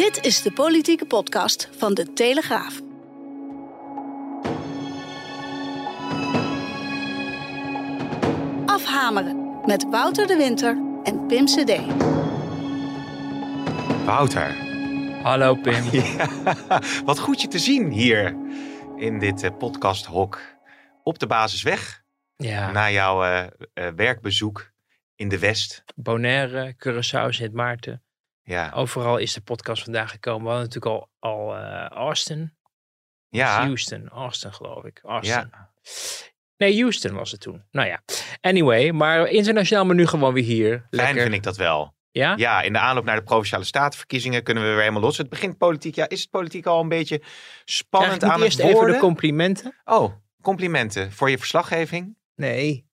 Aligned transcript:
Dit 0.00 0.24
is 0.24 0.42
de 0.42 0.52
politieke 0.52 1.06
podcast 1.06 1.68
van 1.76 1.94
De 1.94 2.12
Telegraaf. 2.12 2.80
Afhameren 8.66 9.60
met 9.66 9.86
Wouter 9.90 10.26
de 10.26 10.36
Winter 10.36 10.76
en 11.02 11.26
Pim 11.26 11.44
CD. 11.44 11.80
Wouter. 14.04 14.54
Hallo 15.22 15.54
Pim. 15.54 15.84
Ja, 15.92 16.82
wat 17.04 17.18
goed 17.18 17.40
je 17.40 17.48
te 17.48 17.58
zien 17.58 17.90
hier 17.90 18.36
in 18.96 19.18
dit 19.18 19.42
uh, 19.42 19.50
podcasthok 19.58 20.40
op 21.02 21.18
de 21.18 21.26
basisweg. 21.26 22.02
Ja, 22.36 22.70
Na 22.70 22.90
jouw 22.90 23.24
eh, 23.24 23.46
eh, 23.74 23.94
werkbezoek 23.94 24.72
in 25.16 25.28
de 25.28 25.38
West. 25.38 25.84
Bonaire, 25.94 26.74
Curaçao, 26.76 27.28
Sint 27.28 27.52
Maarten. 27.52 28.02
Ja, 28.50 28.70
Overal 28.74 29.16
is 29.16 29.32
de 29.32 29.40
podcast 29.40 29.82
vandaag 29.82 30.10
gekomen. 30.10 30.42
We 30.42 30.48
hadden 30.48 30.66
natuurlijk 30.66 30.94
al, 30.94 31.30
al 31.30 31.56
eh, 31.56 31.86
Austin. 31.86 32.56
ja, 33.28 33.60
Houston, 33.64 34.08
Austin 34.08 34.52
geloof 34.52 34.84
ik. 34.84 35.00
Austin. 35.02 35.50
ja. 35.52 35.70
Nee, 36.56 36.80
Houston 36.80 37.14
was 37.14 37.30
het 37.30 37.40
toen. 37.40 37.64
Nou 37.70 37.88
ja, 37.88 38.02
anyway. 38.40 38.92
Maar 38.92 39.26
internationaal, 39.28 39.84
maar 39.84 39.94
nu 39.94 40.06
gewoon 40.06 40.32
weer 40.32 40.44
hier. 40.44 40.70
fijn 40.70 40.86
Lekker. 40.90 41.22
vind 41.22 41.34
ik 41.34 41.42
dat 41.42 41.56
wel. 41.56 41.94
Ja? 42.10 42.34
Ja, 42.36 42.62
in 42.62 42.72
de 42.72 42.78
aanloop 42.78 43.04
naar 43.04 43.16
de 43.16 43.22
Provinciale 43.22 43.64
Statenverkiezingen 43.64 44.42
kunnen 44.42 44.62
we 44.62 44.68
weer 44.68 44.78
helemaal 44.78 45.00
los. 45.00 45.18
Het 45.18 45.28
begint 45.28 45.58
politiek. 45.58 45.94
Ja, 45.94 46.08
is 46.08 46.20
het 46.20 46.30
politiek 46.30 46.66
al 46.66 46.80
een 46.80 46.88
beetje 46.88 47.22
spannend 47.64 48.14
ik 48.14 48.22
niet 48.22 48.30
aan 48.30 48.42
eerst 48.42 48.56
het 48.56 48.66
even 48.66 48.76
worden? 48.76 48.94
de 48.94 49.00
complimenten? 49.00 49.74
oh, 49.84 50.12
complimenten 50.42 51.12
voor 51.12 51.30
je 51.30 51.38
verslaggeving. 51.38 52.16
Nee. 52.34 52.88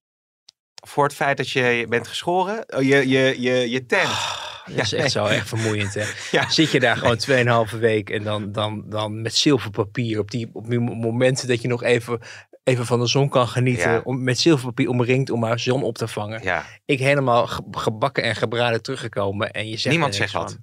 Voor 0.88 1.03
het 1.03 1.14
feit 1.14 1.38
dat 1.38 1.49
je 1.49 1.86
bent 1.89 2.08
geschoren. 2.08 2.75
Oh, 2.75 2.81
je, 2.81 3.08
je, 3.09 3.42
je, 3.42 3.69
je 3.69 3.86
tent. 3.86 4.36
Dat 4.76 4.86
is 4.86 4.94
echt 4.94 5.12
zo 5.12 5.26
echt 5.26 5.48
vermoeiend, 5.48 5.94
hè? 5.94 6.04
Ja. 6.32 6.50
Zit 6.50 6.72
je 6.72 6.80
daar 6.80 6.98
gewoon 6.98 7.68
2,5 7.70 7.80
week 7.80 8.10
en 8.10 8.23
dan, 8.23 8.52
dan, 8.52 8.84
dan 8.86 9.22
met 9.22 9.36
zilverpapier 9.36 10.20
op 10.20 10.32
die, 10.32 10.50
op 10.54 10.68
die 10.70 10.80
momenten 10.80 11.48
dat 11.48 11.62
je 11.62 11.68
nog 11.68 11.84
even, 11.84 12.20
even 12.64 12.86
van 12.86 13.00
de 13.00 13.08
zon 13.08 13.30
kan 13.30 13.48
genieten. 13.48 13.92
Ja. 13.92 14.02
Om, 14.04 14.23
met 14.23 14.40
zilverpapier 14.40 14.90
omringd 14.90 15.30
om 15.30 15.40
maar 15.40 15.60
zon 15.60 15.84
op 15.84 15.98
te 15.98 16.08
vangen. 16.08 16.44
Ja, 16.44 16.66
Ik 16.86 17.00
helemaal 17.00 17.48
ge- 17.48 17.64
gebakken 17.72 18.23
en 18.23 18.36
gebraden 18.36 18.82
teruggekomen 18.82 19.52
en 19.52 19.70
je 19.70 19.78
zegt 19.78 19.90
Niemand 19.95 20.16
zegt 20.16 20.34
wat. 20.34 20.58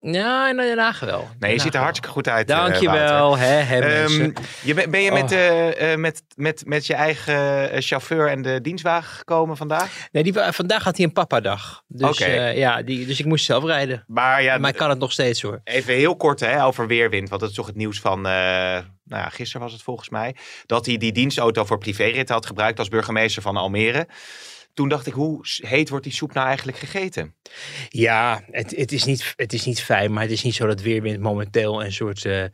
Ja, 0.00 0.54
Haag 0.76 1.00
wel. 1.00 1.28
nee, 1.38 1.52
je 1.52 1.60
ziet 1.60 1.74
er 1.74 1.80
hartstikke 1.80 2.08
goed 2.14 2.28
uit. 2.28 2.50
eh. 2.50 2.56
Dankjewel, 2.56 3.36
hè, 3.38 3.46
hè 3.46 3.80
Ehm, 3.80 4.30
je 4.62 4.74
ben, 4.88 5.02
je 5.02 5.12
met, 5.12 5.32
Oh. 5.32 5.38
eh, 5.38 5.92
eh, 5.92 5.98
met, 5.98 6.22
met, 6.34 6.62
met 6.66 6.86
je 6.86 6.94
eigen 6.94 7.82
chauffeur 7.82 8.28
en 8.28 8.42
de 8.42 8.60
dienstwagen 8.60 9.16
gekomen 9.16 9.56
vandaag? 9.56 10.08
Nee, 10.12 10.22
die, 10.22 10.32
vandaag 10.34 10.84
had 10.84 10.96
hij 10.96 11.06
een 11.06 11.12
papadag. 11.12 11.82
Dus, 11.88 12.20
eh, 12.20 12.56
ja, 12.56 12.82
die, 12.82 13.06
dus 13.06 13.20
ik 13.20 13.26
moest 13.26 13.44
zelf 13.44 13.64
rijden. 13.64 14.04
Maar 14.06 14.42
ja, 14.42 14.58
maar 14.58 14.70
ik 14.70 14.76
kan 14.76 14.90
het 14.90 14.98
nog 14.98 15.12
steeds 15.12 15.42
hoor. 15.42 15.60
even 15.64 15.94
heel 15.94 16.16
kort 16.16 16.40
hè, 16.40 16.64
over 16.64 16.86
weerwind. 16.86 17.28
Want 17.28 17.40
dat 17.40 17.50
is 17.50 17.56
toch 17.56 17.66
het 17.66 17.76
nieuws 17.76 18.00
van, 18.00 18.18
eh, 18.18 18.22
nou 18.22 19.22
ja, 19.22 19.28
gisteren 19.28 19.62
was 19.62 19.72
het 19.72 19.82
volgens 19.82 20.08
mij. 20.08 20.36
Dat 20.66 20.86
hij 20.86 20.96
die 20.96 21.12
dienstauto 21.12 21.64
voor 21.64 21.78
privérit 21.78 22.28
had 22.28 22.46
gebruikt 22.46 22.78
als 22.78 22.88
burgemeester 22.88 23.42
van 23.42 23.56
Almere. 23.56 24.08
Toen 24.76 24.88
dacht 24.88 25.06
ik, 25.06 25.12
hoe 25.12 25.40
heet 25.56 25.88
wordt 25.88 26.04
die 26.04 26.12
soep 26.12 26.32
nou 26.32 26.46
eigenlijk 26.46 26.78
gegeten? 26.78 27.34
Ja, 27.88 28.42
het, 28.50 28.76
het, 28.76 28.92
is 28.92 29.04
niet, 29.04 29.32
het 29.36 29.52
is 29.52 29.64
niet 29.64 29.82
fijn, 29.82 30.12
maar 30.12 30.22
het 30.22 30.32
is 30.32 30.42
niet 30.42 30.54
zo 30.54 30.66
dat 30.66 30.80
Weerwind 30.80 31.20
momenteel 31.20 31.84
een 31.84 31.92
soort 31.92 32.24
eh, 32.24 32.44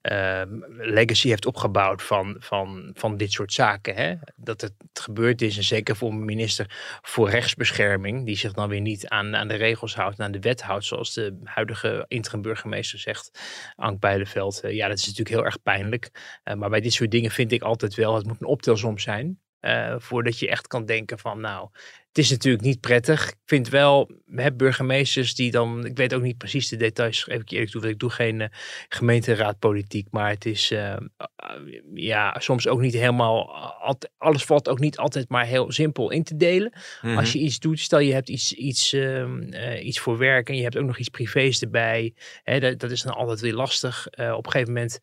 eh, 0.00 0.48
legacy 0.78 1.28
heeft 1.28 1.46
opgebouwd 1.46 2.02
van, 2.02 2.36
van, 2.38 2.90
van 2.94 3.16
dit 3.16 3.32
soort 3.32 3.52
zaken. 3.52 3.94
Hè? 3.94 4.14
Dat 4.36 4.60
het 4.60 4.74
gebeurd 4.92 5.42
is, 5.42 5.56
en 5.56 5.64
zeker 5.64 5.96
voor 5.96 6.10
een 6.10 6.24
minister 6.24 6.98
voor 7.02 7.30
rechtsbescherming, 7.30 8.26
die 8.26 8.36
zich 8.36 8.52
dan 8.52 8.68
weer 8.68 8.80
niet 8.80 9.08
aan, 9.08 9.36
aan 9.36 9.48
de 9.48 9.54
regels 9.54 9.94
houdt 9.94 10.20
aan 10.20 10.32
de 10.32 10.40
wet 10.40 10.62
houdt, 10.62 10.84
zoals 10.84 11.14
de 11.14 11.40
huidige 11.44 12.04
interim 12.08 12.42
burgemeester 12.42 12.98
zegt, 12.98 13.30
Ank 13.76 14.00
Bijleveld. 14.00 14.60
Eh, 14.60 14.74
ja, 14.74 14.88
dat 14.88 14.98
is 14.98 15.06
natuurlijk 15.06 15.36
heel 15.36 15.44
erg 15.44 15.62
pijnlijk. 15.62 16.10
Eh, 16.44 16.54
maar 16.54 16.70
bij 16.70 16.80
dit 16.80 16.92
soort 16.92 17.10
dingen 17.10 17.30
vind 17.30 17.52
ik 17.52 17.62
altijd 17.62 17.94
wel, 17.94 18.14
het 18.14 18.26
moet 18.26 18.40
een 18.40 18.46
optelsom 18.46 18.98
zijn. 18.98 19.40
Eh, 19.60 19.94
voordat 19.98 20.38
je 20.38 20.48
echt 20.48 20.66
kan 20.66 20.84
denken 20.84 21.18
van, 21.18 21.40
nou, 21.40 21.68
het 22.16 22.24
is 22.24 22.30
natuurlijk 22.30 22.64
niet 22.64 22.80
prettig. 22.80 23.28
Ik 23.28 23.36
vind 23.44 23.68
wel, 23.68 24.10
hè, 24.30 24.52
burgemeesters 24.52 25.34
die 25.34 25.50
dan, 25.50 25.86
ik 25.86 25.96
weet 25.96 26.14
ook 26.14 26.22
niet 26.22 26.38
precies 26.38 26.68
de 26.68 26.76
details, 26.76 27.22
geef 27.22 27.40
ik 27.40 27.48
je 27.48 27.54
eerlijk 27.54 27.72
toe, 27.72 27.80
want 27.80 27.92
ik 27.92 27.98
doe 27.98 28.10
geen 28.10 28.40
eh, 28.40 28.48
gemeenteraadpolitiek, 28.88 30.06
maar 30.10 30.30
het 30.30 30.44
is 30.44 30.70
eh, 30.70 30.96
ja, 31.94 32.36
soms 32.38 32.68
ook 32.68 32.80
niet 32.80 32.94
helemaal, 32.94 33.54
alles 34.18 34.44
valt 34.44 34.68
ook 34.68 34.78
niet 34.78 34.96
altijd 34.96 35.28
maar 35.28 35.46
heel 35.46 35.72
simpel 35.72 36.10
in 36.10 36.22
te 36.22 36.36
delen. 36.36 36.72
Mhm. 37.02 37.16
Als 37.16 37.32
je 37.32 37.38
iets 37.38 37.58
doet, 37.58 37.80
stel 37.80 37.98
je 37.98 38.12
hebt 38.12 38.28
iets, 38.28 38.52
iets, 38.52 38.92
ehm, 38.92 39.42
eh, 39.42 39.86
iets 39.86 39.98
voor 39.98 40.18
werk 40.18 40.48
en 40.48 40.56
je 40.56 40.62
hebt 40.62 40.76
ook 40.76 40.86
nog 40.86 40.98
iets 40.98 41.08
privés 41.08 41.60
erbij, 41.60 42.14
hè, 42.42 42.60
dat, 42.60 42.78
dat 42.78 42.90
is 42.90 43.02
dan 43.02 43.14
altijd 43.14 43.40
weer 43.40 43.54
lastig. 43.54 44.06
Op 44.06 44.46
een 44.46 44.52
gegeven 44.52 44.72
moment, 44.72 45.00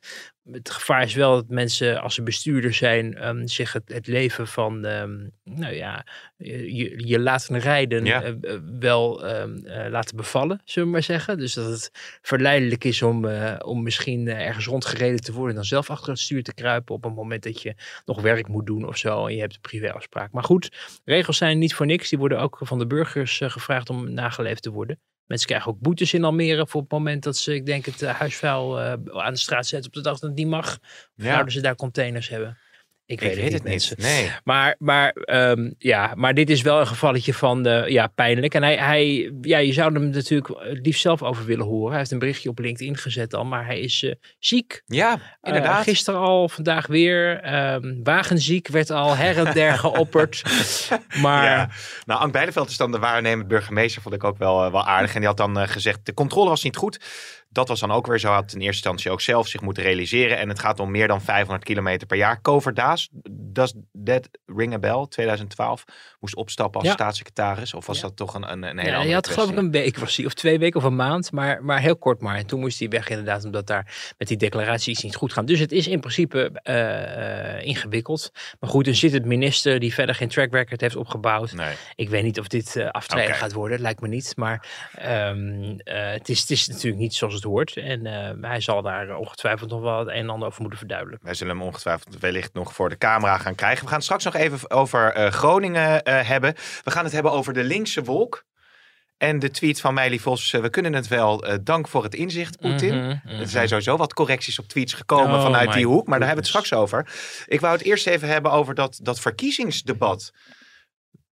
het 0.52 0.70
gevaar 0.70 1.04
is 1.04 1.14
wel 1.14 1.36
dat 1.36 1.48
mensen, 1.50 2.02
als 2.02 2.14
ze 2.16 2.24
bestuurder 2.24 2.74
zijn, 2.74 3.16
ehm, 3.16 3.46
zich 3.48 3.74
het, 3.74 3.84
het 3.94 4.08
leven 4.08 4.48
van, 4.48 4.86
ehm, 4.86 5.28
nou 5.44 5.74
ja, 5.74 6.06
je, 6.38 7.08
je- 7.08 7.20
laten 7.20 7.60
rijden 7.60 8.06
Ja. 8.06 8.22
eh, 8.24 8.30
eh, 8.42 8.60
wel 8.80 9.26
ehm, 9.28 9.66
eh, 9.66 9.90
laten 9.90 10.16
bevallen, 10.16 10.62
zullen 10.66 10.88
we 10.88 10.94
maar 10.94 11.04
zeggen. 11.04 11.38
Dus 11.38 11.54
dat 11.54 11.66
het 11.66 11.92
verleidelijk 12.22 12.84
is 12.84 13.02
om, 13.02 13.26
om 13.58 13.84
misschien 13.84 14.28
ergens 14.28 14.66
rondgereden 14.66 15.22
te 15.22 15.32
worden 15.32 15.50
en 15.50 15.56
dan 15.56 15.66
zelf 15.66 15.90
achter 15.90 16.10
het 16.10 16.20
stuur 16.20 16.44
te 16.44 16.54
kruipen 16.54 16.96
op 16.96 17.06
een 17.06 17.14
moment 17.14 17.44
dat 17.44 17.62
je 17.62 17.76
nog 18.06 18.22
werk 18.22 18.48
moet 18.48 18.66
doen 18.66 18.88
of 18.88 18.98
zo 18.98 19.26
en 19.28 19.34
je 19.36 19.40
hebt 19.42 19.54
een 19.56 19.62
privéafspraak. 19.62 20.32
Maar 20.32 20.44
goed, 20.44 21.00
regels 21.06 21.38
zijn 21.38 21.60
niet 21.60 21.74
voor 21.76 21.86
niks. 21.86 22.10
Die 22.10 22.20
worden 22.20 22.40
ook 22.40 22.58
van 22.62 22.80
de 22.80 22.88
burgers 22.88 23.42
gevraagd 23.44 23.90
om 23.90 24.14
nageleefd 24.14 24.62
te 24.64 24.72
worden. 24.72 25.00
Mensen 25.28 25.48
krijgen 25.48 25.72
ook 25.72 25.80
boetes 25.80 26.14
in 26.14 26.24
Almere 26.24 26.68
voor 26.68 26.82
het 26.82 26.92
moment 26.92 27.24
dat 27.24 27.38
ze, 27.38 27.56
ik 27.56 27.66
denk, 27.66 27.86
het 27.86 28.02
eh, 28.02 28.14
huisvuil 28.14 28.80
eh, 28.80 28.94
aan 29.12 29.34
de 29.34 29.40
straat 29.40 29.66
zetten 29.66 29.90
op 29.90 29.96
de 29.96 30.02
dag 30.02 30.20
dat 30.20 30.30
het 30.30 30.38
niet 30.38 30.48
mag. 30.48 30.80
Ja. 31.16 31.32
zouden 31.32 31.54
ze 31.54 31.62
daar 31.62 31.76
containers 31.76 32.30
hebben? 32.30 32.58
Ik, 33.06 33.22
Ik 33.22 33.36
weet 33.36 33.54
het 33.54 33.64
mensen. 33.64 33.96
niet. 34.00 34.06
Nee. 34.08 34.32
Maar, 34.44 34.76
maar, 34.80 35.12
ehm, 35.12 35.72
ja, 35.78 36.14
maar 36.16 36.34
dit 36.34 36.50
is 36.50 36.62
wel 36.62 36.80
een 36.80 36.88
gevalletje 36.88 37.34
van 37.34 37.64
de, 37.64 37.86
ja, 37.88 38.08
pijnlijk. 38.08 38.54
En 38.54 38.64
hij, 38.64 38.76
hij, 38.78 39.32
ja, 39.42 39.58
je 39.58 39.74
zou 39.74 39.94
hem 39.94 40.10
natuurlijk 40.10 40.48
het 40.60 40.86
liefst 40.86 41.02
zelf 41.02 41.24
over 41.24 41.46
willen 41.46 41.66
horen. 41.66 41.90
Hij 41.90 41.98
heeft 41.98 42.12
een 42.12 42.20
berichtje 42.20 42.50
op 42.50 42.60
LinkedIn 42.60 42.98
gezet 42.98 43.34
al, 43.34 43.46
maar 43.46 43.66
hij 43.66 43.80
is 43.80 44.04
eh, 44.04 44.12
ziek. 44.40 44.82
Ja, 44.86 45.20
inderdaad. 45.42 45.78
Uh, 45.78 45.84
gisteren 45.84 46.20
al, 46.20 46.50
vandaag 46.50 46.88
weer. 46.88 47.40
ehm, 47.40 47.96
wagenziek 48.04 48.68
werd 48.68 48.90
al 48.90 49.16
her 49.16 49.48
en 49.48 49.54
der 49.54 49.78
geopperd. 49.86 50.42
Maar 51.22 51.44
Ja. 51.44 51.70
Nou, 52.06 52.22
Ank 52.22 52.32
Bijleveld 52.32 52.70
is 52.70 52.78
dan 52.78 52.92
de 52.92 53.00
waarnemend 53.00 53.48
burgemeester, 53.48 54.02
vond 54.02 54.16
ik 54.16 54.24
ook 54.24 54.38
wel, 54.38 54.66
eh, 54.66 54.72
wel 54.72 54.86
aardig. 54.86 55.14
En 55.14 55.20
die 55.20 55.28
had 55.28 55.38
dan 55.38 55.60
eh, 55.60 55.68
gezegd, 55.68 56.06
de 56.06 56.14
controle 56.14 56.50
was 56.50 56.64
niet 56.64 56.76
goed. 56.76 57.00
Dat 57.54 57.68
was 57.68 57.80
dan 57.80 57.92
ook 57.92 58.08
weer 58.08 58.20
zo, 58.20 58.32
had 58.32 58.42
in 58.44 58.48
eerste 58.48 58.66
instantie 58.66 59.12
ook 59.12 59.22
zelf 59.22 59.48
zich 59.48 59.62
moeten 59.62 59.84
realiseren. 59.84 60.38
En 60.38 60.50
het 60.50 60.60
gaat 60.60 60.80
om 60.80 60.92
meer 60.92 61.08
dan 61.08 61.22
500 61.22 61.64
kilometer 61.64 62.08
per 62.08 62.18
jaar. 62.18 62.42
Cover 62.42 62.74
Daas, 62.74 63.10
does 63.32 63.74
that 64.04 64.30
ring 64.46 64.74
a 64.74 64.80
bell? 64.80 65.06
2012, 65.10 65.84
moest 66.20 66.36
opstappen 66.36 66.80
als 66.80 66.90
Ja. 66.90 66.96
staatssecretaris. 66.96 67.74
Of 67.74 67.86
was 67.86 67.96
Ja. 67.96 68.02
dat 68.02 68.16
toch 68.16 68.34
een, 68.34 68.52
een, 68.52 68.64
een 68.64 68.78
hele 68.78 68.80
ja, 68.80 68.86
andere 68.86 69.04
hij 69.06 69.14
had 69.14 69.28
geloof 69.28 69.50
ik 69.50 69.58
een 69.58 69.72
week 69.72 69.98
was 69.98 70.16
hij, 70.16 70.26
of 70.26 70.34
twee 70.34 70.60
weken 70.60 70.80
of 70.80 70.86
een 70.86 70.96
maand, 70.96 71.32
maar, 71.32 71.64
maar 71.64 71.80
heel 71.80 71.98
kort 71.98 72.22
maar. 72.22 72.36
En 72.36 72.46
toen 72.46 72.60
moest 72.60 72.80
hij 72.80 72.88
weg 72.90 73.10
inderdaad, 73.10 73.46
omdat 73.46 73.68
daar 73.68 74.14
met 74.18 74.28
die 74.28 74.38
declaratie 74.38 74.92
iets 74.92 75.04
niet 75.04 75.16
goed 75.16 75.34
gaat. 75.34 75.48
Dus 75.48 75.60
het 75.60 75.72
is 75.72 75.88
in 75.88 76.00
principe 76.00 76.60
eh, 76.64 77.66
ingewikkeld. 77.68 78.32
Maar 78.60 78.70
goed, 78.70 78.86
dan 78.86 78.96
zit 78.96 79.12
het 79.14 79.26
minister 79.26 79.80
die 79.80 79.94
verder 79.94 80.16
geen 80.16 80.28
track 80.28 80.52
record 80.54 80.82
heeft 80.82 80.96
opgebouwd. 80.96 81.54
Nee. 81.54 81.74
Ik 81.96 82.10
weet 82.10 82.24
niet 82.24 82.40
of 82.40 82.48
dit 82.48 82.76
eh 82.76 82.90
aftreden 82.90 83.36
gaat 83.36 83.54
worden, 83.54 83.80
lijkt 83.80 84.02
me 84.02 84.08
niet. 84.08 84.34
Maar 84.36 84.68
ehm, 84.96 85.78
eh, 85.78 86.12
het, 86.12 86.30
is, 86.30 86.40
het 86.40 86.50
is 86.50 86.68
natuurlijk 86.68 87.02
niet 87.02 87.14
zoals 87.14 87.34
het 87.34 87.43
hoort. 87.44 87.78
En 87.78 88.06
eh, 88.06 88.50
hij 88.50 88.62
zal 88.62 88.82
daar 88.82 89.16
ongetwijfeld 89.16 89.70
nog 89.70 89.82
wel 89.82 90.00
het 90.00 90.08
een 90.08 90.14
en 90.14 90.30
ander 90.30 90.48
over 90.48 90.62
moeten 90.62 90.80
verduidelijken. 90.80 91.26
Wij 91.26 91.36
zullen 91.36 91.58
hem 91.58 91.66
ongetwijfeld 91.66 92.20
wellicht 92.20 92.54
nog 92.54 92.74
voor 92.74 92.90
de 92.90 92.98
camera 92.98 93.38
gaan 93.38 93.56
krijgen. 93.56 93.82
We 93.82 93.88
gaan 93.88 93.96
het 93.96 94.04
straks 94.06 94.24
nog 94.24 94.36
even 94.36 94.72
over 94.72 95.14
eh, 95.14 95.32
Groningen 95.32 96.04
eh, 96.04 96.28
hebben. 96.28 96.54
We 96.84 96.92
gaan 96.92 97.04
het 97.04 97.14
hebben 97.14 97.32
over 97.32 97.54
de 97.54 97.64
linkse 97.64 98.04
wolk. 98.04 98.46
En 99.24 99.40
de 99.40 99.52
tweet 99.52 99.82
van 99.82 99.94
Meili 99.94 100.20
Vos, 100.20 100.54
eh, 100.54 100.62
we 100.62 100.70
kunnen 100.70 100.94
het 100.94 101.08
wel, 101.08 101.44
eh, 101.46 101.58
dank 101.62 101.88
voor 101.88 102.04
het 102.04 102.16
inzicht, 102.16 102.60
Poetin. 102.60 102.98
Mhm, 102.98 103.18
mhm. 103.24 103.40
Er 103.40 103.48
zijn 103.48 103.68
sowieso 103.68 103.98
wat 103.98 104.14
correcties 104.14 104.60
op 104.60 104.68
tweets 104.68 104.94
gekomen 104.94 105.36
Oh 105.36 105.42
vanuit 105.42 105.74
die 105.74 105.88
hoek, 105.88 106.08
maar 106.08 106.20
daar 106.20 106.28
hebben 106.28 106.46
we 106.46 106.50
het 106.52 106.64
straks 106.66 106.82
over. 106.82 107.14
Ik 107.48 107.60
wou 107.60 107.74
het 107.74 107.84
eerst 107.84 108.08
even 108.08 108.28
hebben 108.28 108.52
over 108.52 108.76
dat, 108.76 109.00
dat 109.02 109.20
verkiezingsdebat. 109.20 110.32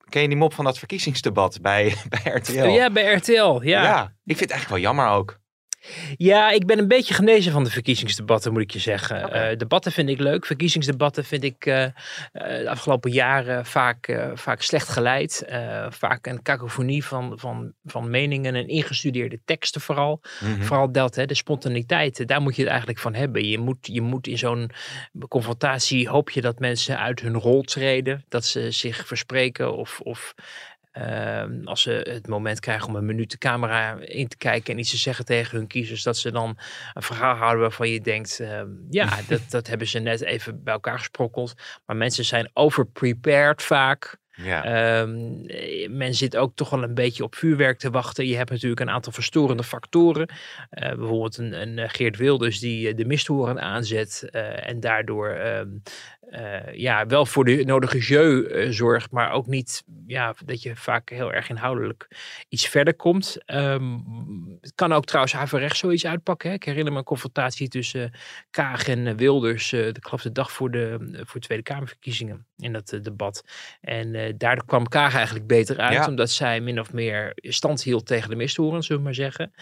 ken 0.10 0.22
je 0.22 0.28
die 0.28 0.38
mop 0.38 0.54
van 0.54 0.66
dat 0.66 0.78
verkiezingsdebat 0.78 1.62
bij, 1.62 1.96
bij 2.24 2.32
RTL? 2.34 2.66
Ja, 2.66 2.92
bij 2.92 3.14
RTL. 3.14 3.60
Ja. 3.62 3.84
Ja, 3.84 4.04
ik 4.04 4.38
vind 4.38 4.40
het 4.40 4.52
eigenlijk 4.52 4.70
wel 4.70 4.80
jammer 4.80 5.08
ook. 5.08 5.40
Ja, 6.18 6.52
ik 6.52 6.66
ben 6.66 6.80
een 6.80 6.88
beetje 6.88 7.14
genezen 7.14 7.52
van 7.52 7.64
de 7.64 7.70
verkiezingsdebatten, 7.70 8.52
moet 8.52 8.62
ik 8.62 8.72
je 8.72 8.80
zeggen. 8.80 9.32
Eh, 9.32 9.58
debatten 9.58 9.92
vind 9.92 10.10
ik 10.10 10.20
leuk. 10.20 10.46
Verkiezingsdebatten 10.46 11.26
vind 11.26 11.44
ik 11.44 11.66
eh, 11.66 11.84
eh, 11.84 11.92
de 12.32 12.70
afgelopen 12.70 13.12
jaren 13.12 13.66
vaak, 13.66 14.20
vaak 14.34 14.62
slecht 14.62 14.90
geleid. 14.90 15.46
Vaak 15.90 16.26
een 16.28 16.42
kakofonie 16.42 17.06
van, 17.06 17.40
van, 17.40 17.74
van 17.84 18.10
meningen 18.10 18.56
en 18.56 18.68
ingestudeerde 18.68 19.40
teksten 19.46 19.82
vooral. 19.82 20.22
Mhm. 20.40 20.62
Vooral 20.62 20.92
dat, 20.92 21.16
hè, 21.16 21.26
de 21.26 21.34
spontaniteit, 21.34 22.28
daar 22.28 22.42
moet 22.42 22.56
je 22.56 22.62
het 22.62 22.70
eigenlijk 22.70 23.00
van 23.00 23.14
hebben. 23.14 23.48
Je 23.48 23.58
moet, 23.58 23.78
je 23.82 24.02
moet 24.02 24.28
in 24.28 24.38
zo'n 24.38 24.72
confrontatie, 25.28 26.10
hoop 26.10 26.30
je 26.30 26.42
dat 26.42 26.60
mensen 26.60 27.00
uit 27.00 27.20
hun 27.20 27.38
rol 27.38 27.62
treden. 27.62 28.26
Dat 28.30 28.46
ze 28.46 28.72
zich 28.72 29.08
verspreken 29.08 29.76
of... 29.76 30.00
of 30.00 30.34
ehm, 31.00 31.62
als 31.64 31.82
ze 31.82 31.92
het 32.10 32.28
moment 32.28 32.60
krijgen 32.60 32.88
om 32.88 32.96
een 32.96 33.06
minuut 33.06 33.32
de 33.32 33.38
camera 33.38 33.98
in 34.00 34.28
te 34.28 34.38
kijken 34.38 34.74
en 34.74 34.80
iets 34.80 34.90
te 34.90 34.98
zeggen 34.98 35.26
tegen 35.26 35.58
hun 35.58 35.68
kiezers, 35.68 36.04
dat 36.04 36.18
ze 36.18 36.32
dan 36.32 36.58
een 36.94 37.04
verhaal 37.04 37.36
houden 37.36 37.62
waarvan 37.62 37.90
je 37.90 38.02
denkt, 38.02 38.40
ehm, 38.40 38.68
ja, 38.90 39.10
dat, 39.28 39.42
dat 39.50 39.68
hebben 39.68 39.88
ze 39.88 40.00
net 40.00 40.22
even 40.22 40.64
bij 40.64 40.74
elkaar 40.74 40.98
gesprokkeld. 40.98 41.54
Maar 41.86 41.96
mensen 41.96 42.26
zijn 42.26 42.50
overprepared 42.54 43.62
vaak. 43.62 44.18
Ja. 44.44 44.64
Eh, 44.64 45.08
men 45.90 46.14
zit 46.14 46.38
ook 46.38 46.56
toch 46.56 46.70
wel 46.70 46.84
een 46.84 46.94
beetje 46.94 47.24
op 47.24 47.36
vuurwerk 47.36 47.80
te 47.80 47.90
wachten. 47.90 48.28
Je 48.28 48.36
hebt 48.36 48.50
natuurlijk 48.50 48.82
een 48.82 48.90
aantal 48.90 49.12
verstorende 49.12 49.64
factoren. 49.64 50.30
Eh, 50.70 50.96
bijvoorbeeld 50.96 51.38
een, 51.38 51.62
een 51.62 51.80
eh, 51.80 51.90
Geert 51.90 52.18
Wilders 52.18 52.60
die 52.60 52.88
eh, 52.88 52.96
de 52.96 53.06
misthoren 53.06 53.62
aanzet 53.62 54.30
en 54.32 54.80
daardoor 54.80 55.38
eh, 56.30 56.74
ja, 56.74 57.06
wel 57.06 57.26
voor 57.26 57.46
de 57.46 57.64
nodige 57.66 57.98
jeu 58.00 58.44
eh, 58.46 58.70
zorgt, 58.72 59.12
maar 59.12 59.32
ook 59.32 59.48
niet 59.48 59.84
ja, 60.08 60.36
dat 60.46 60.62
je 60.62 60.76
vaak 60.76 61.10
heel 61.10 61.34
erg 61.34 61.50
inhoudelijk 61.50 62.08
iets 62.50 62.68
verder 62.68 62.96
komt. 62.96 63.38
Ehm, 63.46 63.94
het 64.62 64.72
kan 64.76 64.94
ook 64.94 65.06
trouwens 65.06 65.36
averechts 65.36 65.80
zoiets 65.80 66.06
uitpakken. 66.06 66.50
Hè? 66.50 66.56
Ik 66.56 66.64
herinner 66.64 66.92
me 66.94 66.98
een 67.00 67.04
confrontatie 67.06 67.68
tussen 67.68 68.12
Kaag 68.50 68.88
en 68.88 69.08
eh, 69.08 69.14
Wilders, 69.16 69.72
eh, 69.74 69.88
ik 69.88 69.98
geloof 70.06 70.22
de 70.22 70.32
dag 70.32 70.52
voor 70.52 70.72
de, 70.72 70.98
voor 71.26 71.40
de 71.40 71.46
Tweede 71.46 71.64
Kamerverkiezingen 71.64 72.46
in 72.58 72.74
dat 72.74 72.92
eh, 72.92 73.02
debat. 73.02 73.44
En 73.82 74.16
eh 74.16 74.34
daardoor 74.38 74.66
kwam 74.66 74.88
Kaag 74.88 75.16
eigenlijk 75.16 75.48
beter 75.48 75.78
uit, 75.78 75.94
Ja. 75.94 76.08
omdat 76.08 76.30
zij 76.30 76.62
min 76.62 76.80
of 76.80 76.94
meer 76.94 77.32
stand 77.36 77.84
hield 77.84 78.06
tegen 78.06 78.30
de 78.30 78.36
misthorens, 78.36 78.86
zullen 78.86 79.02
we 79.02 79.08
maar 79.08 79.18
zeggen. 79.18 79.54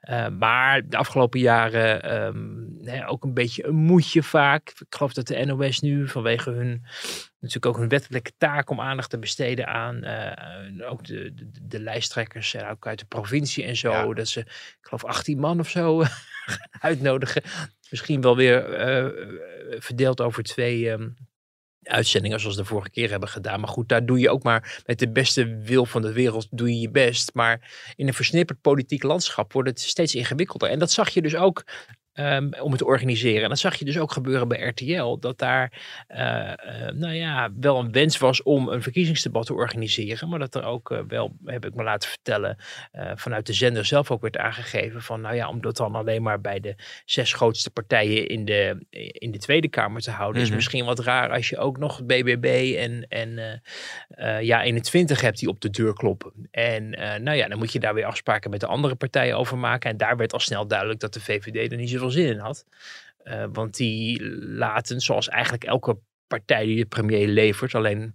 Eh, 0.00 0.28
maar 0.28 0.88
de 0.88 0.96
afgelopen 0.96 1.40
jaren 1.40 2.02
ehm, 2.02 2.46
hè, 2.82 3.08
ook 3.08 3.24
een 3.24 3.34
beetje 3.34 3.66
een 3.66 3.74
moedje 3.74 4.22
vaak. 4.22 4.68
Ik 4.68 4.94
geloof 4.94 5.12
dat 5.12 5.26
de 5.26 5.44
NOS 5.44 5.80
nu 5.80 6.08
vanwege 6.14 6.50
hun 6.50 6.84
natuurlijk 7.38 7.66
ook 7.66 7.76
hun 7.76 7.88
wettelijke 7.88 8.32
taak 8.38 8.70
om 8.70 8.80
aandacht 8.80 9.10
te 9.10 9.18
besteden 9.18 9.66
aan 9.66 10.04
eh, 10.04 10.90
ook 10.90 11.04
de, 11.04 11.34
de, 11.34 11.50
de 11.62 11.80
lijsttrekkers 11.80 12.54
en 12.54 12.68
ook 12.68 12.86
uit 12.86 12.98
de 12.98 13.04
provincie 13.04 13.64
en 13.64 13.76
zo. 13.76 13.90
Ja. 13.90 14.14
Dat 14.14 14.28
ze, 14.28 14.40
ik 14.40 14.78
geloof 14.80 15.04
18 15.04 15.38
man 15.38 15.60
of 15.60 15.68
zo 15.68 16.02
uitnodigen. 16.90 17.42
Misschien 17.90 18.20
wel 18.20 18.36
weer 18.36 18.74
eh, 18.74 19.06
verdeeld 19.78 20.20
over 20.20 20.42
twee 20.42 20.90
ehm, 20.90 21.08
uitzendingen 21.82 22.40
zoals 22.40 22.56
we 22.56 22.62
de 22.62 22.68
vorige 22.68 22.90
keer 22.90 23.10
hebben 23.10 23.28
gedaan. 23.28 23.60
Maar 23.60 23.68
goed, 23.68 23.88
daar 23.88 24.06
doe 24.06 24.18
je 24.18 24.30
ook 24.30 24.42
maar 24.42 24.82
met 24.86 24.98
de 24.98 25.10
beste 25.10 25.56
wil 25.56 25.86
van 25.86 26.02
de 26.02 26.12
wereld 26.12 26.46
doe 26.50 26.68
je 26.68 26.80
je 26.80 26.90
best. 26.90 27.34
Maar 27.34 27.70
in 27.96 28.06
een 28.06 28.14
versnipperd 28.14 28.60
politiek 28.60 29.02
landschap 29.02 29.52
wordt 29.52 29.68
het 29.68 29.80
steeds 29.80 30.14
ingewikkelder. 30.14 30.70
En 30.70 30.78
dat 30.78 30.90
zag 30.90 31.10
je 31.10 31.22
dus 31.22 31.36
ook 31.36 31.64
ehm, 32.14 32.50
om 32.60 32.70
het 32.70 32.78
te 32.78 32.86
organiseren. 32.86 33.42
En 33.42 33.48
dat 33.48 33.58
zag 33.58 33.74
je 33.74 33.84
dus 33.84 33.98
ook 33.98 34.12
gebeuren 34.12 34.48
bij 34.48 34.60
RTL. 34.60 35.18
Dat 35.18 35.38
daar 35.38 35.72
eh, 36.06 36.52
eh, 36.52 36.94
nou 36.94 37.14
ja, 37.14 37.50
wel 37.60 37.78
een 37.78 37.92
wens 37.92 38.18
was 38.18 38.42
om 38.42 38.68
een 38.68 38.82
verkiezingsdebat 38.82 39.46
te 39.46 39.54
organiseren. 39.54 40.28
Maar 40.28 40.38
dat 40.38 40.54
er 40.54 40.64
ook 40.64 40.90
eh, 40.90 40.98
wel, 41.08 41.36
heb 41.44 41.64
ik 41.66 41.74
me 41.74 41.82
laten 41.82 42.08
vertellen, 42.08 42.56
vanuit 43.14 43.46
de 43.46 43.52
zender 43.52 43.84
zelf 43.84 44.10
ook 44.10 44.22
werd 44.22 44.36
aangegeven 44.36 45.02
van 45.02 45.20
nou 45.20 45.34
ja, 45.34 45.48
om 45.48 45.60
dat 45.60 45.76
dan 45.76 45.94
alleen 45.94 46.22
maar 46.22 46.40
bij 46.40 46.60
de 46.60 46.74
zes 47.04 47.32
grootste 47.32 47.70
partijen 47.70 48.28
in 48.28 48.44
de, 48.44 48.86
in 49.12 49.30
de 49.30 49.38
Tweede 49.38 49.68
Kamer 49.68 50.00
te 50.00 50.10
houden. 50.10 50.42
Mhm. 50.42 50.50
Is 50.50 50.56
misschien 50.56 50.84
wat 50.84 50.98
raar 50.98 51.30
als 51.30 51.48
je 51.48 51.58
ook 51.58 51.78
nog 51.78 52.04
BBB 52.04 52.74
en, 52.78 53.06
en 53.08 53.62
ja, 54.40 54.62
21 54.62 55.20
hebt 55.20 55.38
die 55.38 55.48
op 55.48 55.60
de 55.60 55.70
deur 55.70 55.92
kloppen. 55.92 56.32
En 56.50 56.90
nou 57.22 57.32
ja, 57.32 57.48
dan 57.48 57.58
moet 57.58 57.72
je 57.72 57.80
daar 57.80 57.94
weer 57.94 58.04
afspraken 58.04 58.50
met 58.50 58.60
de 58.60 58.66
andere 58.66 58.94
partijen 58.94 59.36
over 59.36 59.58
maken. 59.58 59.90
En 59.90 59.96
daar 59.96 60.16
werd 60.16 60.32
al 60.32 60.40
snel 60.40 60.66
duidelijk 60.66 61.00
dat 61.00 61.14
de 61.14 61.20
VVD 61.20 61.72
er 61.72 61.78
niet 61.78 61.90
zin 62.10 62.26
in 62.26 62.38
had. 62.38 62.64
Eh, 63.16 63.44
want 63.52 63.76
die 63.76 64.24
laten, 64.40 65.00
zoals 65.00 65.28
eigenlijk 65.28 65.64
elke 65.64 65.98
partij 66.26 66.64
die 66.64 66.76
de 66.76 66.86
premier 66.86 67.28
levert, 67.28 67.74
alleen 67.74 68.14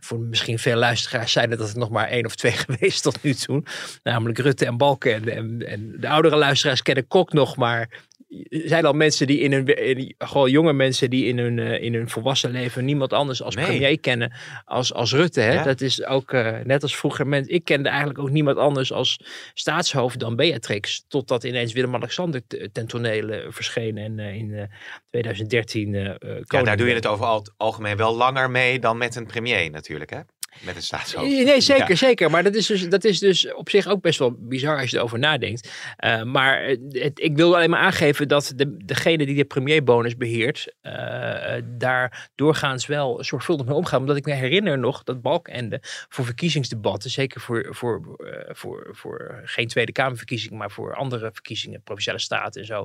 voor 0.00 0.20
misschien 0.20 0.58
veel 0.58 0.76
luisteraars 0.76 1.32
zijn 1.32 1.50
het 1.50 1.58
dat 1.58 1.70
er 1.70 1.78
nog 1.78 1.90
maar 1.90 2.08
één 2.08 2.24
of 2.24 2.34
twee 2.34 2.52
geweest 2.66 3.02
tot 3.02 3.22
nu 3.22 3.34
toe. 3.34 3.62
Namelijk 4.02 4.38
Rutte 4.38 4.66
en 4.66 4.76
Balken. 4.76 5.14
En, 5.14 5.28
en, 5.28 5.66
en 5.66 6.00
de 6.00 6.08
oudere 6.08 6.36
luisteraars 6.36 6.82
kennen 6.82 7.06
Kok 7.06 7.32
nog, 7.32 7.56
maar 7.56 8.06
zijn 8.48 8.84
al 8.84 8.92
mensen 8.92 9.26
die 9.26 9.38
in 9.38 9.52
hun, 9.52 9.66
in, 9.66 10.14
gewoon 10.18 10.50
jonge 10.50 10.72
mensen 10.72 11.10
die 11.10 11.24
in 11.24 11.38
hun, 11.38 11.58
eh, 11.58 11.82
in 11.82 11.94
hun 11.94 12.08
volwassen 12.08 12.50
leven 12.50 12.84
niemand 12.84 13.12
anders 13.12 13.42
als 13.42 13.54
Nee. 13.54 13.64
premier 13.64 14.00
kennen 14.00 14.32
als, 14.64 14.92
als 14.92 15.12
Rutte. 15.12 15.40
Hè? 15.40 15.52
Ja. 15.52 15.62
Dat 15.62 15.80
is 15.80 16.04
ook 16.04 16.32
eh, 16.32 16.56
net 16.64 16.82
als 16.82 16.96
vroeger 16.96 17.26
mensen. 17.26 17.54
Ik 17.54 17.64
kende 17.64 17.88
eigenlijk 17.88 18.18
ook 18.18 18.30
niemand 18.30 18.56
anders 18.56 18.92
als 18.92 19.20
staatshoofd 19.54 20.18
dan 20.20 20.36
Beatrix. 20.36 21.04
Totdat 21.08 21.44
ineens 21.44 21.72
Willem-Alexander 21.72 22.42
ten 22.72 22.86
tonele 22.86 23.46
verscheen 23.50 23.96
en 23.98 24.18
eh, 24.18 24.34
in 24.34 24.54
eh, 24.54 24.62
2013 25.10 25.94
eh, 25.94 26.06
eh, 26.06 26.14
ja, 26.46 26.62
daar 26.62 26.76
doe 26.76 26.88
je 26.88 26.94
het 26.94 27.06
over 27.06 27.24
al 27.26 27.38
het 27.38 27.52
algemeen 27.56 27.96
wel 27.96 28.16
langer 28.16 28.50
mee 28.50 28.78
dan 28.78 28.98
met 28.98 29.16
een 29.16 29.26
premier 29.26 29.70
natuurlijk, 29.70 30.10
hè? 30.10 30.20
Met 30.60 30.76
een 30.76 30.82
staatshoofd. 30.82 31.26
Nee, 31.28 31.60
zeker, 31.60 31.88
Ja. 31.88 31.94
zeker. 31.94 32.30
Maar 32.30 32.42
dat 32.42 32.54
is, 32.54 32.66
dus, 32.66 32.88
dat 32.88 33.04
is 33.04 33.18
dus 33.18 33.52
op 33.54 33.70
zich 33.70 33.86
ook 33.86 34.00
best 34.00 34.18
wel 34.18 34.32
bizar 34.38 34.80
als 34.80 34.90
je 34.90 34.96
erover 34.96 35.18
nadenkt. 35.18 35.70
Eh, 35.96 36.22
maar 36.22 36.62
eh, 36.62 36.76
het, 36.90 37.20
ik 37.20 37.36
wil 37.36 37.54
alleen 37.54 37.70
maar 37.70 37.80
aangeven 37.80 38.28
dat 38.28 38.52
de, 38.56 38.76
degene 38.84 39.26
die 39.26 39.34
de 39.34 39.44
premierbonus 39.44 40.16
beheert, 40.16 40.74
eh, 40.80 41.56
eh, 41.56 41.62
daar 41.66 42.30
doorgaans 42.34 42.86
wel 42.86 43.24
zorgvuldig 43.24 43.66
mee 43.66 43.74
omgaan. 43.74 44.00
Omdat 44.00 44.16
ik 44.16 44.24
me 44.24 44.32
herinner 44.32 44.78
nog 44.78 45.02
dat 45.04 45.22
Balkenende 45.22 45.78
voor 46.08 46.24
verkiezingsdebatten, 46.24 47.10
zeker 47.10 47.40
voor, 47.40 47.66
voor, 47.70 48.16
eh, 48.24 48.54
voor, 48.54 48.88
voor 48.92 49.40
geen 49.44 49.68
Tweede 49.68 49.92
Kamerverkiezing, 49.92 50.52
maar 50.52 50.70
voor 50.70 50.94
andere 50.94 51.30
verkiezingen, 51.32 51.82
Provinciale 51.82 52.18
Staten 52.18 52.60
en 52.60 52.66
zo, 52.66 52.84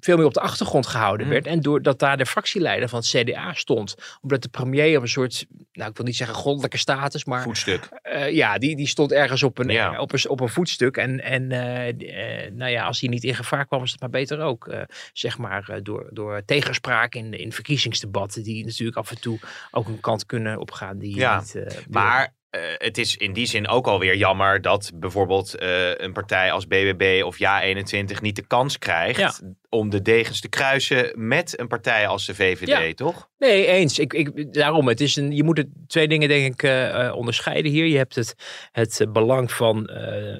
veel 0.00 0.16
meer 0.16 0.26
op 0.26 0.34
de 0.34 0.40
achtergrond 0.40 0.86
gehouden 0.86 1.26
Mm. 1.26 1.32
werd. 1.32 1.46
En 1.46 1.60
doordat 1.60 1.98
daar 1.98 2.16
de 2.16 2.26
fractieleider 2.26 2.88
van 2.88 2.98
het 2.98 3.08
CDA 3.08 3.52
stond, 3.52 3.94
omdat 4.22 4.42
de 4.42 4.48
premier 4.48 4.96
op 4.96 5.02
een 5.02 5.08
soort, 5.08 5.46
nou 5.72 5.90
ik 5.90 5.96
wil 5.96 6.06
niet 6.06 6.16
zeggen 6.16 6.36
goddelijke 6.36 6.78
status, 7.18 7.24
maar 7.24 7.42
Voetstuk. 7.42 7.88
eh, 8.02 8.30
ja, 8.34 8.58
die, 8.58 8.76
die 8.76 8.86
stond 8.86 9.12
ergens 9.12 9.42
op 9.42 9.58
een, 9.58 9.68
Ja. 9.68 10.00
op 10.00 10.12
een, 10.12 10.28
op 10.28 10.40
een 10.40 10.48
voetstuk. 10.48 10.96
En, 10.96 11.20
en 11.22 11.52
eh, 11.52 11.92
die, 11.96 12.12
eh, 12.12 12.50
nou 12.52 12.70
ja, 12.70 12.84
als 12.84 13.00
hij 13.00 13.08
niet 13.08 13.24
in 13.24 13.34
gevaar 13.34 13.66
kwam, 13.66 13.80
was 13.80 13.90
het 13.92 14.00
maar 14.00 14.10
beter 14.10 14.40
ook. 14.40 14.66
eh, 14.68 14.80
zeg 15.12 15.38
maar 15.38 15.68
eh, 15.68 15.76
door, 15.82 16.08
door 16.12 16.42
tegenspraak 16.44 17.14
in, 17.14 17.32
in 17.34 17.52
verkiezingsdebatten, 17.52 18.42
die 18.42 18.64
natuurlijk 18.64 18.96
af 18.98 19.10
en 19.10 19.20
toe 19.20 19.38
ook 19.70 19.88
een 19.88 20.00
kant 20.00 20.26
kunnen 20.26 20.58
opgaan. 20.60 20.98
Die 20.98 21.16
Ja, 21.16 21.38
niet, 21.38 21.54
eh. 21.54 21.76
Maar 21.90 22.34
eh, 22.54 22.60
het 22.78 22.98
is 22.98 23.16
in 23.16 23.32
die 23.32 23.46
zin 23.46 23.68
ook 23.68 23.86
alweer 23.86 24.16
jammer 24.16 24.60
dat 24.62 24.90
bijvoorbeeld 24.94 25.54
eh, 25.54 25.94
een 25.94 26.12
partij 26.12 26.52
als 26.52 26.66
BBB 26.66 27.22
of 27.24 27.36
Ja21 27.36 28.20
niet 28.20 28.36
de 28.36 28.46
kans 28.46 28.78
krijgt 28.78 29.18
Ja. 29.20 29.32
om 29.68 29.90
de 29.90 30.02
degens 30.02 30.40
te 30.40 30.48
kruisen 30.48 31.12
met 31.28 31.60
een 31.60 31.68
partij 31.68 32.06
als 32.06 32.26
de 32.26 32.34
VVD, 32.34 32.66
Ja. 32.68 32.94
toch? 32.94 33.28
Nee, 33.38 33.66
eens. 33.66 33.98
Ik, 33.98 34.12
ik, 34.12 34.52
daarom, 34.52 34.88
het 34.88 35.00
is 35.00 35.16
een, 35.16 35.32
je 35.32 35.44
moet 35.44 35.56
het 35.56 35.68
twee 35.86 36.08
dingen 36.08 36.28
denk 36.28 36.52
ik 36.52 36.62
eh, 36.62 37.12
onderscheiden 37.16 37.70
hier. 37.72 37.86
Je 37.86 37.96
hebt 37.96 38.14
het, 38.14 38.34
het 38.72 39.06
belang 39.12 39.52
van, 39.52 39.82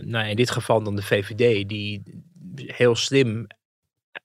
nou 0.01 0.29
in 0.29 0.37
dit 0.37 0.51
geval 0.51 0.83
dan 0.83 0.97
de 0.97 1.03
VVD, 1.03 1.69
die 1.69 2.03
heel 2.57 2.95
slim, 2.97 3.47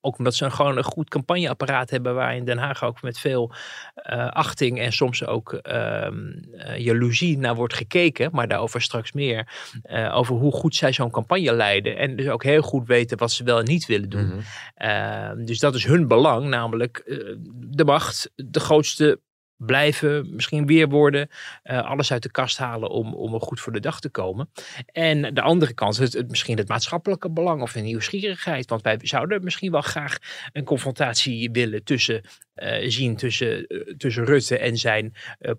ook 0.02 0.18
omdat 0.18 0.36
ze 0.36 0.46
een, 0.46 0.52
gewoon 0.52 0.78
een 0.78 0.84
goed 0.84 1.10
campagneapparaat 1.10 1.90
hebben 1.90 2.16
waar 2.16 2.36
in 2.36 2.46
Den 2.46 2.58
Haag 2.58 2.84
ook 2.84 3.02
met 3.02 3.20
veel 3.20 3.52
eh, 3.96 4.28
achting 4.28 4.80
en 4.80 4.94
soms 4.94 5.26
ook 5.26 5.54
eh, 5.54 6.08
jaloezie 6.78 7.38
naar 7.38 7.56
wordt 7.56 7.74
gekeken, 7.74 8.30
maar 8.32 8.48
daarover 8.48 8.82
straks 8.82 9.12
meer, 9.12 9.48
eh, 9.84 10.16
over 10.16 10.36
hoe 10.36 10.52
goed 10.52 10.76
zij 10.76 10.94
zo'n 10.94 11.12
campagne 11.12 11.54
leiden. 11.54 11.98
En 11.98 12.16
dus 12.16 12.28
ook 12.28 12.44
heel 12.44 12.62
goed 12.62 12.88
weten 12.88 13.18
wat 13.18 13.32
ze 13.32 13.44
wel 13.44 13.60
en 13.60 13.66
niet 13.66 13.86
willen 13.86 14.10
doen. 14.10 14.28
Mhm. 14.28 14.40
Ehm, 14.76 15.46
dus 15.46 15.60
dat 15.60 15.76
is 15.76 15.86
hun 15.86 16.08
belang, 16.08 16.48
namelijk 16.48 17.04
de 17.54 17.86
macht, 17.86 18.32
de 18.36 18.60
grootste 18.60 19.20
blijven, 19.60 20.36
misschien 20.36 20.66
weer 20.66 20.90
worden, 20.90 21.30
eh, 21.64 21.90
alles 21.90 22.12
uit 22.12 22.24
de 22.24 22.32
kast 22.32 22.58
halen 22.58 22.90
om, 22.90 23.14
om 23.14 23.34
er 23.34 23.42
goed 23.42 23.60
voor 23.60 23.74
de 23.74 23.80
dag 23.80 24.00
te 24.00 24.10
komen. 24.10 24.50
En 24.86 25.34
de 25.34 25.42
andere 25.42 25.74
kant, 25.74 25.98
het, 25.98 26.14
het, 26.14 26.30
misschien 26.30 26.58
het 26.58 26.68
maatschappelijke 26.68 27.32
belang 27.32 27.62
of 27.62 27.72
de 27.72 27.80
nieuwsgierigheid, 27.80 28.70
want 28.70 28.82
wij 28.82 28.98
zouden 29.02 29.44
misschien 29.44 29.72
wel 29.72 29.82
graag 29.82 30.18
een 30.52 30.64
confrontatie 30.64 31.52
willen 31.52 31.84
tussen, 31.84 32.22
eh, 32.54 32.90
zien 32.90 33.16
tussen, 33.16 33.68
eh, 33.68 33.96
tussen 33.98 34.26
Rutte 34.26 34.58
en 34.58 34.78
zijn 34.78 35.14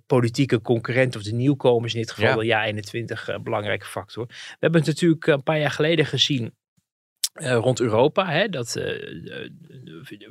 politieke 0.06 0.60
concurrent 0.60 1.16
of 1.16 1.22
de 1.22 1.34
nieuwkomers, 1.34 1.94
in 1.94 2.00
dit 2.00 2.10
geval 2.10 2.30
Ja. 2.30 2.36
de 2.36 2.44
Ja 2.44 2.64
21, 2.64 3.28
eh, 3.28 3.38
belangrijke 3.38 3.86
factor. 3.86 4.26
We 4.26 4.56
hebben 4.58 4.80
het 4.80 4.88
natuurlijk 4.88 5.26
een 5.26 5.42
paar 5.42 5.58
jaar 5.58 5.70
geleden 5.70 6.06
gezien 6.06 6.54
eh, 7.40 7.54
rond 7.54 7.80
Europa. 7.80 8.30
Hè, 8.30 8.48
dat 8.48 8.76
uh, 8.76 9.48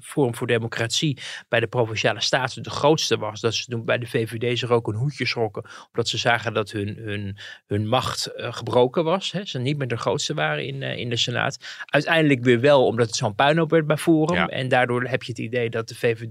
Forum 0.02 0.36
voor 0.36 0.48
Democratie 0.48 1.18
bij 1.48 1.60
de 1.60 1.68
Provinciale 1.68 2.22
Staten 2.22 2.64
de 2.64 2.70
grootste 2.70 3.18
was. 3.18 3.42
Dat 3.42 3.54
ze 3.54 3.66
toen 3.66 3.86
bij 3.86 3.98
de 3.98 4.08
VVD 4.08 4.60
zich 4.60 4.70
ook 4.70 4.88
een 4.88 4.96
hoedje 4.96 5.26
schrokken. 5.26 5.64
Omdat 5.88 6.08
ze 6.08 6.18
zagen 6.18 6.54
dat 6.54 6.72
hun, 6.72 6.98
hun, 6.98 7.38
hun 7.68 7.88
macht 7.88 8.32
gebroken 8.36 9.04
was. 9.04 9.32
Hè. 9.32 9.46
Ze 9.46 9.60
niet 9.60 9.78
meer 9.78 9.88
de 9.88 9.98
grootste 9.98 10.34
waren 10.34 10.66
in, 10.66 10.82
in 10.82 11.10
de 11.10 11.18
Senaat. 11.18 11.58
Uiteindelijk 11.86 12.44
weer 12.44 12.60
wel, 12.60 12.86
omdat 12.86 13.08
het 13.08 13.16
zo'n 13.16 13.36
puinhoop 13.36 13.70
werd 13.70 13.88
bij 13.88 13.98
Forum. 13.98 14.48
En 14.50 14.68
daardoor 14.68 15.04
heb 15.04 15.24
je 15.24 15.32
het 15.32 15.42
idee 15.42 15.70
dat 15.70 15.88
de 15.88 15.96
VVD 15.96 16.30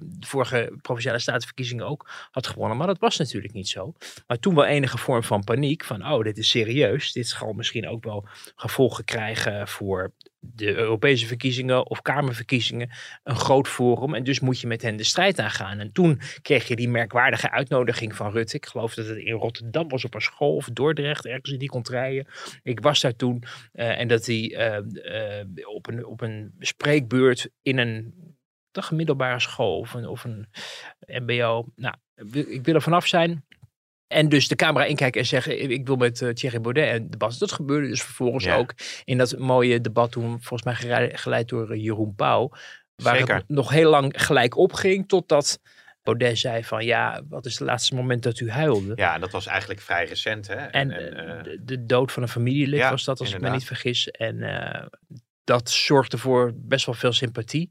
de 0.00 0.26
vorige 0.26 0.72
Provinciale 0.82 1.18
Statenverkiezingen 1.18 1.86
ook 1.86 2.10
had 2.30 2.46
gewonnen. 2.46 2.76
Maar 2.76 2.86
dat 2.86 2.98
was 2.98 3.16
natuurlijk 3.16 3.52
niet 3.52 3.68
zo. 3.68 3.92
Maar 4.26 4.38
toen 4.38 4.54
wel 4.54 4.64
enige 4.64 4.98
vorm 4.98 5.22
van 5.22 5.44
paniek. 5.44 5.84
Van 5.84 6.06
oh, 6.06 6.22
dit 6.22 6.38
is 6.38 6.50
serieus. 6.50 7.12
Dit 7.12 7.28
zal 7.28 7.52
misschien 7.52 7.88
ook 7.88 8.04
wel 8.04 8.26
gevolgen 8.56 9.04
krijgen 9.04 9.68
voor 9.68 9.97
de 10.40 10.74
Europese 10.74 11.26
verkiezingen 11.26 11.90
of 11.90 12.02
Kamerverkiezingen 12.02 12.90
een 13.24 13.36
groot 13.36 13.68
forum. 13.68 14.14
En 14.14 14.24
dus 14.24 14.40
moet 14.40 14.60
je 14.60 14.66
met 14.66 14.82
hen 14.82 14.96
de 14.96 15.04
strijd 15.04 15.38
aangaan. 15.38 15.78
En 15.78 15.92
toen 15.92 16.20
kreeg 16.42 16.68
je 16.68 16.76
die 16.76 16.88
merkwaardige 16.88 17.50
uitnodiging 17.50 18.14
van 18.14 18.30
Rutte. 18.30 18.56
Ik 18.56 18.66
geloof 18.66 18.94
dat 18.94 19.06
het 19.06 19.16
in 19.16 19.34
Rotterdam 19.34 19.88
was 19.88 20.04
op 20.04 20.14
een 20.14 20.20
school 20.20 20.54
of 20.54 20.68
Dordrecht, 20.72 21.26
ergens 21.26 21.52
in 21.52 21.58
die 21.58 21.68
contraien. 21.68 22.26
Ik 22.62 22.80
was 22.80 23.00
daar 23.00 23.16
toen. 23.16 23.42
Uh, 23.72 24.00
en 24.00 24.08
dat 24.08 24.26
hij 24.26 24.36
uh, 24.36 24.78
uh, 25.46 25.68
op, 25.74 25.86
een, 25.86 26.06
op 26.06 26.20
een 26.20 26.54
spreekbeurt 26.58 27.50
in 27.62 27.78
een 27.78 28.14
toch 28.70 28.90
middelbare 28.90 29.40
school 29.40 29.78
of 29.78 29.94
een, 29.94 30.06
of 30.06 30.24
een 30.24 30.48
mbo. 31.06 31.66
Nou, 31.74 31.94
ik 32.32 32.64
wil 32.64 32.74
er 32.74 32.82
vanaf 32.82 33.06
zijn. 33.06 33.44
En 34.08 34.28
dus 34.28 34.48
de 34.48 34.56
camera 34.56 34.84
inkijken 34.84 35.20
en 35.20 35.26
zeggen: 35.26 35.70
Ik 35.70 35.86
wil 35.86 35.96
met 35.96 36.20
uh, 36.20 36.30
Thierry 36.30 36.60
Baudet 36.60 36.88
en 36.88 37.10
debat. 37.10 37.38
Dat 37.38 37.52
gebeurde 37.52 37.88
dus 37.88 38.02
vervolgens 38.02 38.48
ook 38.48 38.74
in 39.04 39.18
dat 39.18 39.38
mooie 39.38 39.80
debat, 39.80 40.12
toen 40.12 40.42
volgens 40.42 40.62
mij 40.62 41.10
geleid 41.14 41.48
door 41.48 41.74
uh, 41.74 41.82
Jeroen 41.82 42.14
Pauw. 42.14 42.50
Waar 42.96 43.16
Zeker. 43.16 43.34
het 43.34 43.48
nog 43.48 43.70
heel 43.70 43.90
lang 43.90 44.12
gelijk 44.16 44.56
opging, 44.56 45.08
totdat 45.08 45.60
Baudet 46.02 46.38
zei: 46.38 46.64
van 46.64 46.84
ja, 46.84 47.22
wat 47.28 47.46
is 47.46 47.58
het 47.58 47.68
laatste 47.68 47.94
moment 47.94 48.22
dat 48.22 48.40
u 48.40 48.50
huilde? 48.50 48.92
Ja, 48.94 49.18
dat 49.18 49.30
was 49.30 49.46
eigenlijk 49.46 49.80
vrij 49.80 50.04
recent. 50.04 50.46
Hè? 50.46 50.54
En, 50.54 50.90
en 50.90 51.28
uh, 51.28 51.42
de, 51.42 51.58
de, 51.64 51.86
dood 51.86 52.12
van 52.12 52.22
een 52.22 52.28
familielid 52.28 52.90
was 52.90 53.04
dat, 53.04 53.20
als 53.20 53.32
inderdaad. 53.32 53.60
ik 53.60 53.68
me 53.68 53.72
niet 53.72 53.80
vergis. 53.80 54.08
En 54.08 54.40
dat 55.44 55.70
zorgde 55.70 56.18
voor 56.18 56.52
best 56.54 56.86
wel 56.86 56.94
veel 56.94 57.12
sympathie. 57.12 57.70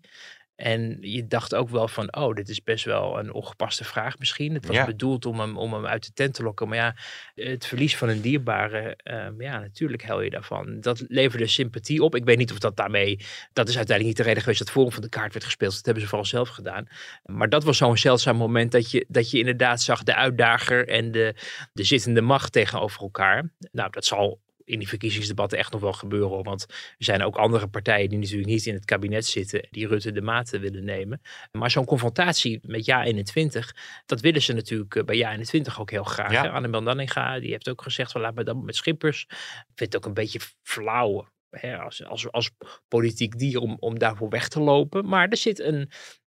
En 0.57 0.97
je 1.01 1.27
dacht 1.27 1.55
ook 1.55 1.69
wel 1.69 1.87
van, 1.87 2.15
oh, 2.15 2.35
dit 2.35 2.49
is 2.49 2.63
best 2.63 2.85
wel 2.85 3.19
een 3.19 3.33
ongepaste 3.33 3.83
vraag 3.83 4.19
misschien. 4.19 4.53
Het 4.53 4.65
was 4.65 4.85
bedoeld 4.85 5.25
om 5.25 5.39
hem, 5.39 5.57
om 5.57 5.73
hem 5.73 5.85
uit 5.85 6.05
de 6.05 6.13
tent 6.13 6.33
te 6.33 6.43
lokken. 6.43 6.67
Maar 6.67 6.77
ja, 6.77 6.95
het 7.35 7.65
verlies 7.65 7.97
van 7.97 8.09
een 8.09 8.21
dierbare, 8.21 8.97
um, 9.03 9.41
ja, 9.41 9.59
natuurlijk 9.59 10.03
hel 10.03 10.21
je 10.21 10.29
daarvan. 10.29 10.79
Dat 10.79 11.03
leverde 11.07 11.47
sympathie 11.47 12.03
op. 12.03 12.15
Ik 12.15 12.25
weet 12.25 12.37
niet 12.37 12.51
of 12.51 12.59
dat 12.59 12.77
daarmee, 12.77 13.17
dat 13.53 13.69
is 13.69 13.77
uiteindelijk 13.77 14.07
niet 14.07 14.17
de 14.17 14.23
reden 14.23 14.41
geweest 14.41 14.59
dat 14.59 14.71
Forum 14.71 14.91
van 14.91 15.01
de 15.01 15.09
kaart 15.09 15.33
werd 15.33 15.45
gespeeld. 15.45 15.73
Dat 15.75 15.85
hebben 15.85 16.03
ze 16.03 16.09
vooral 16.09 16.27
zelf 16.27 16.49
gedaan. 16.49 16.87
Maar 17.25 17.49
dat 17.49 17.63
was 17.63 17.77
zo'n 17.77 17.97
zeldzaam 17.97 18.37
moment 18.37 18.71
dat 18.71 18.91
je, 18.91 19.05
dat 19.07 19.31
je 19.31 19.37
inderdaad 19.37 19.81
zag 19.81 20.03
de 20.03 20.15
uitdager 20.15 20.87
en 20.87 21.11
de, 21.11 21.35
de 21.73 21.83
zittende 21.83 22.21
macht 22.21 22.51
tegenover 22.51 23.01
elkaar. 23.01 23.51
Nou, 23.71 23.91
dat 23.91 24.05
zal 24.05 24.39
in 24.67 24.79
die 24.79 24.87
verkiezingsdebatten 24.87 25.57
echt 25.57 25.71
nog 25.71 25.81
wel 25.81 25.93
gebeuren. 25.93 26.43
Want 26.43 26.65
er 26.69 27.05
zijn 27.05 27.23
ook 27.23 27.35
andere 27.35 27.67
partijen 27.67 28.09
die 28.09 28.17
natuurlijk 28.17 28.49
niet 28.49 28.65
in 28.65 28.73
het 28.73 28.85
kabinet 28.85 29.25
zitten, 29.25 29.67
die 29.71 29.87
Rutte 29.87 30.11
de 30.11 30.21
maten 30.21 30.61
willen 30.61 30.83
nemen. 30.83 31.21
Maar 31.51 31.71
zo'n 31.71 31.85
confrontatie 31.85 32.59
met 32.61 32.85
Ja 32.85 33.03
21, 33.03 33.75
dat 34.05 34.21
willen 34.21 34.41
ze 34.41 34.53
natuurlijk 34.53 34.95
eh, 34.95 35.03
bij 35.03 35.15
Ja 35.15 35.31
21 35.31 35.79
ook 35.79 35.91
heel 35.91 36.03
graag. 36.03 36.31
Ja. 36.31 36.47
Annabel 36.47 36.83
Danninga, 36.83 37.39
die 37.39 37.51
heeft 37.51 37.69
ook 37.69 37.81
gezegd 37.81 38.11
van 38.11 38.21
laat 38.21 38.35
me 38.35 38.43
dan 38.43 38.65
met 38.65 38.75
Schippers. 38.75 39.25
Ik 39.29 39.75
vind 39.75 39.93
het 39.93 39.95
ook 39.95 40.05
een 40.05 40.13
beetje 40.13 40.39
flauw 40.63 41.27
hè, 41.49 41.77
als, 41.77 42.05
als, 42.05 42.31
als 42.31 42.51
politiek 42.87 43.37
dier 43.37 43.59
om, 43.59 43.77
om 43.79 43.99
daarvoor 43.99 44.29
weg 44.29 44.47
te 44.47 44.59
lopen. 44.59 45.07
Maar 45.07 45.27
er 45.27 45.37
zit 45.37 45.59
een, 45.59 45.89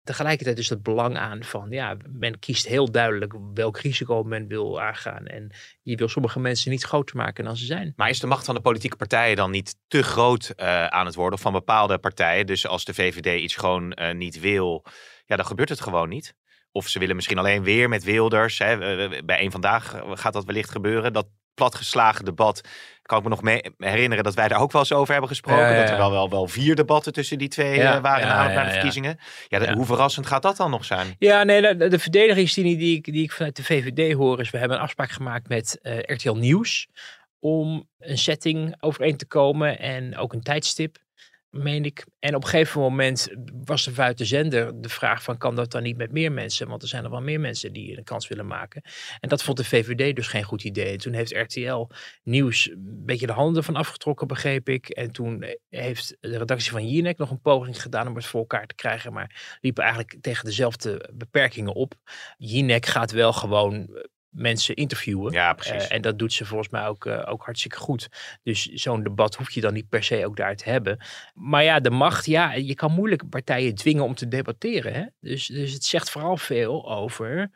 tegelijkertijd 0.04 0.58
is 0.58 0.70
het 0.70 0.84
belang 0.84 1.18
aan 1.18 1.44
van, 1.44 1.68
ja, 1.70 1.98
men 2.12 2.40
kiest 2.40 2.68
heel 2.68 2.92
duidelijk 2.92 3.34
welk 3.54 3.78
risico 3.78 4.24
men 4.24 4.48
wil 4.48 4.82
aangaan. 4.82 5.26
En 5.26 5.52
je 5.82 5.96
wil 5.96 6.08
sommige 6.08 6.40
mensen 6.40 6.72
niet 6.72 6.84
groter 6.84 7.16
maken 7.16 7.44
dan 7.44 7.58
ze 7.58 7.66
zijn. 7.66 7.94
Maar 7.96 8.10
is 8.10 8.20
de 8.20 8.28
macht 8.28 8.46
van 8.46 8.56
de 8.56 8.62
politieke 8.62 8.96
partijen 8.96 9.36
dan 9.36 9.52
niet 9.52 9.76
te 9.88 10.04
groot 10.04 10.54
uh, 10.56 10.86
aan 10.86 11.06
het 11.06 11.16
worden? 11.16 11.34
Of 11.34 11.42
van 11.42 11.54
bepaalde 11.54 11.98
partijen? 11.98 12.46
Dus 12.46 12.68
als 12.68 12.86
de 12.86 12.94
VVD 12.94 13.42
iets 13.42 13.56
gewoon 13.56 13.98
uh, 14.02 14.14
niet 14.14 14.40
wil, 14.40 14.86
ja, 15.26 15.36
dan 15.36 15.46
gebeurt 15.46 15.70
het 15.70 15.82
gewoon 15.82 16.10
niet. 16.10 16.34
Of 16.72 16.88
ze 16.88 17.00
willen 17.00 17.16
misschien 17.16 17.38
alleen 17.38 17.64
weer 17.64 17.90
met 17.90 18.04
Wilders. 18.04 18.58
Hè. 18.58 18.78
Bij 19.26 19.44
een 19.44 19.52
vandaag 19.52 20.02
gaat 20.10 20.34
dat 20.34 20.46
wellicht 20.46 20.72
gebeuren. 20.72 21.14
Dat 21.14 21.28
platgeslagen 21.60 22.26
debat 22.26 22.62
kan 23.10 23.18
ik 23.18 23.24
me 23.24 23.30
nog 23.30 23.42
mee 23.42 23.62
herinneren 23.78 24.24
dat 24.24 24.34
wij 24.34 24.48
daar 24.48 24.62
ook 24.62 24.72
wel 24.72 24.82
eens 24.82 24.94
over 24.94 25.12
hebben 25.12 25.30
gesproken. 25.30 25.76
Dat 25.76 25.90
er 25.90 25.98
wel, 25.98 26.12
wel, 26.12 26.30
wel 26.30 26.48
vier 26.48 26.76
debatten 26.76 27.14
tussen 27.14 27.38
die 27.38 27.48
twee 27.48 27.78
uh, 27.80 28.02
waren 28.02 28.28
ja, 28.28 28.48
na 28.48 28.64
de 28.64 28.72
verkiezingen. 28.72 29.20
Ja, 29.48 29.74
hoe 29.74 29.86
verrassend 29.86 30.26
gaat 30.26 30.42
dat 30.42 30.58
dan 30.58 30.72
nog 30.72 30.86
zijn? 30.86 31.16
Ja, 31.20 31.44
nee, 31.44 31.62
de, 31.62 31.88
de 31.88 32.00
verdedigingslinie 32.00 32.78
die 32.78 32.98
ik, 32.98 33.06
die 33.06 33.24
ik 33.24 33.32
vanuit 33.32 33.56
de 33.56 33.64
VVD 33.64 34.14
hoor 34.14 34.40
is, 34.40 34.50
we 34.50 34.58
hebben 34.58 34.78
een 34.78 34.84
afspraak 34.84 35.12
gemaakt 35.12 35.48
met 35.48 35.80
uh, 35.82 35.98
eh, 35.98 36.04
RTL 36.06 36.34
Nieuws 36.34 36.88
om 37.40 37.90
een 38.00 38.18
setting 38.18 38.76
overeen 38.80 39.18
te 39.18 39.28
komen 39.28 39.80
en 39.80 40.18
ook 40.18 40.34
een 40.34 40.44
tijdstip 40.44 40.98
meen 41.50 41.86
ik. 41.86 42.06
En 42.20 42.36
op 42.36 42.44
een 42.44 42.50
gegeven 42.50 42.82
moment 42.82 43.28
was 43.66 43.86
er 43.86 43.94
vanuit 43.94 44.18
de 44.18 44.26
zender 44.26 44.82
de 44.82 44.90
vraag 44.90 45.24
van 45.24 45.38
kan 45.38 45.56
dat 45.56 45.72
dan 45.72 45.84
niet 45.84 45.98
met 45.98 46.12
meer 46.12 46.32
mensen? 46.32 46.68
Want 46.68 46.82
er 46.82 46.88
zijn 46.88 47.04
er 47.04 47.10
wel 47.10 47.22
meer 47.22 47.40
mensen 47.40 47.74
die 47.74 47.98
een 47.98 48.04
kans 48.04 48.28
willen 48.28 48.48
maken. 48.48 48.82
En 49.20 49.30
dat 49.30 49.44
vond 49.44 49.58
de 49.58 49.64
VVD 49.64 50.16
dus 50.16 50.28
geen 50.28 50.44
goed 50.44 50.64
idee. 50.64 50.98
Toen 50.98 51.14
heeft 51.14 51.32
RTL 51.32 51.88
Nieuws 52.24 52.70
een 52.70 53.06
beetje 53.06 53.28
de 53.28 53.34
handen 53.34 53.64
van 53.64 53.76
afgetrokken, 53.76 54.28
begreep 54.28 54.70
ik. 54.70 54.90
En 54.90 55.12
toen 55.12 55.46
heeft 55.70 56.18
de 56.20 56.38
redactie 56.38 56.72
van 56.72 56.88
Jinek 56.88 57.18
nog 57.18 57.32
een 57.32 57.42
poging 57.42 57.82
gedaan 57.82 58.08
om 58.08 58.16
het 58.16 58.26
voor 58.26 58.40
elkaar 58.40 58.68
te 58.68 58.76
krijgen. 58.76 59.14
Maar 59.14 59.58
liepen 59.62 59.84
eigenlijk 59.84 60.18
tegen 60.22 60.46
dezelfde 60.46 61.10
beperkingen 61.14 61.74
op. 61.74 61.94
Jinek 62.38 62.86
gaat 62.86 63.12
wel 63.12 63.34
gewoon 63.34 63.90
mensen 64.30 64.76
interviewen. 64.76 65.32
Ja, 65.34 65.54
precies. 65.54 65.84
Uh, 65.84 65.92
en 65.92 66.02
dat 66.02 66.20
doet 66.20 66.34
ze 66.34 66.46
volgens 66.46 66.70
mij 66.70 66.88
ook, 66.88 67.06
uh, 67.06 67.22
ook 67.26 67.44
hartstikke 67.44 67.78
goed. 67.78 68.10
Dus 68.44 68.66
zo'n 68.66 69.04
debat 69.04 69.36
hoef 69.36 69.52
je 69.52 69.62
dan 69.62 69.74
niet 69.74 69.90
per 69.90 70.04
se 70.04 70.26
ook 70.26 70.36
daar 70.36 70.56
te 70.56 70.70
hebben. 70.70 70.98
Maar 71.34 71.64
ja, 71.64 71.80
de 71.80 71.90
macht, 71.90 72.26
ja, 72.26 72.54
je 72.54 72.76
kan 72.76 72.92
moeilijk 72.92 73.30
partijen 73.30 73.76
dwingen 73.76 74.04
om 74.04 74.16
te 74.16 74.28
debatteren. 74.28 74.94
Hè? 74.94 75.06
Dus, 75.20 75.48
dus 75.48 75.74
het 75.74 75.84
zegt 75.84 76.10
vooral 76.10 76.38
veel 76.38 76.92
over. 76.92 77.52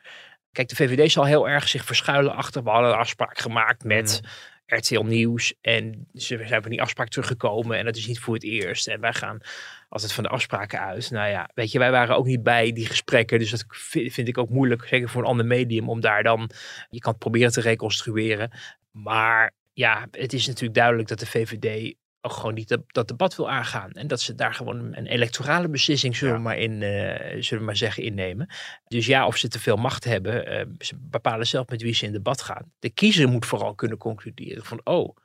Kijk, 0.52 0.68
de 0.68 0.76
VVD 0.76 1.12
zal 1.12 1.24
heel 1.24 1.48
erg 1.48 1.68
zich 1.68 1.84
verschuilen 1.84 2.34
achter. 2.34 2.62
We 2.62 2.70
hadden 2.70 2.90
een 2.90 2.96
afspraak 2.96 3.38
gemaakt 3.38 3.84
met. 3.84 4.20
Mm. 4.22 4.28
RTL 4.76 5.02
Nieuws. 5.02 5.54
En 5.60 6.08
ze 6.14 6.44
zijn 6.46 6.62
van 6.62 6.70
die 6.70 6.82
afspraak 6.82 7.08
teruggekomen. 7.08 7.78
En 7.78 7.84
dat 7.84 7.96
is 7.96 8.06
niet 8.06 8.18
voor 8.18 8.34
het 8.34 8.42
eerst. 8.42 8.88
En 8.88 9.00
wij 9.00 9.12
gaan 9.12 9.40
altijd 9.88 10.12
van 10.12 10.22
de 10.22 10.30
afspraken 10.30 10.80
uit. 10.80 11.10
Nou 11.10 11.30
ja, 11.30 11.50
weet 11.54 11.72
je, 11.72 11.78
wij 11.78 11.90
waren 11.90 12.16
ook 12.16 12.26
niet 12.26 12.42
bij 12.42 12.72
die 12.72 12.86
gesprekken. 12.86 13.38
Dus 13.38 13.50
dat 13.50 13.64
vind 13.88 14.28
ik 14.28 14.38
ook 14.38 14.50
moeilijk, 14.50 14.86
zeker 14.86 15.08
voor 15.08 15.22
een 15.22 15.28
ander 15.28 15.46
medium, 15.46 15.88
om 15.88 16.00
daar 16.00 16.22
dan. 16.22 16.50
Je 16.90 16.98
kan 16.98 17.10
het 17.10 17.20
proberen 17.20 17.52
te 17.52 17.60
reconstrueren. 17.60 18.50
Maar 18.90 19.52
ja, 19.72 20.08
het 20.10 20.32
is 20.32 20.46
natuurlijk 20.46 20.74
duidelijk 20.74 21.08
dat 21.08 21.18
de 21.18 21.26
VVD 21.26 21.94
ook 22.24 22.32
gewoon 22.32 22.54
niet 22.54 22.78
dat, 22.86 23.08
debat 23.08 23.36
wil 23.36 23.50
aangaan. 23.50 23.90
En 23.92 24.06
dat 24.06 24.20
ze 24.20 24.34
daar 24.34 24.54
gewoon 24.54 24.94
een 24.94 25.06
electorale 25.06 25.68
beslissing, 25.68 26.16
zullen, 26.16 26.34
we 26.34 26.40
maar 26.40 26.58
in, 26.58 26.72
uh, 26.80 27.42
zullen 27.42 27.58
we 27.58 27.64
maar 27.64 27.76
zeggen, 27.76 28.02
innemen. 28.02 28.48
Dus 28.88 29.06
ja, 29.06 29.26
of 29.26 29.36
ze 29.36 29.48
te 29.48 29.60
veel 29.60 29.76
macht 29.76 30.04
hebben, 30.04 30.52
uh, 30.52 30.64
ze 30.78 30.96
bepalen 30.98 31.46
zelf 31.46 31.68
met 31.68 31.82
wie 31.82 31.94
ze 31.94 32.06
in 32.06 32.12
debat 32.12 32.42
gaan. 32.42 32.72
De 32.78 32.90
kiezer 32.90 33.28
moet 33.28 33.46
vooral 33.46 33.74
kunnen 33.74 33.98
concluderen 33.98 34.64
van, 34.64 34.80
oh, 34.84 35.16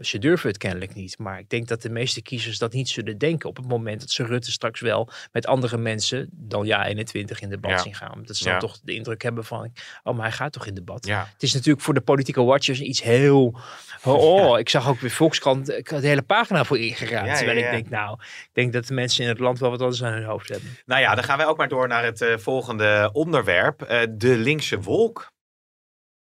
ze 0.00 0.18
durven 0.18 0.48
het 0.48 0.58
kennelijk 0.58 0.94
niet. 0.94 1.18
Maar 1.18 1.38
ik 1.38 1.50
denk 1.50 1.68
dat 1.68 1.82
de 1.82 1.90
meeste 1.90 2.22
kiezers 2.22 2.58
dat 2.58 2.72
niet 2.72 2.88
zullen 2.88 3.18
denken 3.18 3.48
op 3.48 3.56
het 3.56 3.68
moment 3.68 4.00
dat 4.00 4.10
ze 4.10 4.24
Rutte 4.24 4.52
straks 4.52 4.80
wel 4.80 5.08
met 5.32 5.46
andere 5.46 5.76
mensen 5.76 6.28
dan 6.32 6.66
ja 6.66 6.86
21 6.86 7.40
in 7.40 7.48
debat 7.48 7.80
zien 7.80 7.94
gaan. 7.94 8.22
Dat 8.24 8.36
ze 8.36 8.44
dan 8.44 8.58
toch 8.58 8.78
de 8.82 8.94
indruk 8.94 9.22
hebben 9.22 9.44
van, 9.44 9.72
oh, 10.02 10.14
maar 10.14 10.26
hij 10.26 10.36
gaat 10.36 10.52
toch 10.52 10.66
in 10.66 10.74
debat. 10.74 11.06
Ja. 11.06 11.28
Het 11.32 11.42
is 11.42 11.52
natuurlijk 11.52 11.84
voor 11.84 11.94
de 11.94 12.00
politieke 12.00 12.42
watchers 12.42 12.80
iets 12.80 13.02
heel, 13.02 13.60
oh, 14.04 14.58
ik 14.64 14.68
zag 14.68 14.88
ook 14.88 15.00
weer 15.00 15.10
Volkskrant, 15.10 15.70
ik 15.70 15.88
had 15.88 16.00
de 16.00 16.06
hele 16.06 16.22
pagina 16.22 16.35
voor 16.44 16.78
ingeraakt. 16.78 17.36
terwijl 17.36 17.58
ik 17.58 17.70
denk, 17.70 17.88
nou, 17.88 18.18
ik 18.20 18.50
denk 18.52 18.72
dat 18.72 18.86
de 18.86 18.94
mensen 18.94 19.22
in 19.22 19.28
het 19.28 19.38
land 19.38 19.58
wel 19.58 19.70
wat 19.70 19.80
anders 19.80 20.02
aan 20.02 20.12
hun 20.12 20.24
hoofd 20.24 20.48
hebben. 20.48 20.68
Nou 20.86 21.00
ja, 21.00 21.14
dan 21.14 21.24
gaan 21.24 21.38
wij 21.38 21.46
ook 21.46 21.56
maar 21.56 21.68
door 21.68 21.88
naar 21.88 22.04
het 22.04 22.20
uh, 22.20 22.36
volgende 22.36 23.10
onderwerp. 23.12 23.82
Uh, 23.82 24.00
de 24.10 24.36
linkse 24.36 24.80
wolk. 24.80 25.34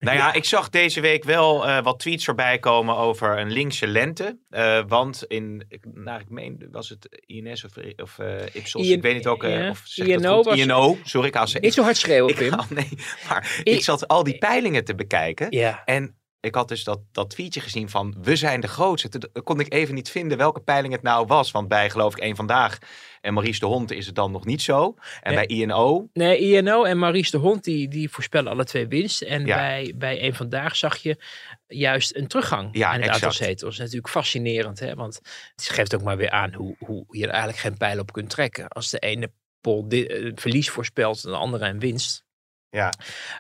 Nou 0.05 0.17
ja, 0.17 0.33
ik 0.33 0.45
zag 0.45 0.69
deze 0.69 1.01
week 1.01 1.25
wel 1.25 1.69
uh, 1.69 1.83
wat 1.83 1.99
tweets 1.99 2.25
voorbij 2.25 2.59
komen 2.59 2.97
over 2.97 3.39
een 3.39 3.53
linkse 3.53 3.87
lente. 3.87 4.39
Uh, 4.51 4.83
want 4.89 5.25
in, 5.25 5.67
nou, 5.95 6.21
ik 6.21 6.31
meen, 6.31 6.69
was 6.71 6.89
het 6.89 7.23
INS 7.27 7.65
of, 7.65 7.73
of 7.97 8.19
uh, 8.19 8.55
Ipsos? 8.55 8.89
ik 8.89 9.03
weet 9.03 9.15
niet 9.15 9.27
ook. 9.27 9.43
Ja. 9.43 9.71
of 9.71 9.97
INO, 9.97 10.43
was, 10.43 10.59
INO, 10.59 10.99
sorry. 11.05 11.29
Ik 11.29 11.35
haal 11.35 11.47
ze, 11.47 11.59
niet 11.59 11.75
zo 11.75 11.83
hard 11.83 11.97
schreeuwen, 11.97 12.31
ik, 12.39 12.71
nee, 12.71 12.89
maar 13.29 13.61
ik 13.63 13.83
zat 13.83 14.09
al 14.09 14.23
die 14.23 14.39
peilingen 14.39 14.85
te 14.85 14.95
bekijken. 14.95 15.47
Ja. 15.51 15.83
En 15.85 16.17
ik 16.45 16.55
had 16.55 16.69
dus 16.69 16.85
dat, 16.85 17.01
dat 17.13 17.31
tweetje 17.31 17.61
gezien 17.61 17.89
van 17.91 18.15
we 18.23 18.37
zijn 18.37 18.61
de 18.61 18.69
grootste. 18.69 19.09
Toen 19.09 19.43
kon 19.45 19.61
ik 19.61 19.73
even 19.73 19.95
niet 19.95 20.11
vinden 20.11 20.39
welke 20.39 20.61
peiling 20.61 20.93
het 20.93 21.03
nou 21.03 21.27
was. 21.27 21.51
Want 21.51 21.69
bij 21.69 21.91
geloof 21.91 22.13
ik 22.17 22.23
één 22.23 22.37
vandaag 22.37 22.79
en 23.21 23.33
Maurice 23.35 23.61
de 23.61 23.67
Hond 23.67 23.91
is 23.91 24.07
het 24.07 24.15
dan 24.15 24.33
nog 24.33 24.45
niet 24.45 24.63
zo. 24.63 24.95
En 25.23 25.35
Nee. 25.35 25.47
bij 25.47 25.57
INO, 25.57 26.09
Nee, 26.13 26.39
INO 26.39 26.85
en 26.85 26.99
Maurice 26.99 27.31
de 27.31 27.37
Hond 27.37 27.65
die, 27.65 27.89
die 27.89 28.11
voorspellen 28.11 28.53
alle 28.53 28.65
twee 28.65 28.87
winst. 28.89 29.23
En 29.23 29.47
Ja. 29.47 29.57
bij, 29.57 29.93
bij 29.97 30.23
een 30.23 30.35
vandaag 30.35 30.77
zag 30.77 30.97
je 30.97 31.23
juist 31.67 32.17
een 32.17 32.27
teruggang 32.29 32.69
Ja, 32.73 32.89
aan 32.89 33.01
het 33.01 33.11
aantal 33.11 33.29
exact. 33.29 33.45
zetels. 33.51 33.73
Is 33.73 33.79
natuurlijk 33.79 34.09
fascinerend, 34.09 34.81
hè? 34.81 34.95
want 34.95 35.21
het 35.57 35.69
geeft 35.69 35.95
ook 35.95 36.03
maar 36.03 36.17
weer 36.17 36.31
aan 36.31 36.55
hoe, 36.55 36.77
hoe 36.79 37.05
je 37.11 37.23
er 37.25 37.29
eigenlijk 37.29 37.59
geen 37.61 37.77
pijl 37.77 37.99
op 37.99 38.13
kunt 38.13 38.31
trekken. 38.31 38.69
Als 38.69 38.91
de 38.91 38.99
ene 38.99 39.31
poll 39.61 39.85
di- 39.89 40.07
eh, 40.07 40.33
verlies 40.35 40.71
voorspelt 40.71 41.25
en 41.25 41.31
de 41.31 41.37
andere 41.37 41.67
een 41.69 41.79
winst. 41.79 42.24
Ja, 42.75 42.93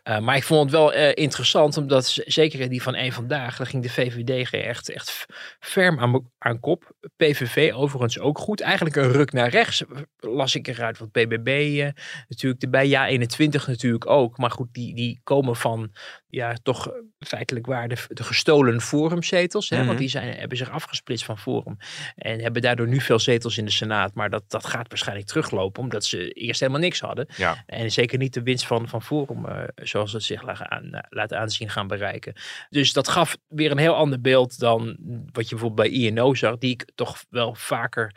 Uh, 0.09 0.19
maar 0.19 0.37
ik 0.37 0.43
vond 0.43 0.61
het 0.61 0.71
wel 0.71 0.95
uh, 0.95 1.11
interessant, 1.15 1.77
omdat 1.77 2.19
zeker 2.25 2.69
die 2.69 2.83
van 2.83 2.95
één 2.95 3.13
vandaag, 3.13 3.57
daar 3.57 3.67
ging 3.67 3.83
de 3.83 3.89
VVD 3.89 4.53
echt, 4.53 4.89
echt 4.89 5.27
ferm 5.61 5.99
aan, 5.99 6.31
aan 6.39 6.61
kop. 6.61 6.93
PVV 7.17 7.73
overigens 7.75 8.19
ook 8.19 8.39
goed. 8.39 8.61
Eigenlijk 8.61 8.97
een 8.97 9.13
ruk 9.13 9.33
naar 9.33 9.49
rechts 9.49 9.85
las 10.17 10.55
ik 10.55 10.67
eruit. 10.67 10.99
Want 10.99 11.13
BBB 11.13 11.49
uh, 11.49 11.89
natuurlijk 12.29 12.63
erbij. 12.63 12.89
Ja, 12.89 13.07
21 13.07 13.67
natuurlijk 13.67 14.07
ook. 14.07 14.39
Maar 14.39 14.51
goed, 14.51 14.69
die, 14.73 14.95
die 14.95 15.21
komen 15.23 15.57
van 15.57 15.93
ja, 16.35 16.57
toch 16.63 16.91
feitelijk 17.19 17.67
waar 17.67 17.89
de, 17.89 17.97
de 18.09 18.23
gestolen 18.25 18.81
forumzetels. 18.81 19.69
Hè, 19.69 19.77
Mhm. 19.77 19.87
Want 19.87 19.99
die 19.99 20.09
zijn, 20.09 20.37
hebben 20.39 20.59
zich 20.59 20.71
afgesplitst 20.71 21.25
van 21.25 21.39
forum. 21.39 21.77
En 22.17 22.41
hebben 22.41 22.63
daardoor 22.63 22.89
nu 22.89 23.01
veel 23.01 23.19
zetels 23.19 23.59
in 23.59 23.65
de 23.65 23.71
Senaat. 23.71 24.15
Maar 24.15 24.31
dat, 24.31 24.45
dat 24.49 24.67
gaat 24.67 24.89
waarschijnlijk 24.89 25.29
teruglopen, 25.29 25.83
omdat 25.83 26.05
ze 26.05 26.31
eerst 26.33 26.61
helemaal 26.61 26.81
niks 26.81 27.01
hadden. 27.01 27.27
ja. 27.37 27.63
En 27.67 27.91
zeker 27.93 28.19
niet 28.19 28.35
de 28.35 28.43
winst 28.43 28.67
van, 28.67 28.89
van 28.89 29.03
Forum, 29.03 29.47
uh, 29.47 29.63
zoals 29.75 30.13
het 30.13 30.23
zich 30.23 30.43
laat, 30.43 30.63
aan, 30.63 31.07
laat 31.09 31.33
aanzien 31.33 31.71
gaan 31.71 31.87
bereiken. 31.87 32.35
Dus 32.71 32.93
dat 32.93 33.09
gaf 33.09 33.37
weer 33.49 33.71
een 33.71 33.79
heel 33.79 33.95
ander 33.95 34.21
beeld 34.21 34.59
dan 34.59 34.97
wat 35.33 35.49
je 35.49 35.55
bijvoorbeeld 35.55 35.89
bij 35.89 35.99
INO 35.99 36.35
zag, 36.35 36.59
die 36.59 36.71
ik 36.71 36.91
toch 36.95 37.25
wel 37.31 37.55
vaker 37.55 38.13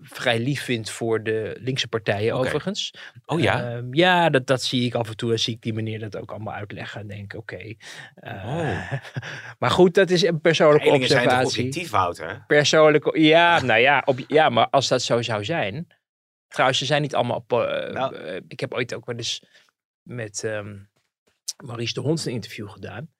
vrij 0.00 0.40
lief 0.40 0.62
vind 0.62 0.90
voor 0.90 1.22
de 1.22 1.56
linkse 1.60 1.88
partijen 1.88 2.34
overigens. 2.34 2.94
Oh 3.26 3.40
ja? 3.40 3.76
Uh, 3.76 3.82
ja, 3.90 4.30
dat, 4.30 4.46
dat 4.46 4.62
zie 4.62 4.84
ik 4.84 4.94
af 4.94 5.08
en 5.08 5.16
toe. 5.16 5.32
En 5.32 5.38
zie 5.38 5.54
ik 5.54 5.62
die 5.62 5.72
meneer 5.72 5.98
dat 5.98 6.16
ook 6.16 6.30
allemaal 6.30 6.54
uitleggen. 6.54 7.00
En 7.00 7.06
denk, 7.06 7.34
oké. 7.34 7.57
Okay, 7.58 7.78
oh. 8.14 8.92
maar 9.60 9.70
goed, 9.70 9.94
dat 9.94 10.10
is 10.10 10.22
een 10.22 10.40
persoonlijke 10.40 10.86
zijn 10.88 11.00
toch 11.00 11.10
observatie. 11.10 11.46
objectief, 11.46 11.90
Wouter? 11.90 12.44
Persoonlijke, 12.46 13.20
ja, 13.20 13.62
nou 13.62 13.80
ja, 13.80 14.02
op, 14.04 14.18
ja, 14.26 14.48
maar 14.48 14.68
als 14.68 14.88
dat 14.88 15.02
zo 15.02 15.22
zou 15.22 15.44
zijn. 15.44 15.86
Trouwens, 16.48 16.78
ze 16.78 16.84
zijn 16.84 17.02
niet 17.02 17.14
allemaal 17.14 17.36
op. 17.36 17.52
Uh, 17.52 17.58
Nou. 17.92 18.16
uh, 18.16 18.40
ik 18.48 18.60
heb 18.60 18.72
ooit 18.74 18.94
ook 18.94 19.06
wel 19.06 19.16
eens 19.16 19.44
met 20.02 20.42
um, 20.42 20.90
Maurice 21.64 21.94
de 21.94 22.00
Hond 22.00 22.26
een 22.26 22.32
interview 22.32 22.68
gedaan. 22.68 23.10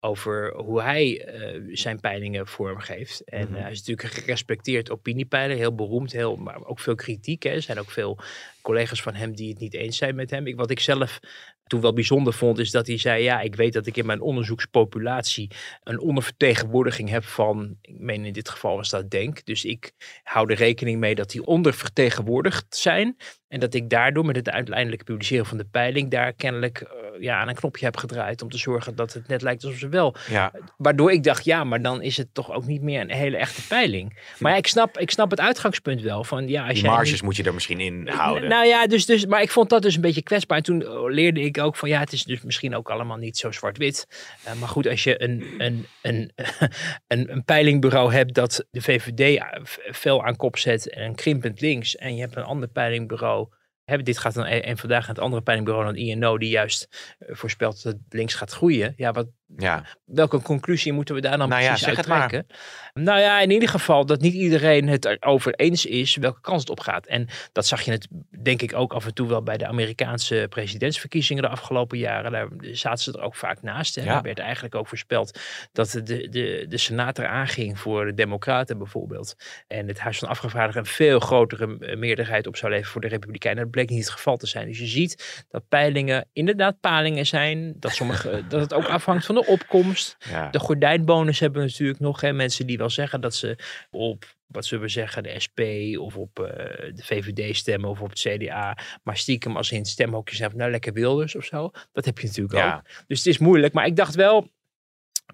Over 0.00 0.54
hoe 0.56 0.82
hij 0.82 1.34
uh, 1.34 1.76
zijn 1.76 2.00
peilingen 2.00 2.46
vormgeeft. 2.46 3.20
En 3.24 3.38
Mhm. 3.38 3.48
mm 3.48 3.54
-hmm. 3.54 3.62
hij 3.62 3.72
is 3.72 3.78
natuurlijk 3.78 4.08
een 4.16 4.22
gerespecteerd 4.22 4.90
opiniepeiler. 4.90 5.56
Heel 5.56 5.74
beroemd, 5.74 6.12
heel, 6.12 6.36
maar 6.36 6.64
ook 6.64 6.80
veel 6.80 6.94
kritiek. 6.94 7.42
Hè. 7.42 7.50
Er 7.50 7.62
zijn 7.62 7.78
ook 7.78 7.90
veel 7.90 8.18
collega's 8.62 9.02
van 9.02 9.14
hem 9.14 9.34
die 9.34 9.48
het 9.48 9.58
niet 9.58 9.74
eens 9.74 9.96
zijn 9.96 10.14
met 10.14 10.30
hem. 10.30 10.46
Ik, 10.46 10.56
wat 10.56 10.70
ik 10.70 10.80
zelf 10.80 11.20
toen 11.66 11.80
wel 11.80 11.92
bijzonder 11.92 12.32
vond, 12.32 12.58
is 12.58 12.70
dat 12.70 12.86
hij 12.86 12.98
zei: 12.98 13.22
Ja, 13.22 13.40
ik 13.40 13.54
weet 13.54 13.72
dat 13.72 13.86
ik 13.86 13.96
in 13.96 14.06
mijn 14.06 14.20
onderzoekspopulatie 14.20 15.50
een 15.82 16.00
ondervertegenwoordiging 16.00 17.08
heb 17.08 17.24
van, 17.24 17.76
ik 17.80 17.98
meen 17.98 18.24
in 18.24 18.32
dit 18.32 18.48
geval 18.48 18.76
was 18.76 18.90
dat 18.90 19.10
Denk. 19.10 19.44
Dus 19.44 19.64
ik 19.64 19.92
hou 20.22 20.50
er 20.50 20.56
rekening 20.56 21.00
mee 21.00 21.14
dat 21.14 21.30
die 21.30 21.46
ondervertegenwoordigd 21.46 22.76
zijn. 22.76 23.16
En 23.48 23.60
dat 23.60 23.74
ik 23.74 23.90
daardoor 23.90 24.24
met 24.24 24.36
het 24.36 24.50
uiteindelijke 24.50 25.04
publiceren 25.04 25.46
van 25.46 25.58
de 25.58 25.64
peiling 25.64 26.10
daar 26.10 26.32
kennelijk 26.32 26.80
uh, 26.80 27.03
ja, 27.20 27.40
aan 27.40 27.48
een 27.48 27.54
knopje 27.54 27.84
heb 27.84 27.96
gedraaid 27.96 28.42
om 28.42 28.50
te 28.50 28.58
zorgen 28.58 28.94
dat 28.94 29.12
het 29.12 29.28
net 29.28 29.42
lijkt 29.42 29.64
alsof 29.64 29.78
ze 29.78 29.88
wel. 29.88 30.14
Ja. 30.28 30.52
Waardoor 30.76 31.12
ik 31.12 31.22
dacht, 31.22 31.44
ja, 31.44 31.64
maar 31.64 31.82
dan 31.82 32.02
is 32.02 32.16
het 32.16 32.34
toch 32.34 32.52
ook 32.52 32.66
niet 32.66 32.82
meer 32.82 33.00
een 33.00 33.10
hele 33.10 33.36
echte 33.36 33.66
peiling. 33.66 34.18
Maar 34.38 34.52
ja, 34.52 34.58
ik, 34.58 34.66
snap, 34.66 34.98
ik 34.98 35.10
snap 35.10 35.30
het 35.30 35.40
uitgangspunt 35.40 36.00
wel. 36.00 36.24
Van, 36.24 36.48
ja, 36.48 36.66
als 36.66 36.74
Die 36.74 36.84
marges 36.84 37.12
niet... 37.12 37.22
moet 37.22 37.36
je 37.36 37.42
er 37.42 37.54
misschien 37.54 37.80
in 37.80 38.08
houden. 38.08 38.48
Nou 38.48 38.66
ja, 38.66 38.86
dus, 38.86 39.06
dus, 39.06 39.26
maar 39.26 39.42
ik 39.42 39.50
vond 39.50 39.70
dat 39.70 39.82
dus 39.82 39.94
een 39.94 40.00
beetje 40.00 40.22
kwetsbaar. 40.22 40.56
En 40.56 40.62
toen 40.62 41.10
leerde 41.10 41.40
ik 41.40 41.58
ook 41.58 41.76
van 41.76 41.88
ja, 41.88 42.00
het 42.00 42.12
is 42.12 42.24
dus 42.24 42.42
misschien 42.42 42.76
ook 42.76 42.90
allemaal 42.90 43.16
niet 43.16 43.36
zo 43.36 43.50
zwart-wit. 43.50 44.06
Uh, 44.46 44.52
maar 44.60 44.68
goed, 44.68 44.88
als 44.88 45.04
je 45.04 45.22
een, 45.22 45.44
een, 45.58 45.86
een, 46.02 46.32
een, 47.06 47.32
een 47.32 47.44
peilingbureau 47.44 48.12
hebt 48.12 48.34
dat 48.34 48.66
de 48.70 48.82
VVD 48.82 49.44
fel 49.92 50.24
aan 50.24 50.36
kop 50.36 50.58
zet 50.58 50.90
en 50.90 51.14
krimpend 51.14 51.60
links. 51.60 51.96
En 51.96 52.14
je 52.14 52.20
hebt 52.20 52.36
een 52.36 52.44
ander 52.44 52.68
peilingbureau. 52.68 53.48
Hè, 53.84 54.02
dit 54.02 54.18
gaat 54.18 54.34
dan 54.34 54.46
een, 54.46 54.68
een 54.68 54.76
vandaag 54.76 55.02
aan 55.02 55.14
het 55.14 55.24
andere 55.24 55.42
peilingbureau 55.42 55.86
dan 55.86 55.96
INO, 55.96 56.38
die 56.38 56.50
juist 56.50 57.16
uh, 57.18 57.36
voorspelt 57.36 57.82
dat 57.82 57.96
links 58.08 58.34
gaat 58.34 58.50
groeien. 58.50 58.94
Ja, 58.96 59.12
wat, 59.12 59.28
ja. 59.56 59.84
welke 60.04 60.42
conclusie 60.42 60.92
moeten 60.92 61.14
we 61.14 61.20
daar 61.20 61.38
dan 61.38 61.48
nou 61.48 61.62
ja, 61.62 61.68
precies 61.68 61.86
zeg 61.86 61.96
uit 61.96 62.06
trekken? 62.06 62.46
Nou 62.94 63.20
ja, 63.20 63.40
in 63.40 63.50
ieder 63.50 63.68
geval 63.68 64.06
dat 64.06 64.20
niet 64.20 64.34
iedereen 64.34 64.88
het 64.88 65.04
erover 65.04 65.54
eens 65.54 65.86
is 65.86 66.16
welke 66.16 66.40
kans 66.40 66.60
het 66.60 66.70
op 66.70 66.80
gaat. 66.80 67.06
En 67.06 67.28
dat 67.52 67.66
zag 67.66 67.82
je 67.82 67.90
het 67.90 68.08
denk 68.42 68.62
ik 68.62 68.74
ook 68.74 68.92
af 68.92 69.06
en 69.06 69.14
toe 69.14 69.28
wel 69.28 69.42
bij 69.42 69.56
de 69.56 69.66
Amerikaanse 69.66 70.46
presidentsverkiezingen 70.48 71.42
de 71.42 71.48
afgelopen 71.48 71.98
jaren. 71.98 72.32
Daar 72.32 72.48
zaten 72.60 73.04
ze 73.04 73.12
er 73.12 73.24
ook 73.24 73.34
vaak 73.34 73.62
naast. 73.62 73.96
En 73.96 74.04
Ja. 74.04 74.16
er 74.16 74.22
werd 74.22 74.38
eigenlijk 74.38 74.74
ook 74.74 74.88
voorspeld 74.88 75.40
dat 75.72 75.90
de, 75.90 76.28
de, 76.28 76.66
de 76.68 76.78
Senaat 76.78 77.18
er 77.18 77.26
aanging 77.26 77.78
voor 77.78 78.04
de 78.04 78.14
Democraten 78.14 78.78
bijvoorbeeld. 78.78 79.34
En 79.66 79.88
het 79.88 79.98
Huis 79.98 80.18
van 80.18 80.28
Afgevaardigden 80.28 80.82
een 80.82 80.88
veel 80.88 81.20
grotere 81.20 81.78
eh, 81.78 81.96
meerderheid 81.96 82.46
op 82.46 82.56
zou 82.56 82.70
leveren 82.70 82.92
voor 82.92 83.00
de 83.00 83.08
Republikeinen. 83.08 83.62
Dat 83.62 83.72
bleek 83.72 83.90
niet 83.90 84.04
het 84.04 84.10
geval 84.10 84.36
te 84.36 84.46
zijn. 84.46 84.66
Dus 84.66 84.78
je 84.78 84.86
ziet 84.86 85.44
dat 85.48 85.68
peilingen 85.68 86.28
inderdaad 86.32 86.80
palingen 86.80 87.26
zijn. 87.26 87.74
Dat, 87.76 87.92
sommige, 87.94 88.42
dat 88.48 88.60
het 88.60 88.74
ook 88.74 88.88
afhangt 88.88 89.26
van 89.26 89.34
de 89.34 89.43
opkomst. 89.46 90.16
Ja. 90.30 90.50
De 90.50 90.58
gordijnbonus 90.58 91.40
hebben 91.40 91.62
we 91.62 91.68
natuurlijk 91.68 92.00
nog. 92.00 92.20
Hè, 92.20 92.32
mensen 92.32 92.66
die 92.66 92.78
wel 92.78 92.90
zeggen 92.90 93.20
dat 93.20 93.34
ze 93.34 93.58
op, 93.90 94.24
wat 94.46 94.64
zullen 94.64 94.84
we 94.84 94.90
zeggen, 94.90 95.22
de 95.22 95.40
SP 95.44 95.60
of 95.98 96.16
op 96.16 96.38
uh, 96.38 96.46
de 96.94 97.02
VVD 97.02 97.56
stemmen 97.56 97.90
of 97.90 98.00
op 98.00 98.10
het 98.10 98.18
CDA. 98.20 98.76
Maar 99.02 99.16
stiekem 99.16 99.56
als 99.56 99.72
in 99.72 99.78
het 99.78 99.88
stemhokje 99.88 100.36
zijn 100.36 100.50
van 100.50 100.58
nou 100.58 100.70
lekker 100.70 100.92
Wilders 100.92 101.34
of 101.36 101.44
zo. 101.44 101.70
Dat 101.92 102.04
heb 102.04 102.18
je 102.18 102.26
natuurlijk 102.26 102.54
Ja. 102.58 102.76
ook. 102.76 103.04
Dus 103.06 103.18
het 103.18 103.26
is 103.26 103.38
moeilijk. 103.38 103.72
Maar 103.72 103.86
ik 103.86 103.96
dacht 103.96 104.14
wel, 104.14 104.48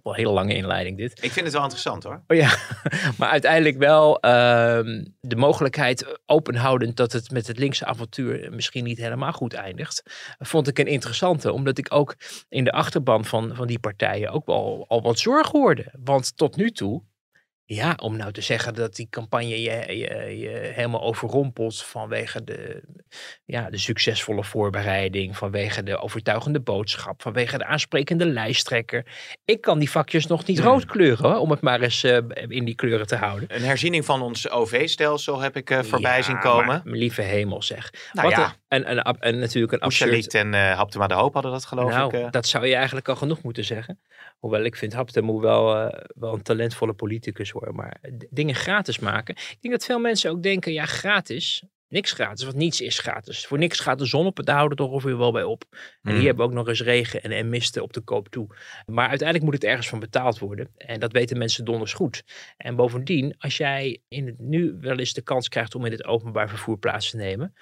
wel 0.02 0.12
een 0.12 0.18
hele 0.18 0.32
lange 0.32 0.54
inleiding 0.54 0.96
dit. 0.96 1.24
Ik 1.24 1.32
vind 1.32 1.44
het 1.44 1.54
wel 1.54 1.62
interessant 1.62 2.02
hoor. 2.02 2.22
Oh 2.26 2.36
ja, 2.36 2.56
maar 3.18 3.28
uiteindelijk 3.28 3.78
wel 3.78 4.14
uh, 4.14 4.30
de 5.20 5.36
mogelijkheid 5.36 6.18
openhoudend 6.26 6.96
dat 6.96 7.12
het 7.12 7.30
met 7.30 7.46
het 7.46 7.58
linkse 7.58 7.84
avontuur 7.84 8.52
misschien 8.52 8.84
niet 8.84 8.98
helemaal 8.98 9.32
goed 9.32 9.54
eindigt. 9.54 10.02
Vond 10.38 10.68
ik 10.68 10.78
een 10.78 10.86
interessante, 10.86 11.52
omdat 11.52 11.78
ik 11.78 11.86
ook 11.94 12.16
in 12.48 12.64
de 12.64 12.72
achterban 12.72 13.24
van, 13.24 13.54
van 13.54 13.66
die 13.66 13.78
partijen 13.78 14.30
ook 14.30 14.46
wel 14.46 14.84
al 14.88 15.02
wat 15.02 15.18
zorg 15.18 15.50
hoorde. 15.50 15.92
Want 16.02 16.36
tot 16.36 16.56
nu 16.56 16.70
toe, 16.70 17.02
ja, 17.74 17.94
om 18.02 18.16
nou 18.16 18.33
te 18.33 18.40
zeggen 18.40 18.74
dat 18.74 18.94
die 18.94 19.06
campagne 19.11 19.62
je, 19.62 19.96
je, 19.96 20.38
je 20.38 20.48
helemaal 20.48 21.02
overrompelt 21.02 21.83
vanwege 21.83 22.44
de, 22.44 22.83
ja, 23.44 23.70
de 23.70 23.78
succesvolle 23.78 24.44
voorbereiding, 24.44 25.37
vanwege 25.37 25.83
de 25.83 25.98
overtuigende 25.98 26.61
boodschap, 26.61 27.22
vanwege 27.22 27.59
de 27.59 27.64
aansprekende 27.64 28.26
lijsttrekker. 28.26 29.06
Ik 29.44 29.61
kan 29.61 29.78
die 29.78 29.90
vakjes 29.90 30.26
nog 30.26 30.46
niet 30.46 30.59
Hmm. 30.59 30.68
rood 30.68 30.85
kleuren, 30.85 31.40
om 31.40 31.50
het 31.50 31.61
maar 31.61 31.80
eens 31.80 32.04
uh, 32.04 32.18
in 32.48 32.64
die 32.64 32.74
kleuren 32.74 33.06
te 33.06 33.16
houden. 33.16 33.54
Een 33.54 33.62
herziening 33.62 34.04
van 34.04 34.22
ons 34.22 34.50
OV-stelsel 34.50 35.40
heb 35.40 35.56
ik 35.56 35.70
uh, 35.70 35.83
voorbij 35.83 36.16
Ja, 36.16 36.22
zien 36.22 36.38
komen. 36.38 36.66
maar, 36.66 36.80
lieve 36.85 37.22
hemel 37.22 37.62
zeg. 37.62 37.92
Nou 38.12 38.28
Wat 38.28 38.37
ja. 38.37 38.56
een, 38.68 38.85
en, 38.85 39.04
en, 39.04 39.18
en 39.18 39.38
natuurlijk 39.38 39.72
een 39.72 39.80
absurd... 39.80 40.11
Oesjaliet 40.11 40.35
en 40.35 40.52
uh, 40.52 40.76
Haptema 40.76 41.06
de 41.06 41.14
Hoop 41.14 41.33
hadden 41.33 41.52
dat 41.52 41.64
geloof 41.64 41.90
nou, 41.90 42.16
ik. 42.16 42.24
Uh. 42.24 42.30
dat 42.30 42.46
zou 42.46 42.66
je 42.66 42.74
eigenlijk 42.74 43.09
al 43.09 43.16
genoeg 43.16 43.42
moeten 43.42 43.64
zeggen. 43.64 44.00
Hoewel 44.38 44.64
ik 44.64 44.76
vind 44.76 44.92
Haptemo 44.92 45.40
wel, 45.40 45.64
wel 46.14 46.35
een 46.35 46.42
talentvolle 46.42 46.92
politicus 46.92 47.52
Maar 47.72 48.00
dingen 48.30 48.54
gratis 48.54 48.98
maken. 48.98 49.34
Ik 49.34 49.56
denk 49.60 49.74
dat 49.74 49.84
veel 49.84 49.98
mensen 49.98 50.30
ook 50.30 50.42
denken, 50.42 50.72
ja 50.72 50.84
gratis, 50.84 51.64
niks 51.90 52.12
gratis. 52.12 52.44
Want 52.44 52.56
niets 52.56 52.80
is 52.80 52.98
gratis. 52.98 53.46
Voor 53.46 53.58
niks 53.58 53.80
gaat 53.80 53.98
de 53.98 54.04
zon 54.04 54.26
op, 54.26 54.44
daar 54.44 54.56
houden 54.56 54.78
we 54.78 54.84
toch 54.84 54.92
ongeveer 54.92 55.18
wel 55.18 55.32
bij 55.32 55.42
op. 55.42 55.64
En 56.02 56.14
hier 56.14 56.24
hebben 56.24 56.44
we 56.44 56.50
ook 56.50 56.56
nog 56.56 56.68
eens 56.68 56.82
regen 56.82 57.22
en, 57.22 57.30
en 57.30 57.48
misten 57.48 57.82
op 57.82 57.92
de 57.92 58.00
koop 58.00 58.28
toe. 58.28 58.46
Maar 58.86 59.08
uiteindelijk 59.08 59.44
moet 59.44 59.54
het 59.54 59.70
ergens 59.70 59.88
van 59.88 60.00
betaald 60.00 60.38
worden. 60.38 60.68
En 60.76 61.00
dat 61.00 61.12
weten 61.12 61.38
mensen 61.38 61.64
donders 61.64 61.92
goed. 61.92 62.24
En 62.56 62.76
bovendien, 62.76 63.34
als 63.38 63.56
jij 63.56 64.02
in 64.08 64.26
het 64.26 64.38
nu 64.38 64.76
wel 64.80 64.98
eens 64.98 65.12
de 65.12 65.22
kans 65.22 65.48
krijgt 65.48 65.74
om 65.74 65.84
in 65.84 65.92
het 65.92 66.04
openbaar 66.04 66.48
vervoer 66.48 66.78
plaats 66.78 67.10
te 67.10 67.16
nemen. 67.16 67.54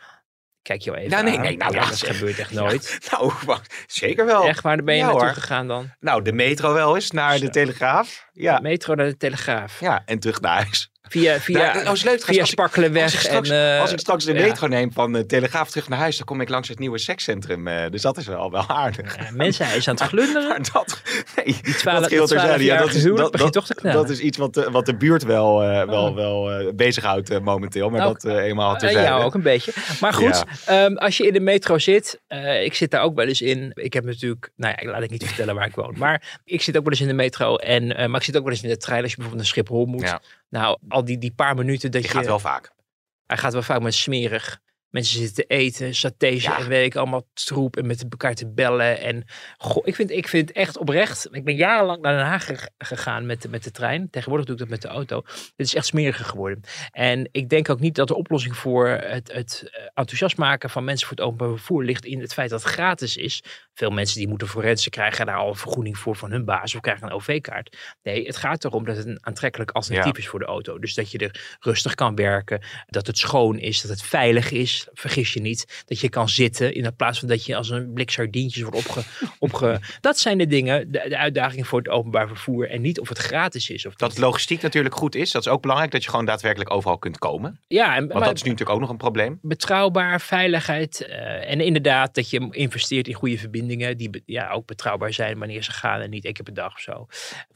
Kijk 0.69 0.83
jou 0.83 0.97
even 0.97 1.11
Nou, 1.11 1.25
nee, 1.25 1.39
nee, 1.39 1.57
nou, 1.57 1.73
ja, 1.75 1.87
dat 1.89 2.07
gebeurt 2.07 2.39
echt 2.39 2.53
nooit. 2.53 2.99
Nou, 3.11 3.33
wacht, 3.47 3.85
zeker 3.87 4.27
wel. 4.27 4.45
Echt, 4.45 4.63
waar 4.63 4.83
ben 4.85 4.95
je 4.95 5.01
Ja, 5.01 5.07
naartoe 5.07 5.25
hoor. 5.25 5.35
gegaan 5.35 5.69
dan? 5.69 5.91
Nou, 6.01 6.23
de 6.23 6.33
metro 6.33 6.73
wel 6.73 6.95
eens 6.95 7.11
naar 7.11 7.39
de. 7.39 7.51
Telegraaf. 7.51 8.27
Ja. 8.33 8.59
Metro 8.59 8.95
naar 8.95 9.07
de 9.07 9.17
Telegraaf. 9.17 9.81
ja, 9.81 10.03
en 10.07 10.19
terug 10.19 10.41
naar 10.41 10.55
huis. 10.55 10.91
Via, 11.09 11.41
via, 11.41 11.75
Nou, 11.75 11.93
is 11.93 12.03
leuk 12.05 12.23
via 12.23 12.41
Als 12.41 12.51
ik-. 12.53 12.59
Als 12.61 13.15
ik 13.15 13.21
straks, 13.21 13.49
en, 13.49 13.75
eh, 13.75 13.81
als 13.81 13.93
ik 13.93 13.99
straks 13.99 14.25
de 14.25 14.33
ja. 14.35 14.41
metro 14.41 14.67
neem 14.67 14.93
van 14.93 15.13
de 15.13 15.27
Telegraaf 15.27 15.71
terug 15.71 15.89
naar 15.89 15.99
huis, 15.99 16.17
dan 16.17 16.27
kom 16.27 16.41
ik 16.41 16.49
langs 16.49 16.69
het 16.69 16.79
nieuwe 16.79 16.99
sekscentrum. 16.99 17.67
eh, 17.69 17.91
dus 17.91 18.03
dat 18.03 18.17
is 18.17 18.27
wel, 18.27 18.51
wel 18.51 18.69
aardig. 18.69 19.17
Ja, 19.17 19.29
mensen, 19.33 19.67
hij 19.67 19.77
is 19.77 19.89
aan 19.89 19.95
het 19.95 20.05
glunderen. 20.05 20.49
Maar 20.49 20.69
dat, 20.73 21.03
nee, 21.37 21.57
Die 21.63 21.75
12 21.75 22.09
dat. 22.09 22.61
Ja, 22.61 22.79
dat 22.79 22.95
is, 22.95 23.03
dat, 23.03 23.15
begint 23.15 23.39
dat, 23.39 23.53
toch 23.53 23.67
te 23.67 23.75
knallen. 23.75 23.97
dat 24.01 24.11
is 24.11 24.19
iets 24.21 24.39
wat 24.39 24.55
de, 24.55 24.71
wat 24.71 24.87
de 24.87 24.97
buurt 24.97 25.23
wel, 25.25 25.63
eh, 25.63 25.87
wel, 25.87 26.07
Oh. 26.09 26.15
wel 26.15 26.51
eh, 26.53 26.73
bezighoudt 26.75 27.31
eh, 27.31 27.39
momenteel. 27.41 27.91
Maar 27.91 28.01
Nou, 28.01 28.13
dat 28.13 28.25
eh, 28.25 28.45
eenmaal 28.45 28.73
Eh, 28.73 28.79
terzijde. 28.79 29.09
ja, 29.09 29.23
ook 29.23 29.35
een 29.35 29.43
beetje. 29.43 29.73
Maar 30.01 30.13
goed, 30.13 30.45
ehm, 30.67 30.95
als 30.95 31.17
je 31.17 31.27
in 31.27 31.33
de 31.33 31.41
metro 31.41 31.79
zit, 31.79 32.21
eh, 32.27 32.65
ik 32.65 32.75
zit 32.75 32.91
daar 32.91 33.03
ook 33.03 33.15
wel 33.15 33.27
eens 33.27 33.41
in. 33.43 33.71
Ik 33.75 33.93
heb 33.93 34.05
natuurlijk, 34.05 34.51
nou 34.57 34.73
ja, 34.77 34.81
ik 34.83 34.89
laat 34.89 35.03
ik 35.03 35.11
niet 35.11 35.25
vertellen 35.27 35.55
waar 35.55 35.67
ik 35.67 35.75
woon. 35.75 35.95
Maar 35.99 36.39
ik 36.45 36.63
zit 36.63 36.77
ook 36.77 36.83
wel 36.83 36.93
eens 36.93 37.01
in 37.01 37.07
de 37.09 37.13
metro. 37.15 37.57
En, 37.57 37.97
eh, 37.97 38.07
maar 38.07 38.21
ik 38.21 38.27
zit 38.27 38.37
ook 38.37 38.43
wel 38.43 38.53
eens 38.53 38.63
in 38.63 38.69
de 38.69 38.77
trein 38.77 39.03
als 39.03 39.11
je 39.11 39.17
bijvoorbeeld 39.17 39.47
naar 39.47 39.53
Schiphol 39.57 39.87
moet. 39.87 40.01
Ja. 40.03 40.21
Nou, 40.51 40.79
al 40.99 41.05
die, 41.05 41.19
die 41.19 41.33
paar 41.33 41.55
minuten 41.55 41.91
dat 41.91 42.03
Je 42.03 42.09
je... 42.09 42.15
gaat 42.15 42.27
wel 42.27 42.39
vaak. 42.39 42.73
Hij 43.27 43.37
gaat 43.37 43.53
wel 43.53 43.63
vaak 43.63 43.81
met 43.81 43.95
smerig. 43.95 44.61
Mensen 44.91 45.19
zitten 45.19 45.35
te 45.35 45.55
eten, 45.55 45.95
satés 45.95 46.43
Ja. 46.43 46.59
en 46.59 46.69
weet 46.69 46.87
ik 46.87 46.97
allemaal 46.97 47.27
troep 47.33 47.77
en 47.77 47.87
met 47.87 48.03
elkaar 48.11 48.35
te 48.35 48.47
bellen. 48.53 49.01
En 49.01 49.25
goh, 49.59 49.87
ik 49.87 49.95
vind, 49.95 50.11
ik 50.11 50.29
vind 50.29 50.49
het 50.49 50.57
echt 50.57 50.79
oprecht. 50.79 51.29
Ik 51.31 51.45
ben 51.45 51.55
jarenlang 51.57 52.03
naar 52.03 52.17
Den 52.17 52.25
Haag 52.27 52.45
ge- 52.47 52.71
gegaan 52.79 53.27
met, 53.27 53.43
de- 53.43 53.49
met 53.49 53.65
de 53.65 53.71
trein. 53.71 54.11
Tegenwoordig 54.11 54.47
doe 54.47 54.55
ik 54.55 54.61
dat 54.61 54.71
met 54.71 54.83
de 54.83 54.89
auto. 54.89 55.17
Het 55.27 55.53
is 55.67 55.75
echt 55.75 55.87
smeriger 55.87 56.25
geworden. 56.25 56.61
En 56.91 57.29
ik 57.33 57.49
denk 57.49 57.69
ook 57.71 57.81
niet 57.81 57.95
dat 57.95 58.09
de 58.09 58.17
oplossing 58.17 58.57
voor 58.57 58.89
het, 58.89 59.33
het 59.33 59.69
eh, 59.73 59.83
enthousiast 59.95 60.37
maken 60.37 60.71
van 60.71 60.85
mensen 60.85 61.07
voor 61.09 61.17
het 61.17 61.27
openbaar 61.27 61.57
vervoer 61.57 61.85
ligt 61.85 62.05
in 62.05 62.21
het 62.21 62.33
feit 62.33 62.51
dat 62.51 62.63
het 62.63 62.73
gratis 62.73 63.17
is. 63.17 63.43
Veel 63.75 63.91
mensen 63.91 64.19
die 64.19 64.29
moeten 64.29 64.49
forensen 64.49 64.91
krijgen 64.91 65.27
daar 65.27 65.37
al 65.37 65.49
een 65.49 65.55
vergoeding 65.57 65.99
voor 65.99 66.17
van 66.17 66.31
hun 66.31 66.45
baas 66.45 66.75
of 66.75 66.81
krijgen 66.81 67.07
een 67.07 67.13
OV-kaart. 67.13 67.77
Nee, 68.03 68.27
het 68.27 68.37
gaat 68.37 68.65
erom 68.65 68.85
dat 68.85 68.97
het 68.97 69.07
een 69.07 69.19
aantrekkelijk 69.27 69.71
alternatief 69.71 70.13
Ja. 70.17 70.19
is 70.23 70.29
voor 70.29 70.39
de 70.39 70.45
auto. 70.45 70.79
Dus 70.79 70.95
dat 70.95 71.11
je 71.11 71.19
er 71.19 71.57
rustig 71.61 71.95
kan 71.95 72.15
werken, 72.15 72.61
dat 72.87 73.07
het 73.07 73.19
schoon 73.19 73.59
is, 73.59 73.81
dat 73.81 73.91
het 73.91 74.03
veilig 74.03 74.51
is. 74.51 74.78
Vergis 74.93 75.33
je 75.33 75.41
niet. 75.41 75.83
Dat 75.87 76.01
je 76.01 76.09
kan 76.09 76.29
zitten 76.29 76.75
in 76.75 76.95
plaats 76.97 77.19
van 77.19 77.29
dat 77.29 77.45
je 77.45 77.57
als 77.57 77.71
een 77.71 77.93
blik 77.93 78.11
sardientjes 78.11 78.63
wordt 78.63 78.77
opge... 78.77 79.03
opge... 79.39 79.81
Dat 80.01 80.19
zijn 80.19 80.39
de 80.39 80.47
dingen, 80.47 80.93
de, 80.93 81.05
de 81.09 81.17
uitdaging 81.19 81.67
voor 81.67 81.79
het 81.79 81.89
openbaar 81.89 82.29
vervoer. 82.29 82.71
En 82.71 82.81
niet 82.81 83.01
of 83.01 83.09
het 83.09 83.19
gratis 83.19 83.71
is. 83.71 83.87
Of 83.87 83.95
Dat 83.95 84.19
logistiek 84.19 84.63
natuurlijk 84.63 84.95
goed 84.95 85.15
is. 85.15 85.31
Dat 85.31 85.47
is 85.47 85.53
ook 85.53 85.61
belangrijk. 85.63 85.93
Dat 85.93 86.05
je 86.05 86.11
gewoon 86.11 86.25
daadwerkelijk 86.25 86.71
overal 86.73 86.99
kunt 86.99 87.19
komen. 87.19 87.61
Ja, 87.69 87.95
en, 87.95 88.01
Want 88.01 88.13
maar 88.13 88.29
dat 88.29 88.37
is 88.37 88.43
nu 88.43 88.51
natuurlijk 88.51 88.77
ook 88.77 88.83
nog 88.83 88.91
een 88.91 88.97
probleem. 88.97 89.39
betrouwbaar, 89.43 90.21
veiligheid. 90.21 91.01
eh, 91.07 91.51
en 91.51 91.61
inderdaad 91.61 92.15
dat 92.15 92.31
je 92.31 92.49
investeert 92.51 93.09
in 93.09 93.15
goede 93.15 93.39
verbindingen. 93.39 93.97
Die 93.97 94.11
be- 94.11 94.23
ja, 94.27 94.51
ook 94.51 94.67
betrouwbaar 94.67 95.13
zijn 95.13 95.39
wanneer 95.39 95.63
ze 95.63 95.73
gaan. 95.73 96.01
En 96.01 96.11
niet 96.11 96.25
één 96.25 96.33
keer 96.35 96.45
per 96.45 96.55
dag 96.55 96.73
of 96.75 96.81
zo. 96.81 97.07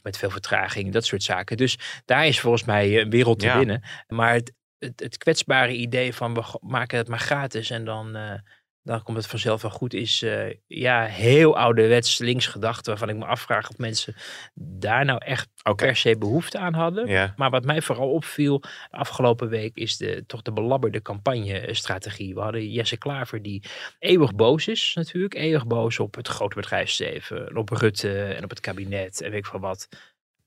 Met 0.02 0.18
veel 0.18 0.30
vertraging, 0.30 0.92
dat 0.92 1.04
soort 1.06 1.22
zaken. 1.22 1.56
Dus 1.56 1.78
daar 2.04 2.26
is 2.26 2.40
volgens 2.40 2.64
mij 2.64 3.00
een 3.00 3.10
wereld 3.10 3.38
te 3.38 3.46
Ja. 3.46 3.56
winnen. 3.58 3.82
Maar 4.08 4.34
het, 4.34 4.52
het, 4.82 5.00
het 5.00 5.16
kwetsbare 5.18 5.72
idee 5.72 6.14
van 6.14 6.34
we 6.34 6.42
maken 6.60 6.98
het 6.98 7.08
maar 7.08 7.18
gratis 7.18 7.70
en 7.70 7.84
dan, 7.84 8.16
eh, 8.16 8.34
dan 8.82 9.02
komt 9.02 9.16
het 9.16 9.26
vanzelf 9.26 9.62
wel 9.62 9.70
goed. 9.70 9.94
Is 9.94 10.22
eh, 10.22 10.54
ja, 10.66 11.04
heel 11.04 11.56
ouderwets 11.56 12.18
linksgedachte. 12.18 12.90
Waarvan 12.90 13.08
ik 13.08 13.16
me 13.16 13.24
afvraag 13.24 13.70
of 13.70 13.78
mensen 13.78 14.14
daar 14.54 15.04
nou 15.04 15.24
echt 15.24 15.48
per 15.76 15.96
se 15.96 16.18
behoefte 16.18 16.58
aan 16.58 16.74
hadden. 16.74 17.06
Ja. 17.06 17.32
Maar 17.36 17.50
wat 17.50 17.64
mij 17.64 17.82
vooral 17.82 18.10
opviel 18.10 18.60
de 18.60 18.68
afgelopen 18.90 19.48
week 19.48 19.76
is 19.76 19.96
de, 19.96 20.24
toch 20.26 20.42
de 20.42 20.52
belabberde 20.52 21.02
campagne-strategie. 21.02 22.34
We 22.34 22.40
hadden 22.40 22.70
Jesse 22.70 22.96
Klaver 22.96 23.42
die 23.42 23.62
eeuwig 23.98 24.34
boos 24.34 24.68
is 24.68 24.92
natuurlijk. 24.94 25.34
Eeuwig 25.34 25.66
boos 25.66 25.98
op 25.98 26.14
het 26.14 26.28
grote 26.28 26.54
bedrijfsleven, 26.54 27.48
en 27.48 27.56
op 27.56 27.68
Rutte 27.68 28.22
en 28.22 28.44
op 28.44 28.50
het 28.50 28.60
kabinet 28.60 29.20
en 29.20 29.30
weet 29.30 29.38
ik 29.38 29.46
van 29.46 29.60
wat. 29.60 29.88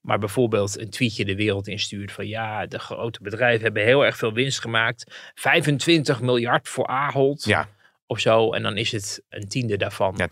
Maar 0.06 0.20
bijvoorbeeld 0.20 0.80
een 0.80 0.90
tweetje 0.90 1.26
de 1.26 1.36
wereld 1.36 1.68
instuurt 1.68 2.12
van 2.12 2.28
ja, 2.28 2.66
de 2.66 2.80
grote 2.80 3.20
bedrijven 3.22 3.64
hebben 3.64 3.84
heel 3.84 4.06
erg 4.06 4.18
veel 4.18 4.34
winst 4.34 4.60
gemaakt. 4.60 5.32
25 5.36 6.22
miljard 6.22 6.68
voor 6.70 6.88
Ahold 6.88 7.44
Ja, 7.44 7.70
of 8.08 8.20
zo. 8.20 8.52
En 8.54 8.64
dan 8.64 8.78
is 8.78 8.92
het 8.92 9.22
een 9.30 9.48
tiende 9.48 9.78
daarvan. 9.78 10.14
ja 10.18 10.28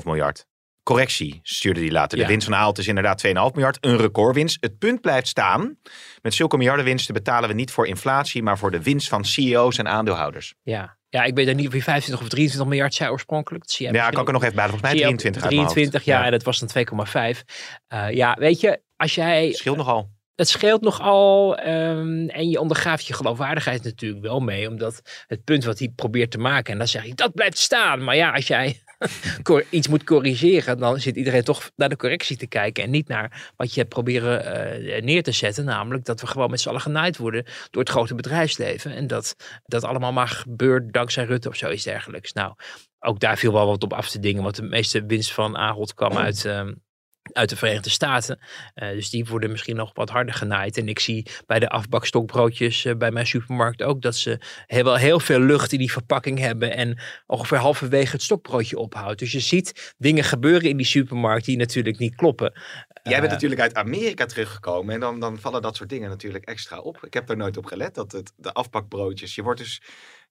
2,5 0.00 0.04
miljard. 0.04 0.46
Correctie 0.82 1.40
stuurde 1.42 1.80
die 1.80 1.90
later. 1.90 2.16
De 2.18 2.22
Ja. 2.24 2.28
winst 2.30 2.46
van 2.46 2.56
Aalt 2.56 2.78
is 2.78 2.88
inderdaad 2.88 3.18
2,5 3.18 3.32
miljard. 3.54 3.78
Een 3.80 3.96
recordwinst. 3.96 4.56
Het 4.60 4.78
punt 4.78 5.00
blijft 5.00 5.28
staan. 5.28 5.78
Met 6.22 6.34
zulke 6.34 6.56
miljardenwinsten 6.56 7.14
betalen 7.14 7.48
we 7.48 7.54
niet 7.54 7.70
voor 7.70 7.86
inflatie, 7.86 8.42
maar 8.42 8.58
voor 8.58 8.70
de 8.70 8.82
winst 8.82 9.08
van 9.08 9.24
CEO's 9.24 9.78
en 9.78 9.88
aandeelhouders. 9.88 10.54
Ja. 10.62 10.95
Ja, 11.08 11.22
ik 11.22 11.34
weet 11.34 11.56
niet 11.56 11.66
of 11.66 11.74
je 11.74 11.82
25 11.82 12.24
of 12.24 12.30
23 12.30 12.70
miljard 12.70 12.94
zei 12.94 13.10
oorspronkelijk. 13.10 13.64
Dat 13.64 13.72
zie 13.72 13.86
jij 13.86 13.94
Ja, 13.94 14.10
kan 14.10 14.20
ik 14.20 14.26
er 14.26 14.32
nog 14.32 14.42
even 14.42 14.54
bij. 14.54 14.68
Volgens 14.68 14.82
mij 14.82 14.90
Zie 14.90 15.00
je 15.00 15.06
ook 15.06 15.18
23 15.18 15.42
uit 15.42 15.52
mijn 15.52 15.64
hoofd. 15.64 15.74
23, 15.74 16.04
ja, 16.04 16.24
en 16.24 16.30
dat 16.30 16.42
was 16.42 16.58
dan 16.58 16.68
2,5. 17.34 17.44
Eh, 17.86 18.10
ja, 18.10 18.36
weet 18.38 18.60
je, 18.60 18.80
als 18.96 19.14
jij... 19.14 19.52
Scheelt 19.52 19.76
nogal. 19.76 20.14
Het 20.34 20.48
scheelt 20.48 20.80
nogal 20.80 21.56
ehm, 21.56 22.28
en 22.28 22.48
je 22.48 22.60
ondergraaft 22.60 23.06
je 23.06 23.12
geloofwaardigheid 23.12 23.84
natuurlijk 23.84 24.22
wel 24.22 24.40
mee. 24.40 24.68
Omdat 24.68 25.24
het 25.26 25.44
punt 25.44 25.64
wat 25.64 25.78
hij 25.78 25.92
probeert 25.96 26.30
te 26.30 26.38
maken, 26.38 26.72
en 26.72 26.78
dan 26.78 26.88
zeg 26.88 27.04
je, 27.04 27.14
dat 27.14 27.34
blijft 27.34 27.58
staan. 27.58 28.04
Maar 28.04 28.16
ja, 28.16 28.32
als 28.32 28.46
jij 28.46 28.82
iets 29.70 29.88
moet 29.88 30.04
corrigeren, 30.04 30.78
dan 30.78 31.00
zit 31.00 31.16
iedereen 31.16 31.44
toch 31.44 31.70
naar 31.76 31.88
de 31.88 31.96
correctie 31.96 32.36
te 32.36 32.46
kijken. 32.46 32.84
En 32.84 32.90
niet 32.90 33.08
naar 33.08 33.52
wat 33.56 33.74
je 33.74 33.80
hebt 33.80 33.92
proberen 33.92 34.44
eh, 34.44 35.02
neer 35.02 35.22
te 35.22 35.32
zetten. 35.32 35.64
Namelijk 35.64 36.04
dat 36.04 36.20
we 36.20 36.26
gewoon 36.26 36.50
met 36.50 36.60
z'n 36.60 36.68
allen 36.68 36.80
genaaid 36.80 37.16
worden 37.16 37.44
door 37.70 37.82
het 37.82 37.90
grote 37.90 38.14
bedrijfsleven. 38.14 38.92
En 38.92 39.06
dat 39.06 39.36
dat 39.64 39.84
allemaal 39.84 40.12
maar 40.12 40.28
gebeurt 40.28 40.92
dankzij 40.92 41.24
Rutte 41.24 41.48
of 41.48 41.56
zoiets 41.56 41.84
dergelijks. 41.84 42.32
Nou, 42.32 42.54
ook 42.98 43.20
daar 43.20 43.38
viel 43.38 43.52
wel 43.52 43.66
wat 43.66 43.82
op 43.82 43.92
af 43.92 44.10
te 44.10 44.18
dingen. 44.18 44.42
Want 44.42 44.56
de 44.56 44.62
meeste 44.62 45.06
winst 45.06 45.32
van 45.32 45.56
Ahold 45.56 45.94
kwam 45.94 46.16
uit... 46.16 46.44
ehm, 46.44 46.72
uit 47.32 47.48
de 47.48 47.56
Verenigde 47.56 47.90
Staten. 47.90 48.38
Eh, 48.74 48.90
dus 48.90 49.10
die 49.10 49.24
worden 49.24 49.50
misschien 49.50 49.76
nog 49.76 49.90
wat 49.94 50.10
harder 50.10 50.34
genaaid. 50.34 50.76
En 50.76 50.88
ik 50.88 50.98
zie 50.98 51.26
bij 51.46 51.58
de 51.58 51.68
afbakstokbroodjes 51.68 52.84
eh, 52.84 52.96
bij 52.96 53.10
mijn 53.10 53.26
supermarkt 53.26 53.82
ook 53.82 54.02
dat 54.02 54.16
ze 54.16 54.40
heel, 54.66 54.84
wel 54.84 54.96
heel 54.96 55.20
veel 55.20 55.40
lucht 55.40 55.72
in 55.72 55.78
die 55.78 55.92
verpakking 55.92 56.38
hebben. 56.38 56.76
En 56.76 56.98
ongeveer 57.26 57.58
halverwege 57.58 58.12
het 58.12 58.22
stokbroodje 58.22 58.78
ophoudt. 58.78 59.18
Dus 59.18 59.32
je 59.32 59.40
ziet 59.40 59.94
dingen 59.98 60.24
gebeuren 60.24 60.68
in 60.68 60.76
die 60.76 60.86
supermarkt 60.86 61.44
die 61.44 61.56
natuurlijk 61.56 61.98
niet 61.98 62.14
kloppen. 62.14 62.52
Jij 63.02 63.20
bent 63.20 63.24
Eh, 63.24 63.32
natuurlijk 63.32 63.60
uit 63.60 63.74
Amerika 63.74 64.26
teruggekomen 64.26 64.94
en 64.94 65.00
dan, 65.00 65.20
dan 65.20 65.38
vallen 65.38 65.62
dat 65.62 65.76
soort 65.76 65.88
dingen 65.88 66.08
natuurlijk 66.08 66.44
extra 66.44 66.78
op. 66.78 67.04
Ik 67.04 67.14
heb 67.14 67.26
daar 67.26 67.36
nooit 67.36 67.56
op 67.56 67.64
gelet, 67.64 67.94
dat 67.94 68.12
het, 68.12 68.32
de 68.36 68.52
afpakbroodjes, 68.52 69.34
je 69.34 69.42
wordt 69.42 69.60
dus 69.60 69.82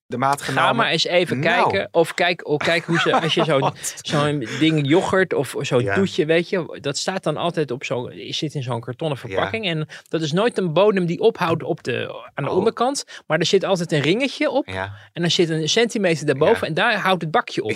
de 0.08 0.16
maat 0.16 0.42
genomen. 0.42 0.64
Ga 0.68 0.72
maar 0.72 0.88
eens 0.90 1.04
even 1.04 1.38
Nou. 1.38 1.70
kijken. 1.70 1.88
Of 1.92 2.14
kijk, 2.14 2.46
of 2.48 2.58
kijk 2.58 2.84
hoe 2.84 2.98
ze, 2.98 3.20
als 3.20 3.34
je 3.34 3.44
zo'n 3.50 3.72
zo'n 4.02 4.46
ding 4.58 4.88
yoghurt 4.88 5.32
of 5.34 5.54
zo'n 5.60 5.82
Ja. 5.82 5.94
toetje, 5.94 6.24
weet 6.26 6.48
je, 6.48 6.78
dat 6.80 6.96
staat 6.98 7.22
dan 7.22 7.36
altijd 7.36 7.70
op 7.70 7.84
zo'n, 7.84 8.12
zit 8.28 8.54
in 8.54 8.62
zo'n 8.62 8.80
kartonnen 8.80 9.18
verpakking. 9.18 9.66
En 9.66 9.88
dat 10.08 10.22
is 10.22 10.32
nooit 10.32 10.58
een 10.58 10.72
bodem 10.72 11.06
die 11.06 11.20
ophoudt 11.20 11.62
op 11.62 11.82
de, 11.82 12.24
aan 12.34 12.44
de 12.44 12.50
Oh. 12.50 12.56
onderkant. 12.56 13.04
Maar 13.26 13.38
er 13.38 13.46
zit 13.46 13.64
altijd 13.64 13.92
een 13.92 14.00
ringetje 14.00 14.50
op. 14.50 14.66
Ja, 14.68 14.92
En 15.12 15.22
dan 15.22 15.30
zit 15.30 15.48
een 15.48 15.68
centimeter 15.68 16.26
daarboven 16.26 16.66
en 16.66 16.74
daar 16.74 16.94
houdt 16.96 17.22
het 17.22 17.30
bakje 17.30 17.62
op. 17.62 17.72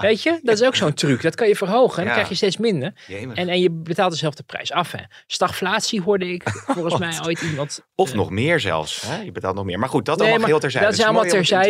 Weet 0.00 0.22
je, 0.22 0.40
dat 0.42 0.60
is 0.60 0.66
ook 0.66 0.74
zo'n 0.76 0.94
truc. 0.94 1.22
Dat 1.22 1.34
kan 1.34 1.48
je 1.48 1.56
verhogen 1.56 1.98
en 1.98 2.04
dan 2.04 2.12
krijg 2.12 2.28
je 2.28 2.34
steeds 2.34 2.56
minder. 2.56 2.92
Jemig. 3.06 3.36
En, 3.36 3.48
en 3.48 3.60
je 3.60 3.70
betaalt 3.70 4.10
dezelfde 4.12 4.42
prijs 4.42 4.72
af. 4.72 4.92
Hè. 4.92 5.02
Stagflatie 5.26 6.00
hoorde 6.02 6.32
ik 6.32 6.42
volgens 6.66 6.98
mij 6.98 7.12
ooit 7.26 7.40
iemand. 7.40 7.80
Of 7.94 8.10
eh, 8.10 8.16
nog 8.16 8.30
meer 8.30 8.60
zelfs. 8.60 9.00
Hè? 9.06 9.20
Je 9.22 9.32
betaalt 9.32 9.54
nog 9.54 9.64
meer. 9.64 9.78
Maar 9.78 9.88
goed, 9.88 10.04
dat 10.04 10.18
Nee, 10.18 10.26
allemaal 10.28 10.48
maar 10.48 10.58
geheel 10.58 10.60
terzijde. 10.70 10.86
dat 10.88 10.98
is 10.98 11.04
allemaal 11.04 11.24
terzijde. 11.24 11.69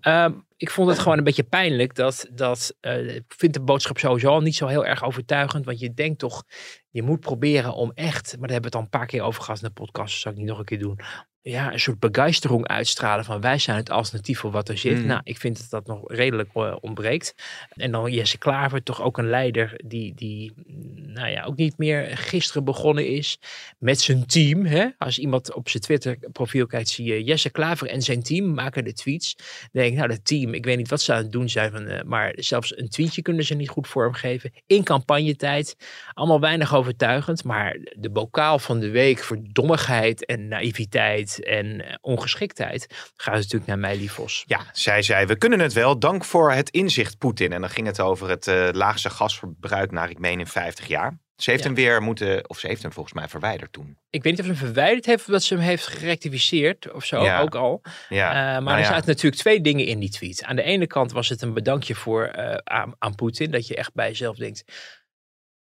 Ehm, 0.00 0.32
ik 0.56 0.70
vond 0.70 0.88
het 0.88 0.98
gewoon 0.98 1.18
een 1.18 1.24
beetje 1.24 1.42
pijnlijk 1.42 1.94
dat, 1.94 2.26
dat 2.32 2.76
eh, 2.80 3.14
ik 3.14 3.24
vind 3.36 3.54
de 3.54 3.60
boodschap 3.60 3.98
sowieso 3.98 4.28
al 4.28 4.40
niet 4.40 4.56
zo 4.56 4.66
heel 4.66 4.86
erg 4.86 5.04
overtuigend. 5.04 5.64
Want 5.64 5.80
je 5.80 5.94
denkt 5.94 6.18
toch, 6.18 6.44
je 6.90 7.02
moet 7.02 7.20
proberen 7.20 7.74
om 7.74 7.92
echt, 7.94 8.30
maar 8.38 8.48
daar 8.48 8.60
hebben 8.60 8.60
we 8.60 8.66
het 8.66 8.74
al 8.74 8.80
een 8.80 8.98
paar 8.98 9.06
keer 9.06 9.22
over 9.22 9.42
gehad 9.42 9.62
in 9.62 9.66
de 9.66 9.80
podcast, 9.80 10.12
dat 10.12 10.20
zal 10.20 10.32
ik 10.32 10.38
niet 10.38 10.46
nog 10.46 10.58
een 10.58 10.64
keer 10.64 10.78
doen. 10.78 11.00
Ja, 11.48 11.72
een 11.72 11.80
soort 11.80 11.98
begeistering 11.98 12.66
uitstralen 12.66 13.24
van 13.24 13.40
wij 13.40 13.58
zijn 13.58 13.76
het 13.76 13.90
alternatief 13.90 14.38
voor 14.38 14.50
wat 14.50 14.68
er 14.68 14.78
zit. 14.78 14.98
Mhm. 14.98 15.06
Nou, 15.06 15.20
ik 15.24 15.38
vind 15.38 15.58
dat 15.58 15.70
dat 15.70 15.96
nog 15.96 16.12
redelijk 16.12 16.50
eh, 16.54 16.76
ontbreekt. 16.80 17.34
En 17.68 17.90
dan 17.90 18.12
Jesse 18.12 18.38
Klaver, 18.38 18.82
toch 18.82 19.02
ook 19.02 19.18
een 19.18 19.28
leider 19.28 19.80
die, 19.84 20.14
die 20.14 20.52
mm, 20.66 21.12
nou 21.12 21.28
ja, 21.28 21.44
ook 21.44 21.56
niet 21.56 21.78
meer 21.78 22.16
gisteren 22.16 22.64
begonnen 22.64 23.06
is 23.06 23.38
met 23.78 24.00
zijn 24.00 24.26
team. 24.26 24.64
Hè? 24.64 24.86
Als 24.98 25.18
iemand 25.18 25.54
op 25.54 25.68
zijn 25.68 25.82
Twitter 25.82 26.18
profiel 26.32 26.66
kijkt, 26.66 26.88
zie 26.88 27.04
je 27.04 27.24
Jesse 27.24 27.50
Klaver 27.50 27.88
en 27.88 28.02
zijn 28.02 28.22
team 28.22 28.54
maken 28.54 28.84
de 28.84 28.92
tweets. 28.92 29.36
Dan 29.36 29.46
denk 29.72 29.90
ik, 29.90 29.96
nou, 29.96 30.08
dat 30.08 30.24
team, 30.24 30.54
ik 30.54 30.64
weet 30.64 30.76
niet 30.76 30.88
wat 30.88 31.00
ze 31.00 31.12
aan 31.12 31.22
het 31.22 31.32
doen 31.32 31.48
zijn, 31.48 31.70
van, 31.70 31.86
eh, 31.86 32.02
maar 32.02 32.32
zelfs 32.36 32.78
een 32.78 32.88
tweetje 32.88 33.22
kunnen 33.22 33.44
ze 33.44 33.54
niet 33.54 33.68
goed 33.68 33.88
vormgeven. 33.88 34.52
In 34.66 34.84
campagnetijd, 34.84 35.76
allemaal 36.12 36.40
weinig 36.40 36.74
overtuigend, 36.74 37.44
maar 37.44 37.78
de 37.98 38.10
bokaal 38.10 38.58
van 38.58 38.80
de 38.80 38.90
week 38.90 39.18
voor 39.18 39.38
dommigheid 39.42 40.26
en 40.26 40.48
naïviteit 40.48 41.37
en 41.40 41.86
eh, 41.88 41.94
ongeschiktheid 42.00 42.86
gaat 43.16 43.34
natuurlijk 43.34 43.66
naar 43.66 43.78
Meili 43.78 44.08
Vos. 44.08 44.44
Ja, 44.46 44.60
zij 44.72 45.02
zei, 45.02 45.26
we 45.26 45.36
kunnen 45.38 45.60
het 45.60 45.72
wel. 45.72 45.98
Dank 45.98 46.24
voor 46.24 46.52
het 46.52 46.70
inzicht, 46.70 47.18
Poetin. 47.18 47.52
En 47.52 47.60
dan 47.60 47.70
ging 47.70 47.86
het 47.86 48.00
over 48.00 48.28
het 48.28 48.46
eh, 48.46 48.68
laagste 48.72 49.10
gasverbruik 49.10 49.90
naar, 49.90 50.10
ik 50.10 50.18
meen, 50.18 50.38
in 50.40 50.46
50 50.46 50.86
jaar. 50.86 51.18
Ze 51.36 51.50
heeft 51.50 51.62
Ja. 51.62 51.68
hem 51.68 51.76
weer 51.78 52.02
moeten, 52.02 52.48
of 52.50 52.58
ze 52.58 52.66
heeft 52.66 52.82
hem 52.82 52.92
volgens 52.92 53.14
mij 53.14 53.28
verwijderd 53.28 53.72
toen. 53.72 53.98
Ik 54.10 54.22
weet 54.22 54.32
niet 54.32 54.40
of 54.40 54.46
ze 54.46 54.52
hem 54.52 54.64
verwijderd 54.64 55.06
heeft 55.06 55.20
of 55.20 55.32
dat 55.32 55.42
ze 55.42 55.54
hem 55.54 55.62
heeft 55.62 55.86
gerectificeerd 55.86 56.92
of 56.92 57.04
zo, 57.04 57.22
Ja. 57.22 57.40
ook 57.40 57.54
al. 57.54 57.80
Ja, 58.08 58.28
Eh, 58.30 58.34
maar 58.36 58.62
nou 58.62 58.78
er 58.78 58.84
zaten 58.84 59.06
natuurlijk 59.08 59.42
twee 59.42 59.60
dingen 59.60 59.86
in 59.86 59.98
die 59.98 60.10
tweet. 60.10 60.44
Aan 60.44 60.56
de 60.56 60.62
ene 60.62 60.86
kant 60.86 61.12
was 61.12 61.28
het 61.28 61.42
een 61.42 61.54
bedankje 61.54 61.94
voor, 61.94 62.32
aan, 62.64 62.94
aan 62.98 63.14
Poetin. 63.14 63.50
Dat 63.50 63.66
je 63.66 63.76
echt 63.76 63.94
bij 63.94 64.08
jezelf 64.08 64.36
denkt, 64.36 64.64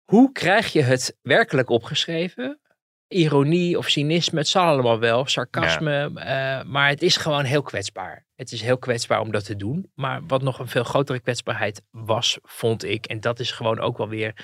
hoe 0.04 0.32
krijg 0.32 0.72
je 0.72 0.82
het 0.82 1.16
werkelijk 1.22 1.70
opgeschreven? 1.70 2.60
Ironie 3.09 3.79
of 3.79 3.88
cynisme, 3.88 4.38
het 4.38 4.49
zal 4.49 4.64
allemaal 4.64 4.99
wel, 4.99 5.27
sarcasme, 5.27 6.11
eh, 6.14 6.62
maar 6.64 6.88
het 6.88 7.03
is 7.03 7.16
gewoon 7.16 7.45
heel 7.45 7.62
kwetsbaar. 7.62 8.27
Het 8.35 8.53
is 8.53 8.62
heel 8.62 8.79
kwetsbaar 8.79 9.21
om 9.21 9.31
dat 9.31 9.45
te 9.45 9.57
doen. 9.57 9.90
Maar 9.95 10.27
wat 10.27 10.42
nog 10.42 10.59
een 10.59 10.69
veel 10.69 10.85
grotere 10.85 11.21
kwetsbaarheid 11.21 11.83
was, 11.90 12.38
vond 12.42 12.85
ik, 12.85 13.07
en 13.07 13.21
dat 13.21 13.40
is 13.40 13.51
gewoon 13.51 13.81
ook 13.81 13.99
wel 13.99 14.09
weer 14.09 14.35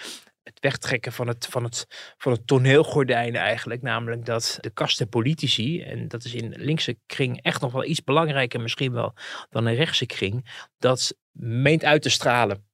het 0.42 0.60
wegtrekken 0.60 1.12
van 1.12 1.28
het, 1.28 1.46
van, 1.46 1.64
het, 1.64 1.86
van 2.16 2.32
het 2.32 2.46
toneelgordijn 2.46 3.36
eigenlijk. 3.36 3.82
Namelijk 3.82 4.24
dat 4.24 4.58
de 4.60 4.70
kasten 4.70 5.08
politici, 5.08 5.82
en 5.82 6.08
dat 6.08 6.24
is 6.24 6.34
in 6.34 6.54
linkse 6.56 6.98
kring 7.06 7.42
echt 7.42 7.60
nog 7.60 7.72
wel 7.72 7.84
iets 7.84 8.04
belangrijker 8.04 8.60
misschien 8.60 8.92
wel 8.92 9.14
dan 9.50 9.66
een 9.66 9.74
rechtse 9.74 10.06
kring, 10.06 10.66
dat 10.78 11.14
meent 11.32 11.84
uit 11.84 12.02
te 12.02 12.10
stralen 12.10 12.70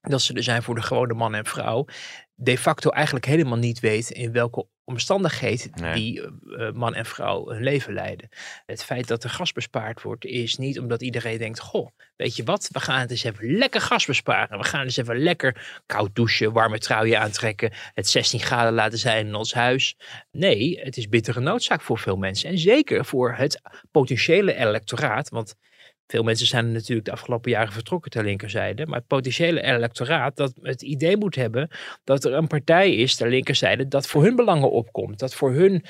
dat 0.00 0.22
ze 0.22 0.34
er 0.34 0.42
zijn 0.42 0.62
voor 0.62 0.74
de 0.74 0.82
gewone 0.82 1.14
man 1.14 1.34
en 1.34 1.46
vrouw, 1.46 1.84
de 2.34 2.58
facto 2.58 2.90
eigenlijk 2.90 3.26
helemaal 3.26 3.58
niet 3.58 3.80
weet 3.80 4.10
in 4.10 4.32
welke 4.32 4.66
omstandigheid 4.86 5.70
die 5.94 6.20
uh, 6.20 6.72
man 6.72 6.94
en 6.94 7.06
vrouw 7.06 7.48
hun 7.48 7.62
leven 7.62 7.92
leiden. 7.92 8.28
Het 8.66 8.84
feit 8.84 9.08
dat 9.08 9.24
er 9.24 9.30
gas 9.30 9.52
bespaard 9.52 10.02
wordt 10.02 10.24
is 10.24 10.56
niet 10.56 10.78
omdat 10.78 11.02
iedereen 11.02 11.38
denkt, 11.38 11.60
goh, 11.60 11.88
weet 12.16 12.36
je 12.36 12.44
wat, 12.44 12.68
we 12.72 12.80
gaan 12.80 13.00
het 13.00 13.10
eens 13.10 13.24
even 13.24 13.56
lekker 13.56 13.80
gas 13.80 14.06
besparen. 14.06 14.58
We 14.58 14.64
gaan 14.64 14.82
eens 14.82 14.96
even 14.96 15.18
lekker 15.18 15.80
koud 15.86 16.14
douchen, 16.14 16.52
warme 16.52 16.78
truien 16.78 17.20
aantrekken, 17.20 17.72
het 17.94 18.08
16 18.08 18.40
graden 18.40 18.72
laten 18.72 18.98
zijn 18.98 19.26
in 19.26 19.34
ons 19.34 19.54
huis. 19.54 19.96
Nee, 20.30 20.80
het 20.80 20.96
is 20.96 21.08
bittere 21.08 21.40
noodzaak 21.40 21.80
voor 21.80 21.98
veel 21.98 22.16
mensen. 22.16 22.50
En 22.50 22.58
zeker 22.58 23.04
voor 23.04 23.34
het 23.34 23.60
potentiële 23.90 24.54
electoraat, 24.54 25.28
want 25.28 25.56
veel 26.06 26.22
mensen 26.22 26.46
zijn 26.46 26.72
natuurlijk 26.72 27.06
de 27.06 27.12
afgelopen 27.12 27.50
jaren 27.50 27.72
vertrokken 27.72 28.10
ter 28.10 28.24
linkerzijde. 28.24 28.86
Maar 28.86 28.98
het 28.98 29.06
potentiële 29.06 29.62
electoraat 29.62 30.36
dat 30.36 30.54
het 30.62 30.82
idee 30.82 31.16
moet 31.16 31.34
hebben 31.34 31.68
dat 32.04 32.24
er 32.24 32.32
een 32.32 32.46
partij 32.46 32.94
is 32.94 33.16
ter 33.16 33.28
linkerzijde 33.28 33.88
dat 33.88 34.06
voor 34.06 34.22
hun 34.22 34.36
belangen 34.36 34.70
opkomt. 34.70 35.18
Dat 35.18 35.34
voor 35.34 35.52
hun 35.52 35.84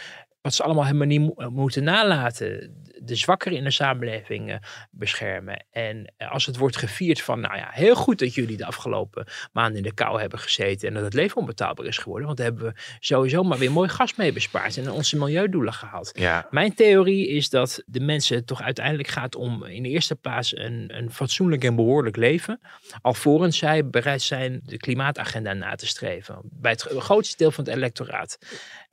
wat 0.47 0.55
ze 0.55 0.63
allemaal 0.63 0.85
helemaal 0.85 1.07
niet 1.07 1.33
eh, 1.37 1.47
moeten 1.47 1.85
nalaten. 1.85 2.75
De 3.03 3.15
zwakkeren 3.15 3.59
in 3.59 3.65
de 3.65 3.71
samenleving 3.71 4.51
eh, 4.51 4.57
beschermen. 4.91 5.65
En 5.71 6.13
eh, 6.17 6.33
als 6.33 6.47
het 6.47 6.57
wordt 6.57 6.77
gevierd 6.77 7.21
van, 7.21 7.41
nou 7.41 7.57
ja, 7.57 7.69
heel 7.71 7.95
goed 7.95 8.19
dat 8.19 8.35
jullie 8.35 8.57
de 8.57 8.67
afgelopen 8.67 9.27
maanden 9.53 9.77
in 9.77 9.83
de 9.83 9.95
kou 9.95 10.21
hebben 10.21 10.39
gezeten 10.39 10.89
en 10.89 10.95
dat 10.95 11.03
het 11.03 11.15
leven 11.15 11.37
onbetaalbaar 11.37 11.87
is 11.87 11.99
geworden. 11.99 12.27
Want 12.27 12.39
daar 12.39 12.47
hebben 12.47 12.65
we 12.65 12.81
sowieso 13.01 13.43
maar 13.43 13.59
weer 13.59 13.73
mooi 13.73 13.89
gas 13.89 14.15
mee 14.15 14.33
bespaard 14.33 14.77
en 14.77 14.91
onze 14.91 15.17
milieudoelen 15.17 15.73
gehaald. 15.73 16.11
Ja. 16.13 16.47
Mijn 16.51 16.75
theorie 16.75 17.29
is 17.29 17.51
dat 17.51 17.83
de 17.87 18.01
mensen 18.01 18.45
toch 18.45 18.63
uiteindelijk 18.63 19.09
gaat 19.09 19.35
om 19.35 19.65
in 19.65 19.83
de 19.83 19.89
eerste 19.89 20.17
plaats 20.17 20.57
een, 20.57 20.85
een 20.97 21.13
fatsoenlijk 21.13 21.65
en 21.65 21.77
behoorlijk 21.77 22.17
leven. 22.17 22.61
Alvorens 23.01 23.59
zij 23.59 23.87
bereid 23.87 24.23
zijn 24.23 24.61
de 24.65 24.77
klimaatagenda 24.77 25.53
na 25.53 25.75
te 25.75 25.87
streven. 25.87 26.39
Bij 26.43 26.71
het 26.71 26.83
grootste 26.83 27.37
deel 27.37 27.51
van 27.51 27.65
het 27.65 27.75
electoraat. 27.75 28.39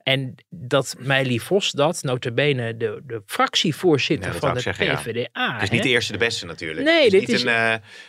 En 0.04 0.34
dat 0.50 0.96
Meili 0.98 1.40
Vos 1.40 1.70
dat, 1.70 2.02
notabene 2.02 2.76
de, 2.76 3.02
de 3.06 3.22
fractievoorzitter 3.26 4.32
Ja, 4.32 4.38
van 4.38 4.54
de 4.54 4.60
ja. 4.64 4.72
PvdA. 4.96 5.52
Het 5.54 5.62
is 5.62 5.70
niet 5.70 5.82
de 5.82 5.88
eerste 5.88 6.12
de 6.12 6.18
beste 6.18 6.46
natuurlijk. 6.46 6.86
Nee, 6.86 7.04
het 7.04 7.04
is 7.04 7.10
dit 7.10 7.20
niet 7.20 7.36
is- 7.36 7.42
een, 7.42 7.52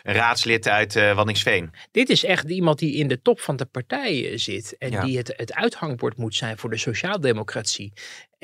een 0.04 0.14
raadslid 0.14 0.68
uit 0.68 0.96
eh 0.96 1.16
Wanningsveen. 1.16 1.72
Dit 1.92 2.10
is 2.10 2.24
echt 2.24 2.50
iemand 2.50 2.80
die 2.80 2.96
in 2.96 3.08
de 3.08 3.22
top 3.22 3.40
van 3.40 3.56
de 3.56 3.66
partij 3.66 4.32
eh, 4.32 4.38
zit. 4.38 4.76
En 4.78 4.92
Ja. 4.92 5.04
die 5.04 5.18
het, 5.18 5.34
het 5.38 5.54
uithangbord 5.54 6.18
moet 6.18 6.36
zijn 6.36 6.58
voor 6.58 6.70
de 6.70 6.78
sociaaldemocratie. 6.78 7.94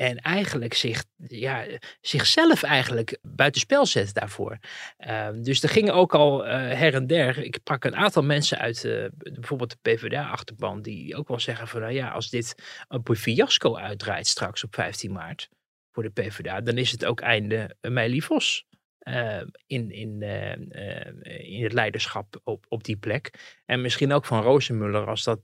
En 0.02 0.16
eigenlijk 0.16 0.74
zich, 0.74 1.04
ja, 1.26 1.66
zichzelf 2.00 2.62
eigenlijk 2.62 3.18
buitenspel 3.22 3.86
zet 3.86 4.14
daarvoor. 4.14 4.58
Ehm, 4.96 5.42
dus 5.42 5.62
er 5.62 5.68
gingen 5.68 5.94
ook 5.94 6.14
al 6.14 6.46
eh, 6.46 6.78
her 6.78 6.94
en 6.94 7.06
der. 7.06 7.38
Ik 7.38 7.54
sprak 7.54 7.84
een 7.84 7.96
aantal 7.96 8.22
mensen 8.22 8.58
uit 8.58 8.84
eh, 8.84 9.04
bijvoorbeeld 9.16 9.70
de 9.70 9.90
PvdA-achterban. 9.90 10.82
Die 10.82 11.16
ook 11.16 11.28
wel 11.28 11.40
zeggen 11.40 11.68
van 11.68 11.80
nou 11.80 11.92
ja, 11.92 12.10
als 12.10 12.30
dit 12.30 12.54
een 12.88 13.16
fiasco 13.16 13.76
uitdraait 13.76 14.26
straks 14.26 14.64
op 14.64 14.74
15 14.74 15.12
maart 15.12 15.48
voor 15.92 16.02
de 16.02 16.10
PvdA. 16.10 16.60
Dan 16.60 16.76
is 16.78 16.90
het 16.90 17.04
ook 17.04 17.20
einde 17.20 17.76
Meili 17.80 18.22
Vos. 18.22 18.66
Eh, 19.02 19.40
in, 19.66 19.90
in, 19.90 20.22
eh, 20.22 20.52
eh, 20.52 21.54
in 21.56 21.62
het 21.62 21.72
leiderschap 21.72 22.40
op, 22.44 22.66
op 22.68 22.84
die 22.84 22.96
plek. 22.96 23.30
En 23.66 23.80
misschien 23.80 24.12
ook 24.12 24.24
van 24.24 24.42
Rozenmuller 24.42 25.06
als 25.06 25.24
dat 25.24 25.40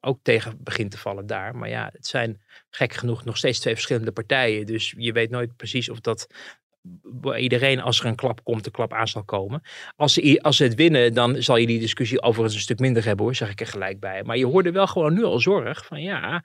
ook 0.00 0.18
tegen 0.22 0.62
begint 0.62 0.90
te 0.90 0.98
vallen 0.98 1.26
daar. 1.26 1.56
Maar 1.56 1.68
ja, 1.68 1.90
het 1.92 2.06
zijn 2.06 2.42
gek 2.70 2.92
genoeg 2.92 3.24
nog 3.24 3.36
steeds 3.36 3.60
twee 3.60 3.74
verschillende 3.74 4.12
partijen. 4.12 4.66
Dus 4.66 4.94
je 4.96 5.12
weet 5.12 5.30
nooit 5.30 5.56
precies 5.56 5.88
of 5.88 6.00
dat 6.00 6.26
iedereen 7.36 7.80
als 7.80 8.00
er 8.00 8.06
een 8.06 8.14
klap 8.14 8.44
komt, 8.44 8.64
de 8.64 8.70
klap 8.70 8.92
aan 8.92 9.08
zal 9.08 9.24
komen. 9.24 9.62
Als 9.96 10.12
ze, 10.12 10.38
als 10.42 10.56
ze 10.56 10.64
het 10.64 10.74
winnen, 10.74 11.14
dan 11.14 11.42
zal 11.42 11.56
je 11.56 11.66
die 11.66 11.80
discussie 11.80 12.22
overigens 12.22 12.54
een 12.54 12.60
stuk 12.60 12.78
minder 12.78 13.04
hebben 13.04 13.24
hoor, 13.24 13.34
zeg 13.34 13.50
ik 13.50 13.60
er 13.60 13.66
gelijk 13.66 14.00
bij. 14.00 14.22
Maar 14.22 14.36
je 14.36 14.46
hoorde 14.46 14.72
wel 14.72 14.86
gewoon 14.86 15.14
nu 15.14 15.24
al 15.24 15.40
zorg 15.40 15.86
van 15.86 16.02
ja, 16.02 16.44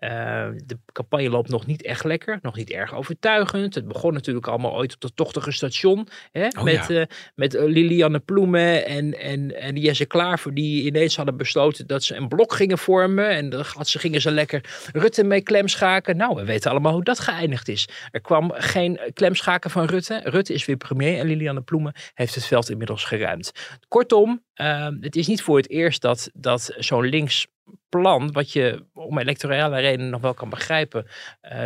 eh, 0.00 0.48
de 0.66 0.78
campagne 0.92 1.30
loopt 1.30 1.48
nog 1.48 1.66
niet 1.66 1.82
echt 1.82 2.04
lekker, 2.04 2.38
nog 2.42 2.56
niet 2.56 2.70
erg 2.70 2.94
overtuigend. 2.94 3.74
Het 3.74 3.88
begon 3.88 4.12
natuurlijk 4.12 4.46
allemaal 4.46 4.76
ooit 4.76 4.94
op 4.94 5.00
dat 5.00 5.12
tochtige 5.14 5.52
station. 5.52 6.08
Hè, 6.32 6.46
Oh, 6.58 6.62
met, 6.62 6.86
ja. 6.88 7.00
eh, 7.00 7.06
met 7.34 7.54
eh, 7.54 7.64
Lilianne 7.64 8.18
Ploemen 8.18 8.86
en, 8.86 9.18
en, 9.18 9.60
en 9.60 9.76
Jesse 9.76 10.04
Klaver, 10.04 10.54
die 10.54 10.84
ineens 10.84 11.16
hadden 11.16 11.36
besloten 11.36 11.86
dat 11.86 12.02
ze 12.02 12.14
een 12.14 12.28
blok 12.28 12.52
gingen 12.52 12.78
vormen. 12.78 13.28
En 13.28 13.48
dan 13.48 13.64
had 13.74 13.88
ze, 13.88 13.98
gingen 13.98 14.20
ze 14.20 14.30
lekker 14.30 14.88
Rutte 14.92 15.24
mee 15.24 15.40
klemschaken. 15.40 16.16
Nou, 16.16 16.34
we 16.34 16.44
weten 16.44 16.70
allemaal 16.70 16.92
hoe 16.92 17.04
dat 17.04 17.18
geëindigd 17.18 17.68
is. 17.68 17.88
Er 18.10 18.20
kwam 18.20 18.52
geen 18.54 19.00
klemschaken 19.14 19.70
van 19.70 19.84
Rutte. 19.84 20.20
Rutte 20.24 20.52
is 20.52 20.64
weer 20.66 20.76
premier 20.76 21.18
en 21.18 21.26
Lilianne 21.26 21.62
Ploemen 21.62 21.94
heeft 22.14 22.34
het 22.34 22.46
veld 22.46 22.70
inmiddels 22.70 23.04
geruimd. 23.04 23.52
Kortom, 23.88 24.44
eh, 24.54 24.88
het 25.00 25.16
is 25.16 25.26
niet 25.26 25.42
voor 25.42 25.56
het 25.56 25.70
eerst 25.70 26.02
dat, 26.02 26.30
dat 26.34 26.74
zo'n 26.78 27.04
links 27.04 27.46
plan, 27.90 28.32
wat 28.32 28.52
je 28.52 28.84
om 28.94 29.18
electorale 29.18 29.80
redenen 29.80 30.10
nog 30.10 30.20
wel 30.20 30.34
kan 30.34 30.48
begrijpen, 30.48 31.06
eh, 31.40 31.64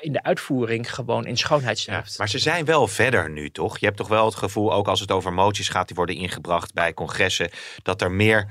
in 0.00 0.12
de 0.12 0.22
uitvoering 0.22 0.94
gewoon 0.94 1.26
in 1.26 1.36
schoonheid 1.36 1.76
Ja, 1.82 1.82
sterft. 1.92 2.18
maar 2.18 2.28
ze 2.28 2.38
zijn 2.38 2.64
wel 2.64 2.86
verder 2.88 3.30
nu, 3.30 3.50
toch? 3.50 3.78
Je 3.78 3.86
hebt 3.86 3.98
toch 3.98 4.08
wel 4.08 4.24
het 4.24 4.34
gevoel, 4.34 4.72
ook 4.72 4.88
als 4.88 5.00
het 5.00 5.10
over 5.12 5.32
moties 5.32 5.68
gaat 5.68 5.86
die 5.86 5.96
worden 5.96 6.16
ingebracht 6.16 6.74
bij 6.74 6.94
congressen, 6.94 7.50
dat 7.82 8.02
er 8.02 8.10
meer 8.10 8.46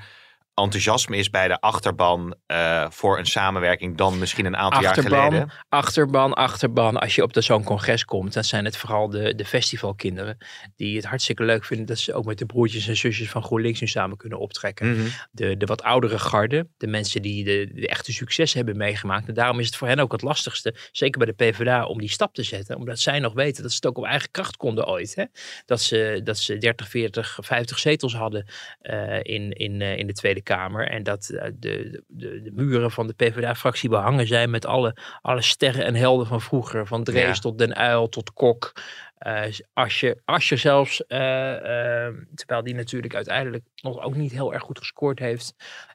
enthousiasme 0.61 1.17
is 1.17 1.29
bij 1.29 1.47
de 1.47 1.59
achterban 1.61 2.35
eh, 2.45 2.85
voor 2.89 3.17
een 3.17 3.25
samenwerking 3.25 3.97
dan 3.97 4.19
misschien 4.19 4.45
een 4.45 4.57
aantal 4.57 4.81
jaar 4.81 4.93
geleden. 4.95 5.51
achterban, 5.69 6.33
achterban. 6.33 6.97
Als 6.99 7.15
je 7.15 7.23
op 7.23 7.33
de- 7.33 7.41
zo'n 7.41 7.63
congres 7.63 8.05
komt, 8.05 8.33
dan 8.33 8.43
zijn 8.43 8.65
het 8.65 8.77
vooral 8.77 9.09
de, 9.09 9.35
de 9.35 9.45
festivalkinderen 9.45 10.37
die 10.75 10.95
het 10.95 11.05
hartstikke 11.05 11.43
leuk 11.43 11.65
vinden 11.65 11.85
dat 11.85 11.97
ze 11.97 12.13
ook 12.13 12.25
met 12.25 12.37
de 12.37 12.45
broertjes 12.45 12.87
en 12.87 12.97
zusjes 12.97 13.29
van 13.29 13.43
GroenLinks 13.43 13.79
nu 13.79 13.87
samen 13.87 14.17
kunnen 14.17 14.39
optrekken. 14.39 14.91
Mhm. 14.91 15.07
de, 15.31 15.57
de 15.57 15.65
wat 15.65 15.83
oudere 15.83 16.19
garde, 16.19 16.67
de 16.77 16.87
mensen 16.87 17.21
die 17.21 17.43
de, 17.43 17.71
de 17.73 17.87
echte 17.87 18.11
succes 18.13 18.53
hebben 18.53 18.77
meegemaakt. 18.77 19.27
En 19.27 19.33
daarom 19.33 19.59
is 19.59 19.65
het 19.65 19.75
voor 19.75 19.87
hen 19.87 19.99
ook 19.99 20.11
het 20.11 20.21
lastigste, 20.21 20.75
zeker 20.91 21.25
bij 21.25 21.33
de 21.35 21.51
PvdA, 21.51 21.85
om 21.85 21.99
die 21.99 22.09
stap 22.09 22.33
te 22.33 22.43
zetten. 22.43 22.75
Omdat 22.75 22.99
zij 22.99 23.19
nog 23.19 23.33
weten 23.33 23.61
dat 23.61 23.71
ze 23.71 23.77
het 23.77 23.85
ook 23.87 23.97
op 23.97 24.05
eigen 24.05 24.31
kracht 24.31 24.57
konden 24.57 24.87
ooit. 24.87 25.15
Hè? 25.15 25.23
Dat, 25.65 25.81
ze, 25.81 26.21
dat 26.23 26.37
ze 26.37 26.57
30, 26.57 26.89
40, 26.89 27.37
50 27.41 27.79
zetels 27.79 28.15
hadden 28.15 28.45
eh, 28.81 29.17
in, 29.21 29.51
in, 29.51 29.81
eh, 29.81 29.97
in 29.97 30.07
de 30.07 30.13
Tweede 30.13 30.41
Kamer. 30.41 30.48
En 30.57 31.03
dat 31.03 31.29
eh, 31.29 31.51
de, 31.53 32.03
de, 32.07 32.41
de 32.41 32.51
muren 32.51 32.91
van 32.91 33.07
de 33.07 33.13
PvdA-fractie 33.13 33.89
behangen 33.89 34.27
zijn 34.27 34.49
met 34.49 34.65
alle, 34.65 34.95
alle 35.21 35.41
sterren 35.41 35.85
en 35.85 35.95
helden 35.95 36.27
van 36.27 36.41
vroeger. 36.41 36.87
Van 36.87 37.03
Drees 37.03 37.35
Ja. 37.35 37.41
tot 37.41 37.57
Den 37.57 37.81
Uyl 37.81 38.09
tot 38.09 38.33
Kok. 38.33 38.73
Eh 39.17 39.43
Asje, 39.73 40.21
Asje 40.25 40.55
zelfs, 40.57 41.05
eh, 41.05 42.05
eh, 42.07 42.13
terwijl 42.35 42.63
die 42.63 42.75
natuurlijk 42.75 43.15
uiteindelijk 43.15 43.63
nog 43.81 44.01
ook 44.03 44.15
niet 44.15 44.31
heel 44.31 44.53
erg 44.53 44.63
goed 44.63 44.77
gescoord 44.79 45.19
heeft. 45.19 45.53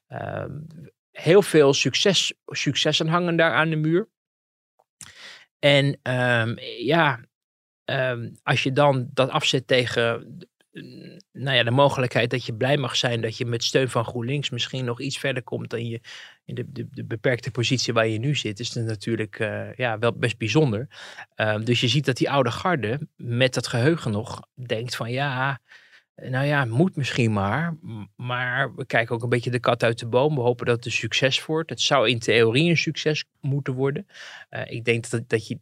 Ehm, 0.08 0.60
heel 1.10 1.42
veel 1.42 1.74
succes, 1.74 2.34
successen 2.46 3.08
hangen 3.08 3.36
daar 3.36 3.52
aan 3.52 3.70
de 3.70 3.76
muur. 3.76 4.08
En 5.58 5.98
ehm, 6.02 6.54
ja, 6.78 7.20
ehm, 7.84 8.30
als 8.42 8.62
je 8.62 8.72
dan 8.72 9.08
dat 9.12 9.30
afzet 9.30 9.66
tegen 9.66 10.36
nou 11.32 11.56
ja, 11.56 11.62
de 11.62 11.70
mogelijkheid 11.70 12.30
dat 12.30 12.44
je 12.44 12.54
blij 12.54 12.76
mag 12.76 12.96
zijn 12.96 13.20
dat 13.20 13.36
je 13.36 13.46
met 13.46 13.64
steun 13.64 13.88
van 13.88 14.04
GroenLinks 14.04 14.50
misschien 14.50 14.84
nog 14.84 15.00
iets 15.00 15.18
verder 15.18 15.42
komt 15.42 15.70
dan 15.70 15.86
je 15.86 16.00
in 16.44 16.54
de, 16.54 16.64
de, 16.72 16.86
de 16.90 17.04
beperkte 17.04 17.50
positie 17.50 17.92
waar 17.92 18.06
je 18.06 18.18
nu 18.18 18.34
zit, 18.34 18.60
is 18.60 18.72
natuurlijk 18.72 19.38
eh, 19.38 19.74
ja, 19.74 19.98
wel 19.98 20.12
best 20.12 20.38
bijzonder. 20.38 20.88
Ehm, 21.34 21.64
dus 21.64 21.80
je 21.80 21.88
ziet 21.88 22.04
dat 22.04 22.16
die 22.16 22.30
oude 22.30 22.50
garde 22.50 23.08
met 23.16 23.54
dat 23.54 23.66
geheugen 23.66 24.10
nog 24.10 24.42
denkt 24.54 24.96
van 24.96 25.10
ja, 25.10 25.60
nou 26.16 26.46
ja, 26.46 26.64
moet 26.64 26.96
misschien 26.96 27.32
maar. 27.32 27.76
Maar 28.16 28.74
we 28.74 28.86
kijken 28.86 29.14
ook 29.14 29.22
een 29.22 29.28
beetje 29.28 29.50
de 29.50 29.60
kat 29.60 29.82
uit 29.82 29.98
de 29.98 30.06
boom. 30.06 30.34
We 30.34 30.40
hopen 30.40 30.66
dat 30.66 30.76
het 30.76 30.84
een 30.84 30.92
succes 30.92 31.46
wordt. 31.46 31.70
Het 31.70 31.80
zou 31.80 32.08
in 32.08 32.18
theorie 32.18 32.70
een 32.70 32.76
succes 32.76 33.24
moeten 33.40 33.74
worden. 33.74 34.06
Eh, 34.48 34.70
ik 34.70 34.84
denk 34.84 35.10
dat, 35.10 35.28
dat 35.28 35.46
je 35.46 35.58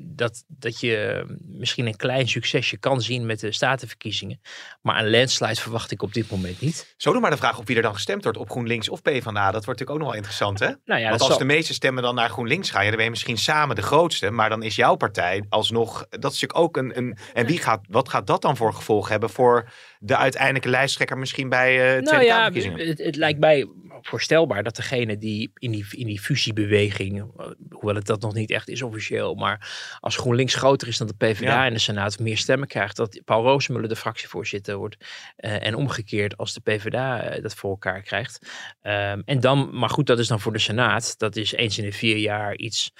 dat, 0.00 0.44
dat 0.48 0.80
je 0.80 1.24
misschien 1.40 1.86
een 1.86 1.96
klein 1.96 2.28
succesje 2.28 2.76
kan 2.76 3.02
zien 3.02 3.26
met 3.26 3.40
de 3.40 3.52
statenverkiezingen. 3.52 4.40
Maar 4.82 5.04
een 5.04 5.10
landslide 5.10 5.54
verwacht 5.60 5.90
ik 5.90 6.02
op 6.02 6.14
dit 6.14 6.30
moment 6.30 6.60
niet. 6.60 6.94
Zo 6.96 7.12
doe 7.12 7.20
maar 7.20 7.30
de 7.30 7.36
vraag 7.36 7.58
op 7.58 7.66
wie 7.66 7.76
er 7.76 7.82
dan 7.82 7.94
gestemd 7.94 8.22
wordt. 8.22 8.38
Op 8.38 8.50
GroenLinks 8.50 8.88
of 8.88 9.02
PvdA. 9.02 9.50
Dat 9.50 9.64
wordt 9.64 9.66
natuurlijk 9.66 9.90
ook 9.90 9.98
nog 9.98 10.06
wel 10.06 10.16
interessant 10.16 10.58
hè? 10.58 10.70
Nou 10.84 11.00
ja, 11.00 11.08
Want 11.08 11.20
als 11.20 11.28
zal- 11.28 11.38
de 11.38 11.44
meeste 11.44 11.74
stemmen 11.74 12.02
dan 12.02 12.14
naar 12.14 12.28
GroenLinks 12.28 12.70
gaan, 12.70 12.82
ja, 12.82 12.86
dan 12.86 12.96
ben 12.96 13.04
je 13.04 13.10
misschien 13.10 13.38
samen 13.38 13.76
de 13.76 13.82
grootste. 13.82 14.30
Maar 14.30 14.48
dan 14.48 14.62
is 14.62 14.76
jouw 14.76 14.94
partij 14.94 15.44
alsnog, 15.48 16.06
dat 16.10 16.32
is 16.32 16.40
natuurlijk 16.40 16.58
ook 16.58 16.76
een... 16.76 16.98
een 16.98 17.16
en 17.32 17.46
wie 17.46 17.58
gaat, 17.58 17.80
wat 17.88 18.08
gaat 18.08 18.26
dat 18.26 18.42
dan 18.42 18.56
voor 18.56 18.74
gevolg 18.74 19.08
hebben 19.08 19.30
voor 19.30 19.70
de 19.98 20.16
uiteindelijke 20.16 20.68
lijsttrekker 20.68 21.18
misschien 21.18 21.48
bij 21.48 21.76
Tweede 21.76 22.10
Nou 22.10 22.24
ja, 22.24 22.52
het, 22.84 22.98
het 22.98 23.16
lijkt 23.16 23.40
mij 23.40 23.68
voorstelbaar 24.06 24.62
dat 24.62 24.76
degene 24.76 25.18
die 25.18 25.50
in 25.54 25.70
die, 25.70 25.86
in 25.90 26.06
die 26.06 26.20
fusiebeweging, 26.20 27.18
eh, 27.18 27.46
hoewel 27.70 27.94
het 27.94 28.06
dat 28.06 28.20
nog 28.20 28.34
niet 28.34 28.50
echt 28.50 28.68
is 28.68 28.82
officieel, 28.82 29.34
maar 29.34 29.83
als 30.00 30.16
GroenLinks 30.16 30.54
groter 30.54 30.88
is 30.88 30.98
dan 30.98 31.06
de 31.06 31.14
PvdA 31.14 31.44
Ja. 31.44 31.66
in 31.66 31.72
de 31.72 31.78
Senaat, 31.78 32.18
meer 32.18 32.38
stemmen 32.38 32.68
krijgt, 32.68 32.96
dat 32.96 33.20
Paul 33.24 33.42
Roosemuller 33.42 33.88
de 33.88 33.96
fractievoorzitter 33.96 34.76
wordt. 34.76 34.96
Eh, 35.36 35.66
en 35.66 35.74
omgekeerd 35.74 36.36
als 36.36 36.52
de 36.52 36.60
PvdA 36.60 37.20
eh, 37.22 37.42
dat 37.42 37.54
voor 37.54 37.70
elkaar 37.70 38.02
krijgt. 38.02 38.50
Ehm, 38.82 39.20
en 39.24 39.40
dan, 39.40 39.68
maar 39.72 39.90
goed, 39.90 40.06
dat 40.06 40.18
is 40.18 40.28
dan 40.28 40.40
voor 40.40 40.52
de 40.52 40.58
Senaat. 40.58 41.14
Dat 41.18 41.36
is 41.36 41.52
eens 41.52 41.78
in 41.78 41.84
de 41.84 41.92
vier 41.92 42.16
jaar 42.16 42.56
iets 42.56 42.92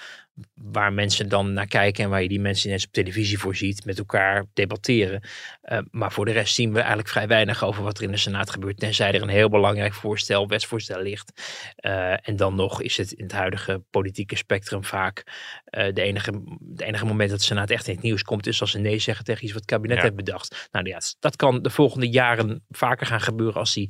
waar 0.53 0.93
mensen 0.93 1.29
dan 1.29 1.53
naar 1.53 1.67
kijken 1.67 2.03
en 2.03 2.09
waar 2.09 2.21
je 2.21 2.27
die 2.27 2.39
mensen 2.39 2.67
ineens 2.67 2.85
op 2.85 2.91
televisie 2.91 3.39
voor 3.39 3.55
ziet, 3.55 3.85
met 3.85 3.97
elkaar 3.97 4.45
debatteren. 4.53 5.21
Uh, 5.63 5.79
maar 5.91 6.11
voor 6.11 6.25
de 6.25 6.31
rest 6.31 6.55
zien 6.55 6.71
we 6.71 6.79
eigenlijk 6.79 7.09
vrij 7.09 7.27
weinig 7.27 7.63
over 7.63 7.83
wat 7.83 7.97
er 7.97 8.03
in 8.03 8.11
de 8.11 8.17
Senaat 8.17 8.49
gebeurt. 8.49 8.79
Tenzij 8.79 9.13
er 9.13 9.21
een 9.21 9.27
heel 9.27 9.49
belangrijk 9.49 9.93
voorstel, 9.93 10.47
wetsvoorstel 10.47 11.01
ligt. 11.01 11.41
Uh, 11.85 12.27
en 12.27 12.35
dan 12.35 12.55
nog 12.55 12.81
is 12.81 12.97
het 12.97 13.11
in 13.11 13.23
het 13.23 13.33
huidige 13.33 13.83
politieke 13.89 14.35
spectrum 14.35 14.83
vaak 14.83 15.23
uh, 15.25 15.93
de, 15.93 16.01
enige, 16.01 16.31
de 16.59 16.85
enige 16.85 17.05
moment 17.05 17.29
dat 17.29 17.39
de 17.39 17.45
Senaat 17.45 17.69
echt 17.69 17.87
in 17.87 17.93
het 17.93 18.03
nieuws 18.03 18.23
komt, 18.23 18.47
is 18.47 18.61
als 18.61 18.71
ze 18.71 18.79
nee 18.79 18.99
zeggen 18.99 19.25
tegen 19.25 19.43
iets 19.43 19.53
wat 19.53 19.61
het 19.61 19.71
kabinet 19.71 19.97
Ja. 19.97 20.03
heeft 20.03 20.15
bedacht. 20.15 20.67
Nou 20.71 20.87
ja, 20.87 20.99
dat 21.19 21.35
kan 21.35 21.61
de 21.61 21.69
volgende 21.69 22.09
jaren 22.09 22.65
vaker 22.69 23.05
gaan 23.05 23.21
gebeuren 23.21 23.55
als 23.55 23.73
die 23.73 23.89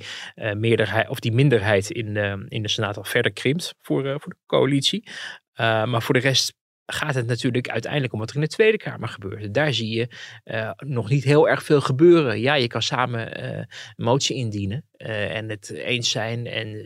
meerderheid 0.54 1.10
of 1.10 1.20
die 1.20 1.32
minderheid 1.32 1.90
in 1.90 2.14
de, 2.14 2.46
in 2.48 2.62
de 2.62 2.70
Senaat 2.70 2.98
al 2.98 3.04
verder 3.04 3.34
krimpt 3.34 3.76
voor, 3.82 4.04
voor 4.04 4.32
de 4.32 4.38
coalitie. 4.46 5.10
Uh, 5.56 5.84
maar 5.86 6.02
voor 6.02 6.14
de 6.14 6.20
rest 6.20 6.54
gaat 6.86 7.16
het 7.16 7.28
natuurlijk 7.28 7.70
uiteindelijk 7.70 8.14
om 8.14 8.20
wat 8.20 8.30
er 8.30 8.36
in 8.36 8.42
de 8.42 8.48
Tweede 8.48 8.78
Kamer 8.78 9.08
gebeurt. 9.08 9.54
Daar 9.54 9.74
zie 9.74 9.90
je 9.90 10.08
uh, 10.46 10.72
nog 10.78 11.10
niet 11.10 11.24
heel 11.24 11.50
erg 11.50 11.64
veel 11.64 11.82
gebeuren. 11.82 12.40
Ja, 12.40 12.54
je 12.54 12.68
kan 12.68 12.82
samen 12.82 13.44
uh, 13.44 13.58
een 13.58 13.66
motie 13.96 14.36
indienen 14.36 14.86
uh, 14.98 15.36
en 15.36 15.50
het 15.50 15.70
eens 15.70 16.12
zijn 16.12 16.48
en 16.48 16.84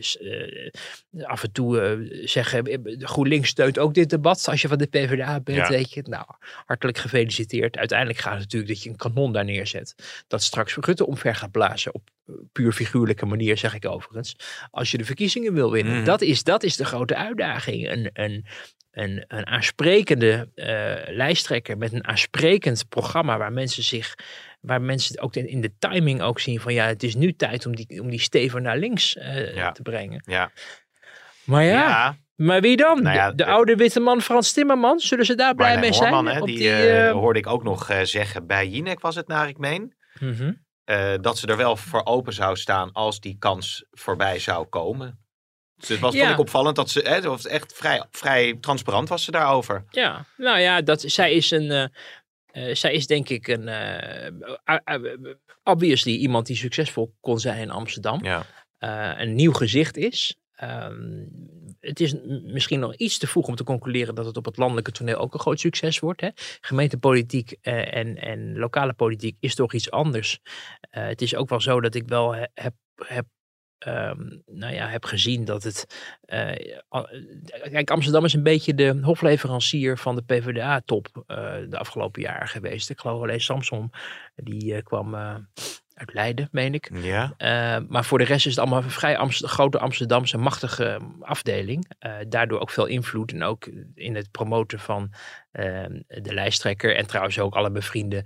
af 1.22 1.42
en 1.42 1.52
toe 1.52 2.08
zeggen 2.24 2.80
GroenLinks 2.98 3.48
steunt 3.48 3.78
ook 3.78 3.94
dit 3.94 4.10
debat. 4.10 4.48
Als 4.48 4.62
je 4.62 4.68
van 4.68 4.78
de 4.78 4.86
PvdA 4.86 5.40
bent, 5.40 5.58
Ja. 5.58 5.68
weet 5.68 5.92
je, 5.92 6.02
nou, 6.08 6.26
hartelijk 6.66 6.98
gefeliciteerd. 6.98 7.76
Uiteindelijk 7.76 8.18
gaat 8.18 8.32
het 8.32 8.42
natuurlijk 8.42 8.72
dat 8.72 8.82
je 8.82 8.90
een 8.90 8.96
kanon 8.96 9.32
daar 9.32 9.44
neerzet. 9.44 9.94
Dat 10.26 10.42
straks 10.42 10.76
Rutte 10.76 11.06
omver 11.06 11.34
gaat 11.34 11.50
blazen 11.50 11.94
op 11.94 12.10
puur 12.52 12.72
figuurlijke 12.72 13.26
manier, 13.26 13.58
zeg 13.58 13.74
ik 13.74 13.86
overigens. 13.86 14.36
Als 14.70 14.90
je 14.90 14.98
de 14.98 15.04
verkiezingen 15.04 15.52
wil 15.52 15.70
winnen. 15.70 15.96
Mhm. 15.96 16.04
Dat, 16.04 16.20
is, 16.20 16.42
dat 16.42 16.62
is 16.62 16.76
de 16.76 16.84
grote 16.84 17.16
uitdaging. 17.16 17.90
Een, 17.90 18.10
een, 18.12 18.46
een, 18.90 19.24
een 19.28 19.46
aansprekende 19.46 20.48
uh, 20.54 20.66
lijsttrekker 21.16 21.78
met 21.78 21.92
een 21.92 22.06
aansprekend 22.06 22.88
programma 22.88 23.38
waar 23.38 23.52
mensen 23.52 23.82
zich, 23.82 24.14
waar 24.60 24.82
mensen 24.82 25.20
ook 25.20 25.36
in, 25.36 25.48
in 25.48 25.60
de 25.60 25.72
timing 25.78 26.22
ook 26.22 26.40
zien 26.40 26.60
van 26.60 26.74
ja, 26.74 26.86
het 26.86 27.02
is 27.02 27.14
nu 27.14 27.32
tijd 27.36 27.66
om 27.66 27.76
die, 27.76 28.00
om 28.00 28.10
die 28.10 28.20
steven 28.20 28.62
naar 28.62 28.76
links 28.78 29.16
uh, 29.16 29.54
Ja. 29.54 29.72
te 29.72 29.82
brengen. 29.82 30.22
Ja. 30.26 30.50
Maar 31.44 31.64
ja, 31.64 31.88
ja. 31.88 32.16
maar 32.36 32.60
wie 32.60 32.76
dan? 32.76 33.02
Nou 33.02 33.16
ja, 33.16 33.30
de, 33.30 33.36
de 33.36 33.44
de- 33.44 33.50
oude 33.50 33.76
witte 33.76 34.00
man 34.00 34.20
Frans 34.20 34.52
Timmermans, 34.52 35.08
zullen 35.08 35.24
ze 35.26 35.34
daar 35.34 35.54
blij 35.54 35.78
mee 35.78 35.92
zijn? 35.92 36.26
Hè, 36.26 36.40
die, 36.40 36.56
die, 36.56 36.68
eh, 36.70 37.08
eh, 37.08 37.12
hoorde 37.12 37.38
ik 37.38 37.46
ook 37.46 37.62
nog 37.62 37.88
eh, 37.90 38.00
zeggen 38.02 38.46
bij 38.46 38.68
Jinek 38.68 39.00
was 39.00 39.14
het 39.14 39.28
naar 39.28 39.48
ik 39.48 39.58
meen. 39.58 39.94
mhm. 40.20 40.52
eh, 40.84 41.12
dat 41.20 41.38
ze 41.38 41.46
er 41.46 41.56
wel 41.56 41.76
voor 41.76 42.04
open 42.04 42.32
zou 42.32 42.56
staan 42.56 42.92
als 42.92 43.20
die 43.20 43.36
kans 43.38 43.84
voorbij 43.90 44.38
zou 44.38 44.66
komen. 44.66 45.19
Dus 45.80 45.88
het 45.88 45.98
was 46.00 46.14
Ja. 46.14 46.20
vond 46.20 46.32
ik 46.32 46.38
opvallend 46.38 46.76
dat 46.76 46.90
ze, 46.90 47.00
hè, 47.00 47.20
was 47.20 47.46
echt 47.46 47.72
vrij, 47.74 48.04
vrij 48.10 48.56
transparant 48.60 49.08
was 49.08 49.24
ze 49.24 49.30
daarover. 49.30 49.84
Ja, 49.90 50.24
nou 50.36 50.58
ja, 50.58 50.80
dat, 50.82 51.00
zij 51.06 51.32
is 51.32 51.50
een. 51.50 51.70
eh, 51.70 51.84
eh, 52.68 52.74
zij 52.74 52.92
is 52.92 53.06
denk 53.06 53.28
ik 53.28 53.48
een. 53.48 53.68
a- 53.68 54.82
obviously 55.62 56.12
iemand 56.16 56.46
die 56.46 56.56
succesvol 56.56 57.14
kon 57.20 57.38
zijn 57.40 57.60
in 57.60 57.70
Amsterdam. 57.70 58.24
Ja. 58.24 58.46
een 59.18 59.34
nieuw 59.34 59.52
gezicht 59.52 59.96
is. 59.96 60.34
Ehm, 60.54 61.24
het 61.80 62.00
is 62.00 62.14
misschien 62.44 62.80
nog 62.80 62.94
iets 62.94 63.18
te 63.18 63.26
vroeg 63.26 63.46
om 63.46 63.54
te 63.54 63.64
concluderen 63.64 64.14
dat 64.14 64.26
het 64.26 64.36
op 64.36 64.44
het 64.44 64.56
landelijke 64.56 64.92
toneel 64.92 65.16
ook 65.16 65.34
een 65.34 65.40
groot 65.40 65.60
succes 65.60 65.98
wordt. 65.98 66.20
Hè? 66.20 66.28
Gemeentepolitiek 66.60 67.52
en, 67.60 68.16
en 68.16 68.58
lokale 68.58 68.92
politiek 68.92 69.36
is 69.40 69.54
toch 69.54 69.72
iets 69.72 69.90
anders. 69.90 70.38
Het 70.90 71.22
is 71.22 71.34
ook 71.34 71.48
wel 71.48 71.60
zo 71.60 71.80
dat 71.80 71.94
ik 71.94 72.02
wel 72.08 72.34
he- 72.34 72.46
heb, 72.54 72.74
heb, 73.04 73.26
ehm, 73.80 74.38
nou 74.46 74.74
ja, 74.74 74.88
heb 74.88 75.04
gezien 75.04 75.44
dat 75.44 75.62
het. 75.62 75.86
eh, 76.20 77.02
kijk, 77.70 77.90
Amsterdam 77.90 78.24
is 78.24 78.32
een 78.32 78.42
beetje 78.42 78.74
de 78.74 78.98
hofleverancier 79.02 79.98
van 79.98 80.14
de 80.14 80.22
PvdA-top 80.22 81.24
eh, 81.26 81.54
de 81.68 81.78
afgelopen 81.78 82.22
jaren 82.22 82.48
geweest. 82.48 82.90
Ik 82.90 82.98
geloof 82.98 83.22
alleen 83.22 83.40
Samson, 83.40 83.90
die 84.36 84.74
eh, 84.74 84.82
kwam 84.82 85.16
uit 86.00 86.14
Leiden, 86.14 86.48
meen 86.52 86.74
ik. 86.74 86.90
Ja. 86.92 87.34
Uh, 87.38 87.88
maar 87.88 88.04
voor 88.04 88.18
de 88.18 88.24
rest 88.24 88.46
is 88.46 88.52
het 88.52 88.60
allemaal 88.60 88.82
een 88.82 88.90
vrij 88.90 89.16
Amst 89.16 89.46
grote 89.46 89.78
Amsterdamse 89.78 90.38
machtige 90.38 91.00
afdeling. 91.20 91.92
Uh, 92.00 92.12
daardoor 92.28 92.60
ook 92.60 92.70
veel 92.70 92.86
invloed 92.86 93.32
en 93.32 93.42
ook 93.42 93.70
in 93.94 94.14
het 94.14 94.30
promoten 94.30 94.78
van 94.78 95.12
uh, 95.52 95.84
de 96.06 96.34
lijsttrekker. 96.34 96.96
En 96.96 97.06
trouwens 97.06 97.38
ook 97.38 97.54
alle 97.54 97.70
bevriende 97.70 98.24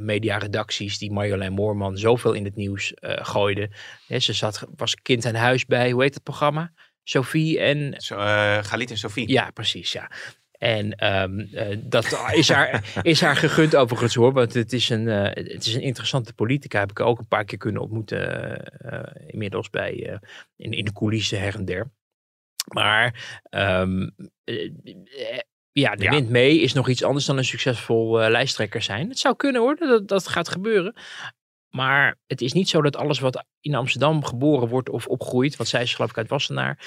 mediaredacties 0.00 0.98
die 0.98 1.12
Marjolein 1.12 1.52
Moorman 1.52 1.96
zoveel 1.96 2.32
in 2.32 2.44
het 2.44 2.56
nieuws 2.56 2.92
uh, 3.00 3.10
gooide. 3.16 3.70
Ja, 4.06 4.18
ze 4.18 4.32
zat, 4.32 4.66
was 4.76 4.94
kind 4.94 5.26
aan 5.26 5.34
huis 5.34 5.66
bij, 5.66 5.90
hoe 5.90 6.02
heet 6.02 6.14
het 6.14 6.22
programma? 6.22 6.72
Sophie 7.02 7.60
en... 7.60 7.94
Zo, 7.96 8.16
Galit 8.60 8.90
en 8.90 8.98
Sophie. 8.98 9.28
Ja, 9.28 9.50
precies, 9.50 9.92
ja. 9.92 10.10
En 10.64 11.12
um, 11.22 11.40
uh, 11.40 11.76
dat 11.78 12.04
is 12.32 12.48
haar, 12.48 12.98
is 13.02 13.20
haar 13.20 13.36
gegund 13.36 13.76
overigens 13.76 14.14
hoor. 14.14 14.32
Want 14.32 14.54
het 14.54 14.72
is, 14.72 14.88
een, 14.88 15.06
uh, 15.06 15.22
het 15.24 15.66
is 15.66 15.74
een 15.74 15.80
interessante 15.80 16.34
politica. 16.34 16.78
Heb 16.78 16.90
ik 16.90 17.00
ook 17.00 17.18
een 17.18 17.28
paar 17.28 17.44
keer 17.44 17.58
kunnen 17.58 17.82
ontmoeten. 17.82 18.60
Uh, 18.86 19.00
inmiddels 19.26 19.70
bij, 19.70 20.20
in, 20.56 20.72
in 20.72 20.84
de 20.84 20.92
coulissen 20.92 21.40
her 21.40 21.54
en 21.54 21.64
der. 21.64 21.90
Maar 22.74 23.04
um, 23.50 24.14
ja, 25.72 25.94
de 25.94 26.04
Ja. 26.04 26.10
wind 26.10 26.28
mee 26.28 26.60
is 26.60 26.72
nog 26.72 26.88
iets 26.88 27.04
anders 27.04 27.24
dan 27.24 27.38
een 27.38 27.44
succesvol 27.44 28.18
lijsttrekker 28.18 28.82
zijn. 28.82 29.08
Het 29.08 29.18
zou 29.18 29.36
kunnen 29.36 29.60
hoor, 29.60 29.76
dat, 29.76 30.08
dat 30.08 30.28
gaat 30.28 30.48
gebeuren. 30.48 30.94
Maar 31.74 32.16
het 32.26 32.40
is 32.40 32.52
niet 32.52 32.68
zo 32.68 32.82
dat 32.82 32.96
alles 32.96 33.18
wat 33.18 33.44
in 33.60 33.74
Amsterdam 33.74 34.24
geboren 34.24 34.68
wordt 34.68 34.88
of 34.88 35.06
opgroeit, 35.06 35.56
want 35.56 35.68
zij 35.68 35.82
is 35.82 35.94
geloof 35.94 36.10
ik 36.10 36.18
uit 36.18 36.28
Wassenaar, 36.28 36.78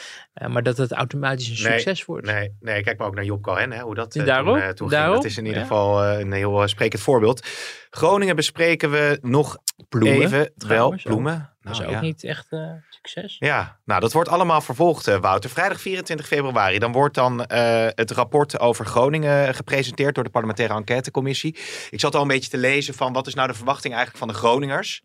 uh, 0.42 0.48
maar 0.48 0.64
dat 0.64 0.78
het 0.78 0.92
automatisch 0.92 1.48
een 1.48 1.70
Nee, 1.70 1.80
succes 1.80 2.06
wordt. 2.06 2.26
Nee, 2.26 2.56
nee, 2.60 2.84
kijk 2.84 2.98
maar 2.98 3.08
ook 3.08 3.16
naar 3.16 3.24
Job 3.24 3.42
Cohen, 3.42 3.72
hè, 3.72 3.82
hoe 3.82 3.96
dat 3.96 4.16
uh, 4.16 4.38
toen, 4.38 4.58
uh, 4.58 4.70
toen 4.70 4.90
ging. 4.90 5.06
Dat 5.06 5.26
is 5.26 5.38
in 5.38 5.46
ieder 5.46 5.60
ja. 5.60 5.66
geval 5.68 6.06
een 6.06 6.32
heel 6.32 6.68
sprekend 6.68 7.02
voorbeeld. 7.02 7.48
Groningen 7.90 8.36
bespreken 8.36 8.92
we 8.92 9.18
nog 9.22 9.58
Bloemen, 9.90 10.22
even. 10.22 10.52
Wel, 10.56 10.96
bloemen. 11.04 11.54
Dat 11.62 11.72
is 11.72 11.78
Nou, 11.78 11.90
ook 11.90 11.96
ja. 11.96 12.02
niet 12.02 12.24
echt 12.24 12.48
uh, 12.50 12.72
succes. 12.90 13.36
Ja, 13.40 13.80
nou 13.86 14.02
dat 14.02 14.14
wordt 14.14 14.30
allemaal 14.30 14.62
vervolgd, 14.62 15.08
eh, 15.08 15.20
Wouter. 15.20 15.50
Vrijdag 15.50 15.82
24 15.82 16.28
februari, 16.28 16.80
dan 16.80 16.92
wordt 16.92 17.16
dan 17.16 17.46
eh, 17.46 17.88
het 17.90 18.12
rapport 18.12 18.60
over 18.60 18.86
Groningen 18.86 19.56
gepresenteerd 19.56 20.16
door 20.16 20.24
de 20.24 20.30
parlementaire 20.30 20.76
enquêtecommissie. 20.76 21.58
Ik 21.90 22.00
zat 22.00 22.16
al 22.16 22.22
een 22.22 22.28
beetje 22.28 22.50
te 22.50 22.58
lezen 22.58 22.94
van 22.94 23.14
wat 23.14 23.28
is 23.28 23.34
nou 23.34 23.48
de 23.48 23.54
verwachting 23.54 23.94
eigenlijk 23.94 24.24
van 24.26 24.34
de 24.34 24.40
Groningers. 24.40 25.04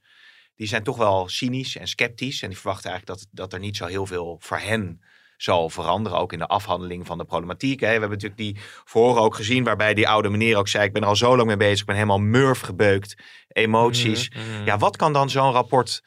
Die 0.56 0.68
zijn 0.68 0.82
toch 0.82 0.96
wel 0.96 1.28
cynisch 1.28 1.76
en 1.76 1.86
sceptisch 1.86 2.42
en 2.42 2.48
die 2.48 2.58
verwachten 2.58 2.90
eigenlijk 2.90 3.20
dat, 3.20 3.28
dat 3.30 3.52
er 3.52 3.58
niet 3.58 3.76
zo 3.76 3.86
heel 3.86 4.06
veel 4.06 4.36
voor 4.40 4.58
hen 4.58 5.00
zal 5.42 5.70
veranderen, 5.70 6.18
ook 6.18 6.32
in 6.32 6.38
de 6.38 6.46
afhandeling 6.46 7.06
van 7.06 7.18
de 7.18 7.24
problematiek. 7.24 7.80
Hè. 7.80 7.86
We 7.86 7.92
hebben 7.92 8.10
natuurlijk 8.10 8.40
die 8.40 8.56
voren 8.84 9.22
ook 9.22 9.34
gezien, 9.34 9.64
waarbij 9.64 9.94
die 9.94 10.08
oude 10.08 10.28
meneer 10.28 10.56
ook 10.56 10.68
zei, 10.68 10.84
ik 10.84 10.92
ben 10.92 11.02
er 11.02 11.08
al 11.08 11.16
zo 11.16 11.36
lang 11.36 11.48
mee 11.48 11.56
bezig, 11.56 11.80
ik 11.80 11.86
ben 11.86 11.94
helemaal 11.94 12.18
murf 12.18 12.60
gebeukt, 12.60 13.14
emoties. 13.48 14.30
Mm, 14.30 14.64
Ja, 14.64 14.78
wat 14.78 14.96
kan 14.96 15.12
dan 15.12 15.30
zo'n 15.30 15.52
rapport 15.52 16.02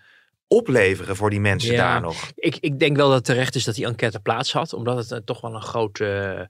opleveren 0.47 1.15
voor 1.15 1.29
die 1.29 1.39
mensen 1.39 1.73
Ja. 1.73 1.91
daar 1.91 2.01
nog? 2.01 2.31
Ik, 2.35 2.57
ik 2.59 2.79
denk 2.79 2.95
wel 2.95 3.07
dat 3.07 3.15
het 3.15 3.25
terecht 3.25 3.55
is 3.55 3.63
dat 3.63 3.75
die 3.75 3.85
enquête 3.85 4.19
plaats 4.19 4.53
had, 4.53 4.73
omdat 4.73 4.97
het 4.97 5.11
uh, 5.11 5.17
toch 5.25 5.41
wel 5.41 5.55
een 5.55 5.61
grote. 5.61 6.49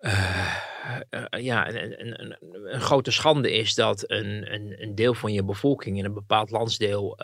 Uh, 0.00 0.56
uh, 1.10 1.42
ja, 1.44 1.68
een, 1.68 2.00
een, 2.06 2.22
een, 2.22 2.36
een, 2.74 2.80
grote 2.80 3.10
schande 3.10 3.52
is 3.52 3.74
dat 3.74 4.10
een, 4.10 4.54
een, 4.54 4.82
een 4.82 4.94
deel 4.94 5.14
van 5.14 5.32
je 5.32 5.44
bevolking 5.44 5.98
in 5.98 6.04
een 6.04 6.14
bepaald 6.14 6.50
landsdeel. 6.50 7.18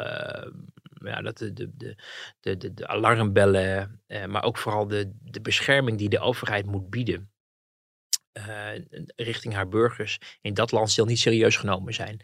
Ja, 1.05 1.23
dat 1.23 1.38
de, 1.38 1.53
de, 1.53 1.71
de, 2.41 2.57
de, 2.57 2.75
de, 2.75 2.87
alarmbellen, 2.87 4.03
eh, 4.07 4.25
maar 4.27 4.43
ook 4.43 4.59
vooral 4.59 4.87
de, 4.87 5.12
de 5.23 5.41
bescherming 5.41 5.99
die 5.99 6.09
de 6.09 6.21
overheid 6.21 6.67
moet 6.67 6.91
bieden. 6.91 7.31
eh, 8.33 8.69
richting 9.17 9.55
haar 9.55 9.69
burgers 9.69 10.19
in 10.41 10.55
dat 10.55 10.73
landsdeel 10.73 11.05
niet 11.05 11.19
serieus 11.19 11.57
genomen 11.57 11.95
zijn. 11.95 12.21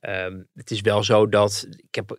Ehm, 0.00 0.42
het 0.54 0.70
is 0.70 0.80
wel 0.80 1.02
zo 1.04 1.28
dat 1.28 1.66
ik 1.76 1.94
heb 1.94 2.18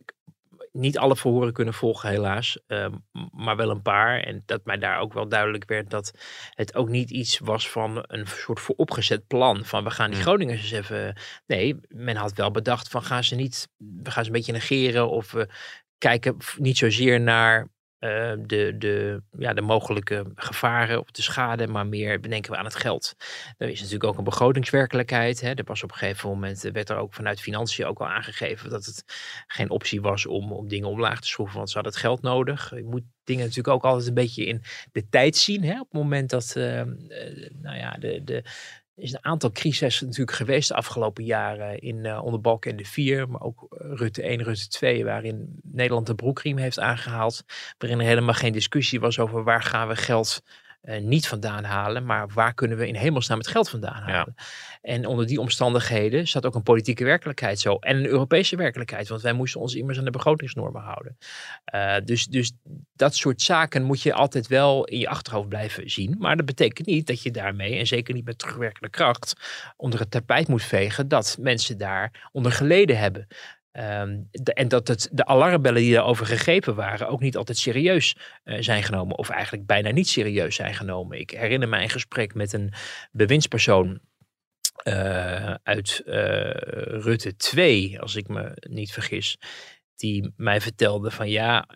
niet 0.72 0.98
alle 0.98 1.16
verhoren 1.16 1.54
kunnen 1.54 1.74
volgen, 1.74 2.10
helaas. 2.10 2.60
ehm, 2.68 2.94
maar 3.32 3.56
wel 3.56 3.70
een 3.70 3.82
paar. 3.82 4.20
En 4.24 4.44
dat 4.46 4.66
mij 4.66 4.78
daar 4.78 5.00
ook 5.00 5.14
wel 5.14 5.28
duidelijk 5.30 5.66
werd 5.70 5.90
dat 5.90 6.12
het 6.54 6.76
ook 6.76 6.90
niet 6.90 7.10
iets 7.10 7.40
was 7.40 7.70
van 7.70 8.04
een 8.08 8.28
soort 8.28 8.60
vooropgezet 8.60 9.28
plan. 9.28 9.66
Van 9.66 9.84
we 9.84 9.90
gaan 9.92 10.12
die 10.12 10.20
Hmm. 10.20 10.28
Groningers 10.28 10.62
eens 10.62 10.72
even. 10.72 11.16
Nee, 11.46 11.80
men 11.88 12.16
had 12.16 12.34
wel 12.34 12.52
bedacht 12.52 12.90
van 12.90 13.04
gaan 13.04 13.24
ze 13.24 13.36
niet. 13.36 13.68
We 13.78 14.12
gaan 14.12 14.24
ze 14.24 14.30
een 14.30 14.36
beetje 14.36 14.52
negeren. 14.52 15.10
Of 15.10 15.32
we 15.32 15.48
kijken 16.00 16.38
niet 16.58 16.78
zozeer 16.78 17.22
naar. 17.22 17.70
eh, 18.00 18.34
de, 18.40 18.76
de, 18.78 19.22
ja, 19.38 19.54
de 19.54 19.62
mogelijke 19.62 20.32
gevaren 20.36 21.00
of 21.02 21.12
de 21.12 21.22
schade, 21.22 21.68
maar 21.68 21.88
meer 21.88 22.20
bedenken 22.20 22.52
we 22.52 22.58
aan 22.58 22.66
het 22.66 22.76
geld. 22.76 23.16
Er 23.58 23.70
is 23.70 23.78
natuurlijk 23.80 24.04
ook 24.12 24.18
een 24.18 24.24
begrotingswerkelijkheid. 24.24 25.42
Hè. 25.42 25.54
Er 25.54 25.64
was 25.64 25.84
op 25.84 25.92
een 25.92 25.98
gegeven 25.98 26.30
moment, 26.30 26.66
eh, 26.66 26.72
werd 26.74 26.90
er 26.90 26.98
ook 26.98 27.14
vanuit 27.14 27.42
financiën 27.42 27.86
ook 27.86 28.00
al 28.00 28.08
aangegeven 28.08 28.70
dat 28.70 28.86
het 28.86 29.04
geen 29.48 29.70
optie 29.70 30.02
was 30.02 30.26
om, 30.26 30.52
om 30.54 30.68
dingen 30.68 30.90
omlaag 30.90 31.22
te 31.22 31.28
schroeven, 31.28 31.58
want 31.58 31.70
ze 31.70 31.76
hadden 31.76 31.94
het 31.94 32.02
geld 32.02 32.22
nodig. 32.22 32.72
Je 32.76 32.84
moet 32.84 33.04
dingen 33.24 33.44
natuurlijk 33.46 33.76
ook 33.76 33.84
altijd 33.84 34.08
een 34.08 34.14
beetje 34.14 34.46
in 34.46 34.62
de 34.92 35.10
tijd 35.10 35.36
zien. 35.38 35.64
Hè. 35.64 35.74
Op 35.80 35.88
het 35.92 36.02
moment 36.02 36.30
dat, 36.30 36.54
eh, 36.56 36.80
eh, 36.82 36.88
nou 37.62 37.78
ja, 37.78 37.92
de, 37.92 38.24
de, 38.24 38.44
is 39.00 39.14
een 39.14 39.26
aantal 39.26 39.52
crises 39.52 40.02
natuurlijk 40.02 40.38
geweest 40.38 40.68
de 40.68 40.76
afgelopen 40.76 41.24
jaren 41.24 41.80
in 41.80 42.06
uh, 42.06 42.24
onder 42.24 42.42
Balkenende 42.42 42.86
4, 42.86 43.30
maar 43.30 43.42
ook 43.42 43.68
eh, 43.70 43.92
Rutte 43.94 44.22
1, 44.22 44.44
Rutte 44.44 44.68
2, 44.68 45.06
waarin 45.06 45.60
Nederland 45.64 46.08
de 46.08 46.16
broekriem 46.16 46.58
heeft 46.58 46.80
aangehaald, 46.80 47.44
waarin 47.78 48.00
er 48.00 48.06
helemaal 48.06 48.34
geen 48.34 48.54
discussie 48.54 49.00
was 49.00 49.20
over 49.20 49.44
waar 49.44 49.64
gaan 49.64 49.88
we 49.88 49.96
geld 49.96 50.42
uh, 50.84 51.02
niet 51.02 51.28
vandaan 51.28 51.64
halen, 51.64 52.06
maar 52.06 52.28
waar 52.34 52.54
kunnen 52.54 52.78
we 52.78 52.88
in 52.88 52.96
hemelsnaam 52.96 53.38
het 53.38 53.48
geld 53.48 53.70
vandaan 53.70 54.02
halen. 54.02 54.34
Ja. 54.36 54.44
En 54.82 55.06
onder 55.06 55.28
die 55.28 55.40
omstandigheden 55.40 56.28
zat 56.28 56.46
ook 56.46 56.56
een 56.56 56.64
politieke 56.64 57.04
werkelijkheid 57.04 57.60
zo 57.60 57.76
en 57.76 57.98
een 57.98 58.06
Europese 58.06 58.56
werkelijkheid, 58.56 59.08
want 59.08 59.22
wij 59.22 59.34
moesten 59.34 59.62
ons 59.62 59.76
immers 59.76 59.98
aan 59.98 60.06
de 60.06 60.12
begrotingsnormen 60.12 60.82
houden. 60.82 61.18
Uh, 61.74 61.96
dus, 62.04 62.26
dus 62.26 62.52
dat 62.94 63.16
soort 63.16 63.42
zaken 63.42 63.84
moet 63.84 64.02
je 64.02 64.14
altijd 64.14 64.48
wel 64.48 64.86
in 64.86 65.00
je 65.00 65.10
achterhoofd 65.10 65.50
blijven 65.50 65.90
zien, 65.90 66.16
maar 66.20 66.38
dat 66.38 66.46
betekent 66.46 66.88
niet 66.88 67.08
dat 67.08 67.22
je 67.22 67.32
daarmee, 67.32 67.78
en 67.78 67.88
zeker 67.88 68.14
niet 68.14 68.26
met 68.26 68.38
terugwerkende 68.38 68.90
kracht, 68.90 69.34
onder 69.78 70.00
het 70.00 70.12
tapijt 70.12 70.48
moet 70.48 70.64
vegen 70.64 71.08
dat 71.08 71.38
mensen 71.40 71.78
daar 71.78 72.30
onder 72.32 72.52
geleden 72.52 72.98
hebben. 72.98 73.28
De, 74.32 74.54
en 74.54 74.68
dat 74.68 74.88
het, 74.88 75.10
de 75.12 75.26
alarmbellen 75.26 75.82
die 75.82 75.94
daarover 75.94 76.26
gegrepen 76.26 76.76
waren 76.76 77.08
ook 77.08 77.20
niet 77.20 77.38
altijd 77.38 77.58
serieus 77.58 78.16
uh, 78.44 78.58
zijn 78.60 78.84
genomen. 78.84 79.18
Of 79.18 79.30
eigenlijk 79.30 79.66
bijna 79.66 79.92
niet 79.92 80.08
serieus 80.08 80.56
zijn 80.56 80.74
genomen. 80.74 81.20
Ik 81.20 81.30
herinner 81.30 81.70
mij 81.70 81.84
een 81.84 81.90
gesprek 81.90 82.34
met 82.34 82.54
een 82.54 82.74
bewindspersoon 83.12 84.00
uh, 84.84 85.54
uit 85.64 86.02
uh, 86.06 86.14
Rutte 87.02 87.36
2, 87.36 88.00
als 88.00 88.16
ik 88.16 88.28
me 88.28 88.52
niet 88.70 88.92
vergis. 88.92 89.38
Die 89.96 90.34
mij 90.36 90.62
vertelde 90.62 91.12
van 91.12 91.30
ja, 91.30 91.68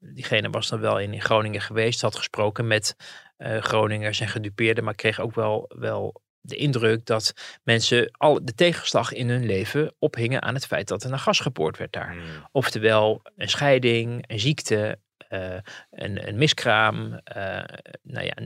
diegene 0.00 0.50
was 0.50 0.68
dan 0.68 0.80
wel 0.80 0.98
in, 1.00 1.12
in 1.12 1.22
Groningen 1.22 1.60
geweest. 1.60 2.00
Had 2.00 2.16
gesproken 2.16 2.66
met 2.66 2.96
Groningers 3.38 4.20
en 4.20 4.28
gedupeerden. 4.28 4.84
Maar 4.84 4.94
kreeg 4.94 5.20
ook 5.20 5.34
wel, 5.34 5.70
wel 5.78 6.22
de 6.44 6.56
indruk 6.56 7.06
dat 7.06 7.32
mensen 7.62 8.10
al 8.12 8.44
de 8.44 8.54
tegenslag 8.54 9.12
in 9.12 9.28
hun 9.28 9.46
leven 9.46 9.94
ophingen 9.98 10.42
aan 10.42 10.54
het 10.54 10.66
feit 10.66 10.88
dat 10.88 11.02
er 11.02 11.10
naar 11.10 11.18
gas 11.18 11.40
geboord 11.40 11.78
werd 11.78 11.92
daar. 11.92 12.12
Hmm. 12.12 12.48
Oftewel 12.52 13.22
een 13.36 13.48
scheiding, 13.48 14.24
een 14.26 14.40
ziekte, 14.40 14.98
uh, 15.30 15.54
een, 15.90 16.28
een, 16.28 16.36
miskraam. 16.36 17.20
Uh, 17.36 17.64
nou 18.02 18.24
ja, 18.26 18.36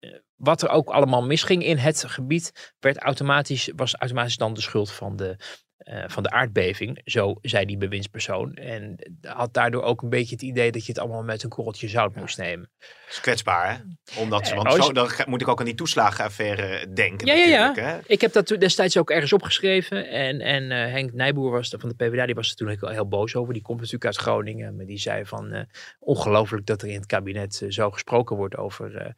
uh, 0.00 0.14
wat 0.36 0.62
er 0.62 0.68
ook 0.68 0.88
allemaal 0.88 1.22
misging 1.22 1.64
in 1.64 1.76
het 1.76 2.04
gebied, 2.06 2.74
werd 2.80 2.98
automatisch, 2.98 3.70
was 3.76 3.94
automatisch 3.94 4.36
dan 4.36 4.54
de 4.54 4.60
schuld 4.60 4.92
van 4.92 5.16
de, 5.16 5.36
uh, 5.84 6.04
van 6.06 6.22
de 6.22 6.30
aardbeving. 6.30 7.00
Zo 7.04 7.38
zei 7.42 7.64
die 7.66 7.76
bewindspersoon. 7.76 8.54
En 8.54 8.96
had 9.22 9.54
daardoor 9.54 9.82
ook 9.82 10.02
een 10.02 10.08
beetje 10.08 10.34
het 10.34 10.42
idee 10.42 10.72
dat 10.72 10.86
je 10.86 10.92
het 10.92 11.00
allemaal 11.00 11.22
met 11.22 11.42
een 11.42 11.48
korreltje 11.48 11.88
zout 11.88 12.14
moest 12.14 12.38
nemen. 12.38 12.70
Dat 12.78 13.10
is 13.10 13.20
kwetsbaar, 13.20 13.74
hè? 13.74 13.82
Omdat 14.20 14.46
ze, 14.46 14.54
want 14.54 14.68
oh, 14.68 14.82
zo, 14.82 14.92
dan 14.92 15.10
moet 15.26 15.40
ik 15.40 15.48
ook 15.48 15.58
aan 15.58 15.64
die 15.64 15.74
toeslagenaffaire 15.74 16.92
denken. 16.92 17.26
Ja, 17.26 17.34
ja, 17.34 17.46
ja. 17.46 17.74
Hè? 17.74 17.98
Ik 18.06 18.20
heb 18.20 18.32
dat 18.32 18.46
destijds 18.46 18.96
ook 18.96 19.10
ergens 19.10 19.32
opgeschreven. 19.32 20.08
En, 20.08 20.40
en 20.40 20.62
uh, 20.62 20.70
Henk 20.70 21.12
Nijboer 21.12 21.50
was 21.50 21.74
van 21.78 21.88
de 21.88 21.94
PvdA, 21.94 22.26
die 22.26 22.34
was 22.34 22.50
er 22.50 22.56
toen 22.56 22.68
heel, 22.68 22.88
heel 22.88 23.08
boos 23.08 23.36
over. 23.36 23.52
Die 23.52 23.62
komt 23.62 23.78
natuurlijk 23.78 24.04
uit 24.04 24.16
Groningen. 24.16 24.76
Maar 24.76 24.86
die 24.86 24.98
zei 24.98 25.24
van 25.24 25.54
uh, 25.54 25.60
ongelooflijk 25.98 26.66
dat 26.66 26.82
er 26.82 26.88
in 26.88 26.94
het 26.94 27.06
kabinet 27.06 27.66
zo 27.68 27.90
gesproken 27.90 28.36
wordt 28.36 28.56
over, 28.56 29.14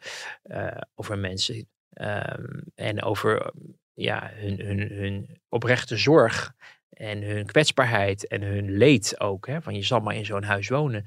over 0.94 1.18
mensen. 1.18 1.68
Um, 1.94 2.62
en 2.74 3.02
over 3.02 3.52
ja, 3.94 4.30
hun, 4.34 4.60
hun, 4.60 4.80
hun 4.80 5.40
oprechte 5.48 5.96
zorg 5.96 6.54
en 6.90 7.22
hun 7.22 7.46
kwetsbaarheid 7.46 8.26
en 8.26 8.42
hun 8.42 8.76
leed 8.76 9.20
ook. 9.20 9.46
Hè, 9.46 9.62
van 9.62 9.74
je 9.74 9.82
zal 9.82 10.00
maar 10.00 10.14
in 10.14 10.24
zo'n 10.24 10.42
huis 10.42 10.68
wonen. 10.68 11.04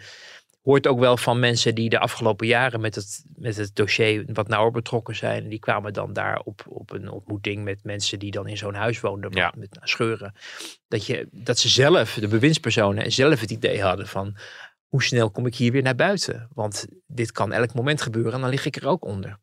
Hoort 0.62 0.88
ook 0.88 1.00
wel 1.00 1.18
van 1.18 1.40
mensen 1.40 1.76
die 1.76 1.90
de 1.90 2.00
afgelopen 2.00 2.48
jaren 2.48 2.82
met 2.82 2.96
het, 2.96 3.26
met 3.36 3.56
het 3.56 3.76
dossier 3.76 4.26
wat 4.34 4.48
nauwer 4.48 4.72
betrokken 4.72 5.16
zijn. 5.16 5.50
Die 5.50 5.60
kwamen 5.60 5.94
dan 5.94 6.14
daar 6.14 6.40
op, 6.40 6.66
op 6.68 6.92
een 6.92 7.10
ontmoeting 7.10 7.64
met 7.64 7.84
mensen 7.84 8.20
die 8.20 8.32
dan 8.32 8.48
in 8.48 8.58
zo'n 8.58 8.74
huis 8.74 9.00
woonden. 9.00 9.32
Ja. 9.32 9.54
Met 9.58 9.78
scheuren. 9.82 10.34
Dat, 10.88 11.06
je, 11.06 11.28
dat 11.32 11.60
ze 11.60 11.70
zelf, 11.70 12.14
de 12.14 12.28
bewindspersonen, 12.28 13.12
zelf 13.12 13.40
het 13.40 13.52
idee 13.52 13.82
hadden 13.82 14.08
van 14.08 14.38
hoe 14.88 15.04
snel 15.04 15.32
kom 15.32 15.46
ik 15.46 15.56
hier 15.56 15.72
weer 15.72 15.82
naar 15.82 15.96
buiten? 15.96 16.48
Want 16.54 16.86
dit 17.08 17.32
kan 17.32 17.52
elk 17.52 17.74
moment 17.74 18.02
gebeuren 18.02 18.34
en 18.34 18.42
dan 18.42 18.50
lig 18.50 18.66
ik 18.66 18.76
er 18.76 18.88
ook 18.88 19.06
onder. 19.06 19.40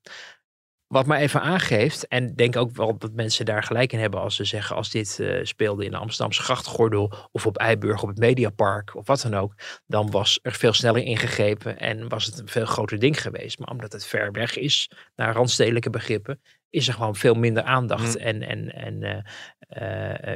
Wat 0.93 1.07
mij 1.07 1.20
even 1.20 1.40
aangeeft, 1.40 2.09
en 2.09 2.34
denk 2.34 2.57
ook 2.57 2.76
wel 2.76 2.99
dat 2.99 3.12
mensen 3.12 3.45
daar 3.45 3.62
gelijk 3.62 3.93
in 3.93 3.99
hebben 3.99 4.20
als 4.20 4.36
ze 4.36 4.45
zeggen, 4.45 4.76
als 4.76 4.90
dit 4.90 5.18
uh, 5.20 5.45
speelde 5.45 5.84
in 5.84 5.90
de 5.90 5.97
Amsterdamse 5.97 6.43
grachtgordel 6.43 7.12
of 7.30 7.47
op 7.47 7.57
Eiburg 7.57 8.03
op 8.03 8.09
het 8.09 8.18
Mediapark 8.18 8.97
of 8.97 9.07
wat 9.07 9.20
dan 9.20 9.34
ook, 9.34 9.55
dan 9.86 10.11
was 10.11 10.38
er 10.43 10.53
veel 10.53 10.72
sneller 10.72 11.03
ingegrepen 11.03 11.78
en 11.78 12.09
was 12.09 12.24
het 12.24 12.38
een 12.38 12.49
veel 12.49 12.66
groter 12.66 12.99
ding 12.99 13.22
geweest. 13.22 13.59
Maar 13.59 13.68
omdat 13.68 13.93
het 13.93 14.07
ver 14.07 14.32
weg 14.32 14.57
is, 14.57 14.90
naar 15.14 15.34
randstedelijke 15.34 15.90
begrippen, 15.90 16.40
is 16.70 16.88
er 16.88 16.95
gewoon 16.95 17.16
veel 17.16 17.34
minder 17.34 17.62
aandacht 17.62 18.14
Mm. 18.14 18.24
en, 18.24 18.43
en, 18.43 18.74
en 18.74 19.03
uh, 19.03 19.16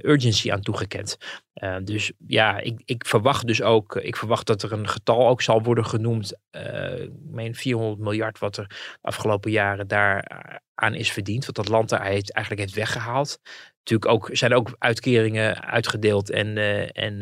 urgency 0.02 0.52
aan 0.52 0.60
toegekend. 0.60 1.16
Uh, 1.54 1.76
dus 1.84 2.12
ja, 2.26 2.58
ik, 2.58 2.82
ik 2.84 3.06
verwacht 3.06 3.46
dus 3.46 3.62
ook, 3.62 3.96
ik 3.96 4.16
verwacht 4.16 4.46
dat 4.46 4.62
er 4.62 4.72
een 4.72 4.88
getal 4.88 5.28
ook 5.28 5.42
zal 5.42 5.62
worden 5.62 5.86
genoemd. 5.86 6.32
Ik 6.50 7.10
meen 7.30 7.54
400 7.54 8.00
miljard 8.00 8.38
wat 8.38 8.56
er 8.56 8.68
de 8.68 8.98
afgelopen 9.00 9.50
jaren 9.50 9.88
daar 9.88 10.24
aan 10.74 10.94
is 10.94 11.12
verdiend. 11.12 11.46
Wat 11.46 11.54
dat 11.54 11.68
land 11.68 11.88
daar 11.88 12.00
eigenlijk 12.00 12.58
heeft 12.58 12.74
weggehaald. 12.74 13.40
Natuurlijk 13.78 14.10
ook, 14.10 14.28
zijn 14.32 14.54
ook 14.54 14.74
uitkeringen 14.78 15.62
uitgedeeld 15.64 16.30
en, 16.30 16.56
en 16.92 17.18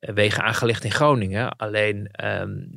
wegen 0.00 0.42
aangelegd 0.42 0.84
in 0.84 0.90
Groningen. 0.90 1.56
Alleen 1.56 2.10
um, 2.24 2.70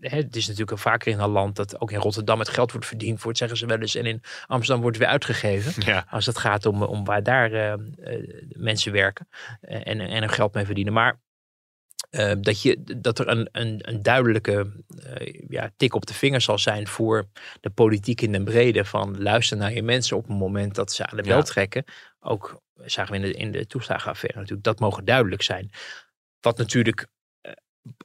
het 0.00 0.36
is 0.36 0.44
natuurlijk 0.44 0.70
al 0.70 0.76
vaker 0.76 1.12
in 1.12 1.18
een 1.18 1.28
land 1.28 1.56
dat 1.56 1.80
ook 1.80 1.92
in 1.92 1.98
Rotterdam 1.98 2.38
het 2.38 2.48
geld 2.48 2.72
wordt 2.72 2.86
verdiend 2.86 3.22
wordt, 3.22 3.38
zeggen 3.38 3.58
ze 3.58 3.66
wel 3.66 3.78
eens. 3.78 3.94
En 3.94 4.06
in 4.06 4.22
Amsterdam 4.46 4.82
wordt 4.82 4.96
het 4.96 5.04
weer 5.04 5.14
uitgegeven. 5.14 5.82
Ja. 5.84 6.06
Als 6.10 6.26
het 6.26 6.38
gaat 6.38 6.66
om, 6.66 6.82
om 6.82 7.04
waar 7.04 7.22
daar 7.22 7.52
uh, 7.52 7.72
uh, 7.98 8.42
mensen 8.48 8.92
werken 8.92 9.28
en, 9.60 10.00
en 10.00 10.22
er 10.22 10.28
geld 10.28 10.54
mee 10.54 10.64
verdienen. 10.64 10.92
Maar 10.92 11.20
uh, 12.10 12.32
dat, 12.40 12.62
je, 12.62 12.82
dat 12.96 13.18
er 13.18 13.28
een, 13.28 13.48
een, 13.52 13.88
een 13.88 14.02
duidelijke 14.02 14.84
ja, 15.48 15.70
tik 15.76 15.94
op 15.94 16.06
de 16.06 16.14
vinger 16.14 16.40
zal 16.40 16.58
zijn 16.58 16.86
voor 16.86 17.28
de 17.60 17.70
politiek 17.70 18.20
in 18.20 18.32
den 18.32 18.44
brede. 18.44 18.84
Van 18.84 19.22
luister 19.22 19.56
naar 19.56 19.72
je 19.72 19.82
mensen 19.82 20.16
op 20.16 20.28
het 20.28 20.38
moment 20.38 20.74
dat 20.74 20.92
ze 20.92 21.06
aan 21.06 21.16
de 21.16 21.22
bel 21.22 21.36
Ja. 21.36 21.42
trekken. 21.42 21.84
Ook 22.20 22.60
zagen 22.74 23.12
we 23.12 23.18
in 23.18 23.32
de, 23.32 23.38
in 23.38 23.52
de 23.52 23.66
toeslagenaffaire 23.66 24.38
natuurlijk. 24.38 24.64
Dat 24.64 24.80
mogen 24.80 25.04
duidelijk 25.04 25.42
zijn. 25.42 25.70
Wat 26.40 26.58
natuurlijk 26.58 27.06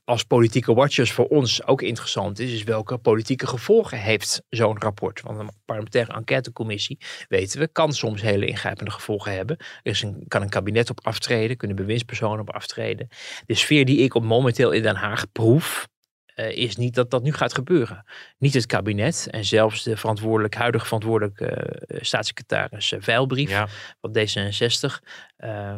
als 0.03 0.23
politieke 0.23 0.73
watchers 0.73 1.11
voor 1.11 1.27
ons 1.27 1.65
ook 1.65 1.81
interessant 1.81 2.39
is, 2.39 2.51
is 2.51 2.63
welke 2.63 2.97
politieke 2.97 3.47
gevolgen 3.47 3.97
heeft 3.97 4.41
zo'n 4.49 4.79
rapport. 4.79 5.21
Want 5.21 5.39
een 5.39 5.49
parlementaire 5.65 6.13
enquêtecommissie, 6.13 6.97
weten 7.27 7.59
we, 7.59 7.67
kan 7.67 7.93
soms 7.93 8.21
hele 8.21 8.45
ingrijpende 8.45 8.91
gevolgen 8.91 9.33
hebben. 9.35 9.57
Er 9.57 9.91
is 9.91 10.01
een, 10.01 10.23
kan 10.27 10.41
een 10.41 10.49
kabinet 10.49 10.89
op 10.89 10.99
aftreden, 11.05 11.57
kunnen 11.57 11.77
bewindspersonen 11.77 12.39
op 12.39 12.49
aftreden. 12.49 13.07
De 13.45 13.53
sfeer 13.55 13.85
die 13.85 13.97
ik 13.97 14.13
op 14.13 14.23
momenteel 14.23 14.71
in 14.71 14.81
Den 14.81 14.95
Haag 14.95 15.31
proef, 15.31 15.87
uh, 16.35 16.51
is 16.51 16.75
niet 16.75 16.95
dat 16.95 17.11
dat 17.11 17.23
nu 17.23 17.33
gaat 17.33 17.53
gebeuren. 17.53 18.05
Niet 18.37 18.53
het 18.53 18.65
kabinet 18.65 19.27
en 19.31 19.45
zelfs 19.45 19.83
de 19.83 19.97
verantwoordelijk, 19.97 20.55
huidige 20.55 20.85
verantwoordelijke 20.85 21.79
uh, 21.87 21.97
staatssecretaris 22.01 22.91
uh, 22.91 22.99
Veilbrief 23.01 23.49
Ja. 23.49 23.67
van 24.01 24.17
D66 24.17 25.07
uh, 25.45 25.75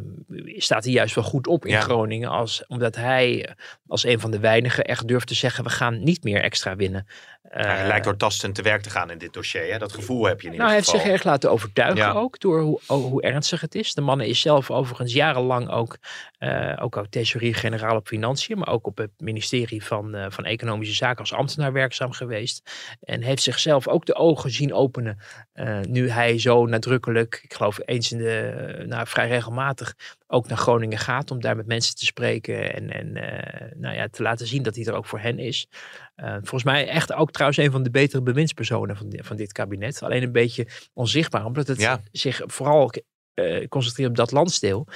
staat 0.57 0.83
hij 0.83 0.93
juist 0.93 1.15
wel 1.15 1.23
goed 1.23 1.47
op 1.47 1.65
in 1.65 1.71
Ja. 1.71 1.81
Groningen. 1.81 2.29
Als, 2.29 2.63
omdat 2.67 2.95
hij 2.95 3.45
eh, 3.45 3.53
als 3.87 4.03
een 4.03 4.19
van 4.19 4.31
de 4.31 4.39
weinigen 4.39 4.83
echt 4.83 5.07
durft 5.07 5.27
te 5.27 5.33
zeggen 5.33 5.63
we 5.63 5.69
gaan 5.69 6.03
niet 6.03 6.23
meer 6.23 6.41
extra 6.41 6.75
winnen. 6.75 7.07
Hij 7.49 7.81
Uh, 7.81 7.87
lijkt 7.87 8.05
doortastend 8.05 8.55
te 8.55 8.61
werk 8.61 8.81
te 8.81 8.89
gaan 8.89 9.11
in 9.11 9.17
dit 9.17 9.33
dossier. 9.33 9.71
Hè? 9.71 9.77
Dat 9.77 9.93
gevoel 9.93 10.25
heb 10.25 10.41
je 10.41 10.47
in 10.47 10.53
ieder 10.53 10.65
nou, 10.65 10.67
hij 10.67 10.75
heeft 10.75 11.03
zich 11.03 11.11
erg 11.11 11.23
laten 11.23 11.51
overtuigen 11.51 11.97
Ja. 11.97 12.11
ook 12.11 12.39
door 12.39 12.61
hoe, 12.61 12.79
oh, 12.87 13.05
hoe 13.05 13.21
ernstig 13.21 13.61
het 13.61 13.75
is. 13.75 13.93
De 13.93 14.01
man 14.01 14.21
is 14.21 14.39
zelf 14.41 14.71
overigens 14.71 15.13
jarenlang 15.13 15.69
ook, 15.69 15.97
eh 16.37 16.73
ook, 16.79 16.97
ook 16.97 17.07
thesaurier-generaal 17.07 17.95
op 17.95 18.07
financiën, 18.07 18.57
maar 18.57 18.67
ook 18.67 18.87
op 18.87 18.97
het 18.97 19.11
ministerie 19.17 19.83
van, 19.83 20.15
eh, 20.15 20.25
van 20.29 20.45
Economische 20.45 20.95
Zaken 20.95 21.19
als 21.19 21.33
ambtenaar 21.33 21.73
werkzaam 21.73 22.11
geweest. 22.11 22.71
En 23.01 23.21
heeft 23.21 23.43
zichzelf 23.43 23.87
ook 23.87 24.05
de 24.05 24.15
ogen 24.15 24.51
zien 24.51 24.73
openen 24.73 25.19
eh, 25.53 25.79
nu 25.81 26.09
hij 26.09 26.39
zo 26.39 26.65
nadrukkelijk, 26.65 27.39
ik 27.43 27.53
geloof 27.53 27.79
eens 27.85 28.11
in 28.11 28.17
de, 28.17 28.39
eh, 28.39 28.85
nou, 28.85 29.07
vrij 29.07 29.27
regelmatig 29.27 29.54
regelmatig 29.55 29.95
ook 30.27 30.47
naar 30.47 30.57
Groningen 30.57 30.97
gaat 30.97 31.31
om 31.31 31.41
daar 31.41 31.55
met 31.55 31.65
mensen 31.65 31.95
te 31.95 32.05
spreken 32.05 32.73
en, 32.73 32.89
en 32.91 33.07
uh, 33.15 33.79
nou 33.81 33.95
ja, 33.95 34.07
te 34.07 34.21
laten 34.21 34.47
zien 34.47 34.63
dat 34.63 34.75
hij 34.75 34.85
er 34.85 34.93
ook 34.93 35.05
voor 35.05 35.19
hen 35.19 35.39
is. 35.39 35.67
Uh, 36.15 36.33
volgens 36.33 36.63
mij 36.63 36.87
echt 36.87 37.13
ook 37.13 37.31
trouwens 37.31 37.59
een 37.59 37.71
van 37.71 37.83
de 37.83 37.89
betere 37.89 38.21
bewindspersonen 38.21 38.97
van, 38.97 39.13
van 39.17 39.35
dit 39.35 39.51
kabinet. 39.51 40.03
Alleen 40.03 40.23
een 40.23 40.31
beetje 40.31 40.67
onzichtbaar, 40.93 41.45
omdat 41.45 41.67
het 41.67 41.79
ja. 41.79 42.01
zich 42.11 42.41
vooral 42.45 42.91
uh, 43.35 43.67
concentreert 43.67 44.09
op 44.09 44.15
dat 44.15 44.31
landsdeel. 44.31 44.87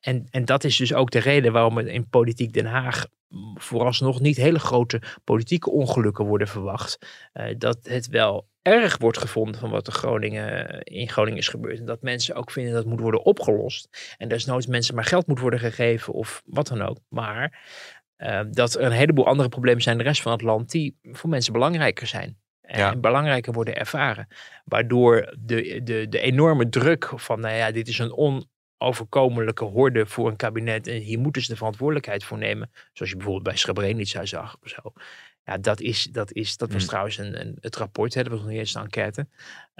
En, 0.00 0.26
en 0.30 0.44
dat 0.44 0.64
is 0.64 0.76
dus 0.76 0.94
ook 0.94 1.10
de 1.10 1.18
reden 1.18 1.52
waarom 1.52 1.78
er 1.78 1.88
in 1.88 2.08
politiek 2.08 2.52
Den 2.52 2.66
Haag 2.66 3.06
vooralsnog 3.54 4.20
niet 4.20 4.36
hele 4.36 4.58
grote 4.58 5.02
politieke 5.24 5.70
ongelukken 5.70 6.24
worden 6.24 6.48
verwacht. 6.48 6.98
Uh, 7.34 7.54
dat 7.58 7.78
het 7.82 8.06
wel 8.06 8.50
erg 8.62 8.98
wordt 8.98 9.18
gevonden 9.18 9.60
van 9.60 9.70
wat 9.70 9.86
er 9.86 9.92
Groningen, 9.92 10.82
in 10.82 11.08
Groningen 11.08 11.38
is 11.38 11.48
gebeurd. 11.48 11.78
En 11.78 11.84
dat 11.84 12.02
mensen 12.02 12.34
ook 12.34 12.50
vinden 12.50 12.72
dat 12.72 12.82
het 12.82 12.90
moet 12.90 13.00
worden 13.00 13.24
opgelost. 13.24 14.14
En 14.18 14.28
desnoods 14.28 14.66
mensen 14.66 14.94
maar 14.94 15.04
geld 15.04 15.26
moet 15.26 15.40
worden 15.40 15.60
gegeven 15.60 16.12
of 16.12 16.42
wat 16.46 16.66
dan 16.66 16.82
ook. 16.82 16.98
Maar 17.08 17.60
uh, 18.18 18.40
dat 18.50 18.74
er 18.74 18.82
een 18.82 18.92
heleboel 18.92 19.26
andere 19.26 19.48
problemen 19.48 19.82
zijn 19.82 19.96
in 19.96 20.02
de 20.02 20.08
rest 20.08 20.22
van 20.22 20.32
het 20.32 20.42
land 20.42 20.70
die 20.70 20.98
voor 21.02 21.30
mensen 21.30 21.52
belangrijker 21.52 22.06
zijn. 22.06 22.40
En 22.62 23.00
belangrijker 23.00 23.52
worden 23.52 23.76
ervaren. 23.76 24.26
Waardoor 24.64 25.36
de, 25.38 25.80
de, 25.82 26.08
de 26.08 26.20
enorme 26.20 26.68
druk 26.68 27.12
van, 27.14 27.40
nou 27.40 27.54
ja, 27.54 27.70
dit 27.70 27.88
is 27.88 27.98
een 27.98 28.12
on, 28.12 28.50
overkomelijke 28.82 29.64
horde 29.64 30.06
voor 30.06 30.28
een 30.28 30.36
kabinet. 30.36 30.86
En 30.86 31.00
hier 31.00 31.18
moeten 31.18 31.42
ze 31.42 31.48
de 31.48 31.56
verantwoordelijkheid 31.56 32.24
voor 32.24 32.38
nemen. 32.38 32.70
Zoals 32.92 33.10
je 33.10 33.16
bijvoorbeeld 33.16 33.46
bij 33.46 33.56
Srebrenica 33.56 34.24
zag. 34.24 34.56
Of 34.62 34.68
zo. 34.68 34.92
Ja, 35.44 35.58
dat, 35.58 35.80
is, 35.80 36.04
dat, 36.04 36.32
is, 36.32 36.56
dat 36.56 36.68
was 36.68 36.78
hmm. 36.78 36.88
trouwens 36.88 37.18
een, 37.18 37.40
een, 37.40 37.56
het 37.60 37.76
rapport. 37.76 38.14
Hè, 38.14 38.22
dat 38.22 38.32
was 38.32 38.40
nog 38.40 38.50
niet 38.50 38.58
eens 38.58 38.74
een 38.74 38.82
enquête. 38.82 39.26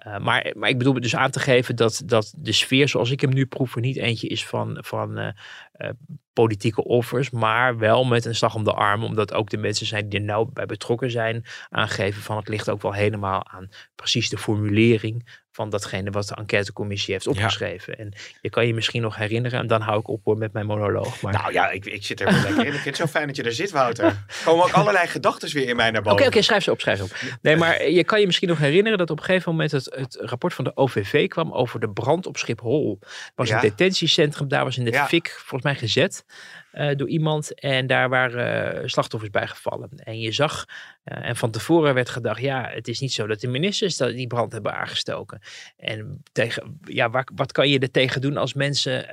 Uh, 0.07 0.19
maar, 0.19 0.53
maar 0.57 0.69
ik 0.69 0.79
bedoel 0.79 1.01
dus 1.01 1.17
aan 1.17 1.31
te 1.31 1.41
geven 1.41 1.77
dat, 1.77 2.03
dat 2.05 2.35
de 2.37 2.53
sfeer 2.53 2.89
zoals 2.89 3.11
ik 3.11 3.21
hem 3.21 3.33
nu 3.33 3.47
proef... 3.47 3.77
niet 3.77 3.97
eentje 3.97 4.29
is 4.29 4.47
van, 4.47 4.79
van 4.81 5.19
uh, 5.19 5.29
uh, 5.77 5.89
politieke 6.33 6.85
offers. 6.85 7.31
Maar 7.31 7.79
wel 7.79 8.05
met 8.05 8.25
een 8.25 8.35
slag 8.35 8.55
om 8.55 8.65
de 8.65 8.73
arm. 8.73 9.05
Omdat 9.05 9.33
ook 9.33 9.51
de 9.51 9.57
mensen 9.57 9.87
zijn 9.87 10.09
die 10.09 10.19
er 10.19 10.25
nou 10.25 10.49
bij 10.53 10.67
betrokken 10.67 11.11
zijn... 11.11 11.45
aangeven 11.69 12.23
van 12.23 12.37
het 12.37 12.49
ligt 12.49 12.71
ook 12.71 12.83
wel 12.83 12.93
helemaal 12.93 13.49
aan 13.49 13.69
precies 13.95 14.29
de 14.29 14.39
formulering 14.39 15.41
van 15.53 15.71
datgene 15.71 16.11
wat 16.11 16.29
de 16.29 16.35
enquêtecommissie 16.35 17.13
heeft 17.15 17.27
opgeschreven. 17.27 17.99
En 17.99 18.13
je 18.41 18.51
kan 18.51 18.67
je 18.67 18.75
misschien 18.75 19.03
nog 19.03 19.17
herinneren, 19.17 19.61
en 19.61 19.67
dan 19.67 19.81
hou 19.81 20.01
ik 20.01 20.09
op 20.09 20.25
hoor 20.25 20.39
met 20.39 20.53
mijn 20.53 20.67
monoloog. 20.67 21.21
Maar... 21.21 21.33
Nou 21.33 21.53
ja, 21.53 21.71
ik, 21.71 21.85
ik 21.85 22.05
zit 22.05 22.21
er 22.21 22.27
wel 22.27 22.41
lekker 22.43 22.67
in. 22.67 22.73
Ik 22.73 22.81
vind 22.81 22.85
het 22.85 22.97
zo 22.97 23.07
fijn 23.07 23.27
dat 23.27 23.37
je 23.37 23.43
er 23.43 23.53
zit, 23.53 23.71
Wouter. 23.71 24.05
Er 24.05 24.25
komen 24.45 24.65
ook 24.65 24.73
allerlei 24.73 25.07
gedachten 25.07 25.53
weer 25.53 25.69
in 25.69 25.77
mij 25.77 25.91
naar 25.91 26.03
boven. 26.03 26.19
Oké, 26.19 26.29
oké, 26.29 26.43
schrijf 26.43 26.63
ze 26.63 26.71
op, 26.71 26.81
schrijf 26.81 26.99
ze 26.99 27.05
op. 27.05 27.17
Nee, 27.43 27.57
maar 27.57 27.89
je 27.89 28.05
kan 28.05 28.21
je 28.21 28.27
misschien 28.27 28.49
nog 28.49 28.59
herinneren 28.59 28.99
dat 28.99 29.11
op 29.11 29.19
een 29.19 29.25
gegeven 29.25 29.51
moment 29.51 29.73
het, 29.73 29.95
het 29.97 30.19
rapport 30.21 30.55
van 30.55 30.65
de 30.65 30.77
OVV 30.77 31.29
kwam 31.29 31.53
over 31.53 31.81
de 31.81 31.91
brand 31.91 32.27
op 32.27 32.37
Schiphol. 32.37 32.99
Het 33.01 33.33
was 33.35 33.51
een 33.51 33.61
detentiecentrum, 33.61 34.49
daar 34.49 34.65
was 34.65 34.79
in 34.79 34.85
de 34.85 35.05
fik 35.09 35.29
volgens 35.31 35.63
mij 35.63 35.75
gezet. 35.75 36.25
Uh, 36.73 36.95
door 36.97 37.09
iemand 37.09 37.61
en 37.61 37.87
daar 37.87 38.09
waren 38.09 38.77
uh, 38.83 38.89
slachtoffers 38.89 39.31
bij 39.31 39.47
gevallen. 39.47 39.91
En 39.95 40.21
je 40.21 40.33
zag, 40.33 40.65
uh, 41.05 41.29
en 41.29 41.37
van 41.37 41.51
tevoren 41.51 41.95
werd 41.95 42.09
gedacht, 42.09 42.41
ja, 42.41 42.69
het 42.71 42.89
is 42.89 43.01
niet 43.01 43.13
zo 43.13 43.27
dat 43.27 43.41
de 43.41 43.49
ministers 43.49 43.97
die 43.97 44.27
brand 44.27 44.53
hebben 44.53 44.75
aangestoken. 44.75 45.41
En 45.77 46.23
tegen, 46.33 46.79
ja, 46.85 47.25
wat 47.35 47.53
kan 47.53 47.69
je 47.69 47.79
er 47.79 47.91
tegen 47.91 48.21
doen 48.21 48.37
als 48.37 48.55
mensen 48.55 49.07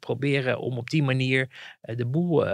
proberen 0.00 0.58
om 0.58 0.78
op 0.78 0.90
die 0.90 1.02
manier 1.02 1.48
de 1.80 2.06
boel 2.06 2.46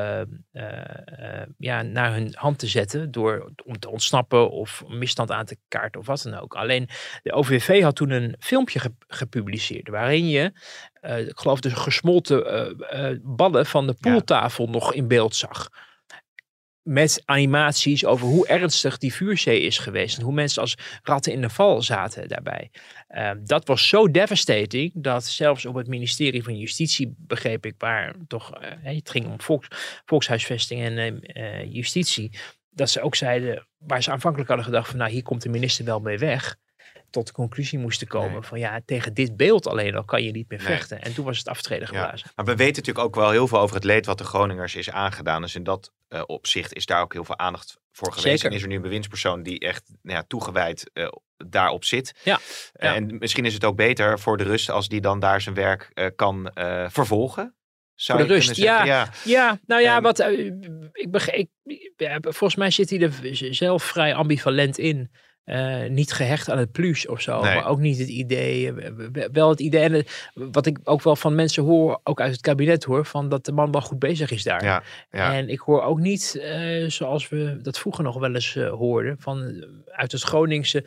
ja, 1.57 1.83
naar 1.83 2.13
hun 2.13 2.33
hand 2.35 2.59
te 2.59 2.67
zetten 2.67 3.11
door 3.11 3.53
om 3.65 3.79
te 3.79 3.91
ontsnappen 3.91 4.51
of 4.51 4.85
misstand 4.89 5.31
aan 5.31 5.45
te 5.45 5.57
kaarten 5.69 6.01
of 6.01 6.07
wat 6.07 6.23
dan 6.23 6.35
ook. 6.35 6.55
Alleen 6.55 6.89
de 7.23 7.33
OVV 7.33 7.83
had 7.83 7.97
toen 7.97 8.11
een 8.11 8.35
filmpje 8.39 8.79
ge 8.79 8.93
gepubliceerd 9.07 9.89
waarin 9.89 10.29
je 10.29 10.53
uh, 11.03 11.19
ik 11.19 11.39
geloof 11.39 11.61
de 11.61 11.71
gesmolten 11.71 12.73
uh, 12.93 13.11
uh, 13.11 13.19
ballen 13.23 13.67
van 13.67 13.87
de 13.87 13.95
poeltafel 14.01 14.65
ja. 14.65 14.71
nog 14.71 14.95
in 14.95 15.09
beeld 15.09 15.35
zag. 15.35 15.69
Met 16.83 17.23
animaties 17.25 18.05
over 18.05 18.27
hoe 18.27 18.47
ernstig 18.47 18.99
die 18.99 19.15
vuurzee 19.15 19.61
is 19.61 19.79
geweest. 19.79 20.19
En 20.19 20.25
hoe 20.25 20.33
mensen 20.33 20.63
als 20.63 20.77
ratten 21.03 21.33
in 21.33 21.41
de 21.41 21.51
val 21.51 21.83
zaten 21.83 22.29
daarbij. 22.29 22.71
Ehm, 23.09 23.39
dat 23.45 23.67
was 23.67 23.89
zo 23.89 24.11
devastating 24.11 24.93
dat 24.95 25.25
zelfs 25.25 25.67
op 25.67 25.75
het 25.75 25.87
ministerie 25.87 26.43
van 26.43 26.57
Justitie, 26.57 27.15
begreep 27.19 27.67
ik, 27.67 27.75
waar 27.79 28.15
toch, 28.27 28.53
het 28.83 29.11
ging 29.11 29.27
om 29.27 29.41
volks, 29.41 29.69
volkshuisvesting 30.05 30.83
en 30.83 31.21
justitie. 31.71 32.39
Dat 32.71 32.91
ze 32.91 33.01
ook 33.01 33.15
zeiden, 33.15 33.67
waar 33.79 34.03
ze 34.03 34.11
aanvankelijk 34.11 34.49
hadden 34.49 34.67
gedacht 34.67 34.89
van 34.89 34.99
nou 34.99 35.11
hier 35.11 35.23
komt 35.23 35.43
de 35.43 35.49
minister 35.49 35.85
wel 35.85 36.01
mee 36.01 36.19
weg 36.19 36.59
tot 37.11 37.27
de 37.27 37.33
conclusie 37.33 37.79
moesten 37.79 38.07
komen 38.07 38.45
van 38.45 38.59
ja, 38.59 38.81
tegen 38.85 39.15
dit 39.15 39.37
beeld 39.37 39.67
alleen 39.67 39.95
al 39.95 40.05
kan 40.05 40.23
je 40.23 40.31
niet 40.31 40.49
meer 40.49 40.61
vechten. 40.61 41.03
En 41.03 41.15
toen 41.15 41.25
was 41.25 41.39
het 41.39 41.49
aftreden 41.49 41.87
geblazen. 41.87 42.21
Ja, 42.25 42.33
maar 42.37 42.45
we 42.45 42.57
weten 42.57 42.77
natuurlijk 42.77 43.07
ook 43.07 43.15
wel 43.15 43.31
heel 43.31 43.49
veel 43.49 43.59
over 43.59 43.75
het 43.75 43.85
leed 43.85 44.07
wat 44.07 44.19
de 44.19 44.25
Groningers 44.25 44.75
is 44.75 44.91
aangedaan. 44.91 45.43
Dus 45.43 45.55
in 45.55 45.65
dat 45.65 45.93
uh, 46.09 46.23
opzicht 46.27 46.75
is 46.75 46.87
daar 46.87 47.03
ook 47.03 47.13
heel 47.13 47.25
veel 47.25 47.39
aandacht 47.39 47.79
voor 47.93 48.13
geweest. 48.13 48.29
Zeker. 48.29 48.47
En 48.47 48.57
is 48.57 48.63
er 48.63 48.69
nu 48.69 48.75
een 48.75 48.83
bewindspersoon 48.83 49.43
die 49.43 49.59
echt 49.59 49.91
nou 50.03 50.17
ja, 50.17 50.25
toegewijd 50.29 50.91
uh, 50.95 51.09
daarop 51.37 51.85
zit. 51.85 52.15
Ja. 52.25 52.39
Uh, 52.77 52.95
en 52.95 53.19
misschien 53.19 53.45
is 53.45 53.55
het 53.55 53.65
ook 53.65 53.77
beter 53.77 54.19
voor 54.19 54.37
de 54.37 54.45
rust 54.45 54.71
als 54.71 54.89
die 54.89 55.01
dan 55.01 55.21
daar 55.21 55.41
zijn 55.41 55.55
werk 55.55 56.13
kan 56.17 56.51
vervolgen. 56.89 57.55
Zou 57.95 58.19
voor 58.19 58.29
de 58.29 58.35
rust, 58.35 58.57
ja, 58.57 58.85
ja, 58.85 59.09
ja. 59.25 59.59
nou 59.67 59.83
ja, 59.83 59.97
um, 59.97 60.03
wat, 60.03 60.19
ik 60.93 61.11
begreep, 61.11 61.51
ja, 61.97 62.19
volgens 62.21 62.55
mij 62.55 62.71
zit 62.71 62.91
hij 62.91 63.01
er 63.01 63.55
zelf 63.55 63.83
vrij 63.83 64.15
ambivalent 64.15 64.79
in. 64.79 65.11
Uh, 65.51 65.89
niet 65.89 66.13
gehecht 66.13 66.51
aan 66.51 66.59
het 66.59 66.73
plus 66.73 67.07
of 67.07 67.21
zo. 67.21 67.43
Nee. 67.43 67.55
Maar 67.55 67.67
ook 67.67 67.79
niet 67.79 67.99
het 67.99 68.09
idee. 68.09 68.73
Eh, 68.73 69.25
wel 69.33 69.49
het 69.49 69.61
idee. 69.61 69.83
En 69.83 70.05
wat 70.53 70.67
ik 70.67 70.79
ook 70.85 71.03
wel 71.03 71.17
van 71.17 71.35
mensen 71.35 71.63
hoor, 71.63 72.01
ook 72.05 72.21
uit 72.21 72.33
het 72.33 72.41
kabinet 72.41 72.85
hoor. 72.85 73.07
Van 73.07 73.29
dat 73.29 73.45
de 73.45 73.53
man 73.53 73.73
wel 73.73 73.81
goed 73.81 73.99
bezig 73.99 74.31
is 74.31 74.43
daar. 74.43 74.65
Ja, 74.65 74.83
ja. 75.11 75.35
En 75.35 75.49
ik 75.49 75.59
hoor 75.59 75.83
ook 75.83 75.99
niet, 75.99 76.35
uh, 76.37 76.89
zoals 76.91 77.29
we 77.29 77.59
dat 77.63 77.79
vroeger 77.79 78.05
nog 78.05 78.19
wel 78.19 78.35
eens 78.35 78.55
uh, 78.55 78.71
hoorden. 78.71 79.17
Van 79.19 79.65
uit 79.87 80.13
het 80.13 80.23
Groningse. 80.23 80.85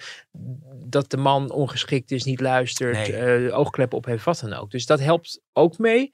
Dat 0.86 1.12
de 1.12 1.18
man 1.18 1.52
ongeschikt 1.52 2.12
is, 2.12 2.24
niet 2.24 2.40
luistert. 2.40 3.10
Nee. 3.10 3.52
oogkleppen 3.52 3.98
op 3.98 4.06
heeft, 4.06 4.24
wat 4.24 4.40
dan 4.40 4.54
ook. 4.54 4.72
Dus 4.72 4.86
dat 4.86 5.00
helpt 5.00 5.42
ook 5.54 5.78
mee. 5.78 6.12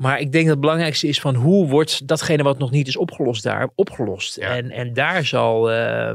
Maar 0.00 0.20
ik 0.20 0.32
denk 0.32 0.44
dat 0.44 0.52
het 0.52 0.60
belangrijkste 0.60 1.06
is 1.06 1.20
van 1.20 1.34
hoe 1.34 1.68
wordt 1.68 2.08
datgene 2.08 2.42
wat 2.42 2.58
nog 2.58 2.70
niet 2.70 2.88
is 2.88 2.96
opgelost 2.96 3.42
daar 3.42 3.68
opgelost. 3.74 4.36
En, 4.36 4.70
en 4.70 4.94
daar 4.94 5.24
zal 5.24 5.72
uh, 5.72 6.10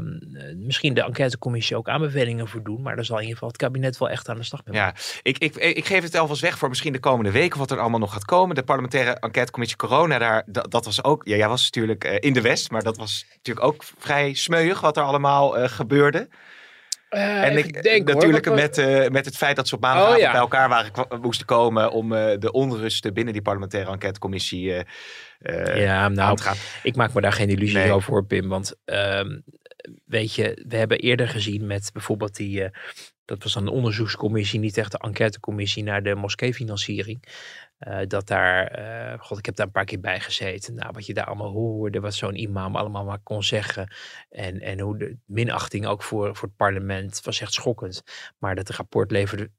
misschien 0.56 0.94
de 0.94 1.02
enquêtecommissie 1.02 1.76
ook 1.76 1.88
aanbevelingen 1.88 2.48
voor 2.48 2.62
doen. 2.62 2.82
Maar 2.82 2.96
daar 2.96 3.04
zal 3.04 3.16
in 3.16 3.22
ieder 3.22 3.34
geval 3.34 3.52
het 3.52 3.62
kabinet 3.62 3.98
wel 3.98 4.10
echt 4.10 4.28
aan 4.28 4.36
de 4.36 4.42
slag 4.42 4.60
mee. 4.64 4.76
Ja, 4.76 4.94
ik, 5.22 5.38
ik, 5.38 5.56
ik 5.56 5.86
geef 5.86 6.02
het 6.02 6.16
alvast 6.16 6.40
weg 6.40 6.58
voor 6.58 6.68
misschien 6.68 6.92
de 6.92 6.98
komende 6.98 7.30
weken 7.30 7.58
wat 7.58 7.70
er 7.70 7.78
allemaal 7.78 8.00
nog 8.00 8.12
gaat 8.12 8.24
komen. 8.24 8.54
De 8.54 8.62
parlementaire 8.62 9.10
enquêtecommissie 9.10 9.78
corona, 9.78 10.18
daar, 10.18 10.42
dat, 10.46 10.70
dat 10.70 10.84
was 10.84 11.04
ook, 11.04 11.26
ja, 11.26 11.36
jij 11.36 11.48
was 11.48 11.64
natuurlijk 11.64 12.04
uh, 12.04 12.14
in 12.20 12.32
de 12.32 12.40
West, 12.40 12.70
maar 12.70 12.82
dat 12.82 12.96
was 12.96 13.26
natuurlijk 13.36 13.66
ook 13.66 13.84
vrij 13.98 14.34
smeuig 14.34 14.80
wat 14.80 14.96
er 14.96 15.02
allemaal 15.02 15.58
uh, 15.58 15.68
gebeurde. 15.68 16.28
Uh, 17.16 17.42
en 17.42 17.58
ik 17.58 17.82
denk 17.82 18.08
natuurlijk 18.08 18.44
hoor, 18.46 18.54
met, 18.54 18.78
uh, 18.78 19.08
met 19.08 19.24
het 19.24 19.36
feit 19.36 19.56
dat 19.56 19.68
ze 19.68 19.74
op 19.74 19.80
maandagavond 19.80 20.16
oh, 20.16 20.22
ja. 20.22 20.30
bij 20.30 20.40
elkaar 20.40 20.68
waren, 20.68 20.92
moesten 21.20 21.46
komen 21.46 21.90
om 21.90 22.12
uh, 22.12 22.38
de 22.38 22.52
onrust 22.52 23.12
binnen 23.12 23.32
die 23.32 23.42
parlementaire 23.42 23.90
enquêtecommissie 23.90 24.84
ja, 25.74 26.08
nou, 26.08 26.18
aan 26.18 26.36
te 26.36 26.42
gaan. 26.42 26.56
Ik 26.82 26.96
maak 26.96 27.12
me 27.12 27.20
daar 27.20 27.32
geen 27.32 27.48
illusie 27.48 27.78
nee. 27.78 27.92
over, 27.92 28.24
Pim. 28.24 28.48
Want 28.48 28.74
um, 28.84 29.44
weet 30.04 30.34
je, 30.34 30.64
we 30.68 30.76
hebben 30.76 30.98
eerder 30.98 31.28
gezien 31.28 31.66
met 31.66 31.90
bijvoorbeeld 31.92 32.36
die 32.36 32.70
dat 33.26 33.42
was 33.42 33.52
dan 33.52 33.62
een 33.62 33.72
onderzoekscommissie, 33.72 34.60
niet 34.60 34.78
echt 34.78 34.92
de 34.92 34.98
enquêtecommissie 34.98 35.82
naar 35.82 36.02
de 36.02 36.14
moskeefinanciering. 36.14 37.22
Uh, 37.80 37.98
dat 38.06 38.26
daar, 38.26 38.78
uh, 38.78 39.20
god, 39.20 39.38
ik 39.38 39.46
heb 39.46 39.56
daar 39.56 39.66
een 39.66 39.72
paar 39.72 39.84
keer 39.84 40.00
bij 40.00 40.20
gezeten. 40.20 40.74
Nou, 40.74 40.92
wat 40.92 41.06
je 41.06 41.14
daar 41.14 41.26
allemaal 41.26 41.52
hoorde, 41.52 42.00
wat 42.00 42.14
zo'n 42.14 42.34
imam 42.34 42.76
allemaal 42.76 43.04
maar 43.04 43.18
kon 43.22 43.42
zeggen. 43.42 43.94
En, 44.28 44.60
en 44.60 44.80
hoe 44.80 44.98
de 44.98 45.16
minachting 45.24 45.86
ook 45.86 46.02
voor, 46.02 46.36
voor 46.36 46.48
het 46.48 46.56
parlement 46.56 47.20
was 47.24 47.40
echt 47.40 47.52
schokkend. 47.52 48.02
Maar 48.38 48.54
dat 48.54 48.68
rapport 48.68 49.10
leverde 49.10 49.50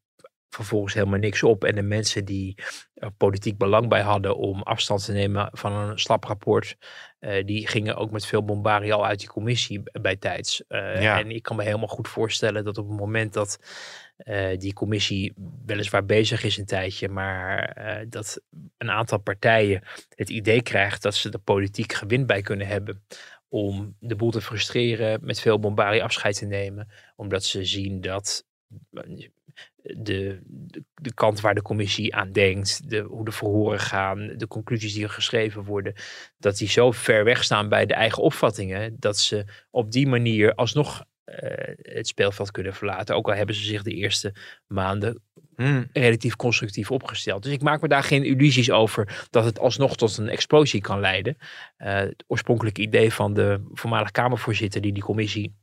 vervolgens 0.49 0.93
helemaal 0.93 1.20
niks 1.20 1.43
op. 1.43 1.63
En 1.63 1.76
de 1.76 1.82
mensen 1.82 2.26
die 2.26 2.57
er 2.93 3.11
politiek 3.11 3.57
belang 3.57 3.89
bij 3.89 4.01
hadden 4.01 4.38
om 4.38 4.61
afstand 4.61 5.05
te 5.05 5.11
nemen 5.11 5.49
van 5.51 5.72
een 5.72 5.99
slap 5.99 6.24
rapport, 6.24 6.78
uh, 7.20 7.45
die 7.45 7.68
gingen 7.68 7.95
ook 7.95 8.11
met 8.11 8.26
veel 8.26 8.43
bombarie 8.43 8.93
al 8.93 9.05
uit 9.05 9.20
die 9.20 9.28
commissie 9.28 9.84
bij 10.01 10.15
tijds. 10.15 10.63
Ja. 10.68 11.20
En 11.20 11.32
ik 11.32 11.43
kan 11.43 11.55
me 11.55 11.63
helemaal 11.63 11.88
goed 11.88 12.07
voorstellen 12.07 12.63
dat 12.63 12.78
op 12.78 12.88
het 12.88 12.99
moment 12.99 13.34
dat 13.34 13.59
uh, 14.18 14.57
die 14.57 14.74
commissie 14.74 15.34
weliswaar 15.65 16.05
bezig 16.05 16.43
is 16.43 16.57
een 16.57 16.65
tijdje, 16.65 17.09
maar 17.09 18.05
dat 18.09 18.41
een 18.78 18.91
aantal 18.91 19.18
partijen 19.18 19.84
het 20.15 20.30
idee 20.30 20.61
krijgt 20.61 21.01
dat 21.01 21.15
ze 21.15 21.30
er 21.30 21.39
politiek 21.39 21.93
gewin 21.93 22.26
bij 22.26 22.41
kunnen 22.41 22.68
hebben 22.68 23.03
om 23.49 23.95
de 23.99 24.15
boel 24.15 24.32
te 24.32 24.41
frustreren, 24.41 25.20
met 25.22 25.39
veel 25.39 25.59
bombarie 25.59 26.03
afscheid 26.03 26.38
te 26.38 26.45
nemen, 26.45 26.88
omdat 27.15 27.43
ze 27.43 27.65
zien 27.65 28.01
dat 28.01 28.45
de, 28.89 29.32
de, 29.82 30.41
de, 30.93 31.13
kant 31.13 31.41
waar 31.41 31.55
de 31.55 31.61
commissie 31.61 32.15
aan 32.15 32.32
denkt, 32.32 32.89
de, 32.89 32.99
hoe 32.99 33.26
de 33.26 33.32
verhoren 33.32 33.80
gaan, 33.80 34.34
de 34.38 34.47
conclusies 34.47 34.93
die 34.93 35.03
er 35.03 35.09
geschreven 35.09 35.63
worden, 35.63 35.93
dat 36.38 36.57
die 36.57 36.70
zo 36.70 36.91
ver 36.91 37.24
weg 37.24 37.43
staan 37.43 37.70
bij 37.70 37.86
de 37.86 37.93
eigen 37.93 38.24
opvattingen, 38.24 38.95
dat 38.99 39.18
ze 39.18 39.45
op 39.72 39.91
die 39.91 40.07
manier 40.07 40.55
alsnog 40.55 40.99
eh, 40.99 41.05
het 41.82 42.07
speelveld 42.07 42.51
kunnen 42.51 42.73
verlaten. 42.73 43.15
Ook 43.15 43.28
al 43.28 43.36
hebben 43.36 43.55
ze 43.55 43.63
zich 43.63 43.84
de 43.84 43.93
eerste 43.93 44.34
maanden 44.67 45.21
Hmm. 45.57 45.89
relatief 45.93 46.36
constructief 46.36 46.91
opgesteld. 46.91 47.43
Dus 47.43 47.51
ik 47.51 47.61
maak 47.61 47.82
me 47.82 47.88
daar 47.88 48.03
geen 48.03 48.23
illusies 48.23 48.71
over 48.71 49.28
dat 49.30 49.45
het 49.45 49.59
alsnog 49.59 49.95
tot 49.95 50.17
een 50.17 50.30
explosie 50.30 50.82
kan 50.82 50.99
leiden. 50.99 51.38
Eh, 51.78 51.95
het 51.95 52.23
oorspronkelijke 52.28 52.82
idee 52.82 53.13
van 53.13 53.34
de 53.34 53.61
voormalig 53.73 54.11
Kamervoorzitter 54.11 54.82
die 54.82 54.93
die 54.93 55.03
commissie 55.03 55.55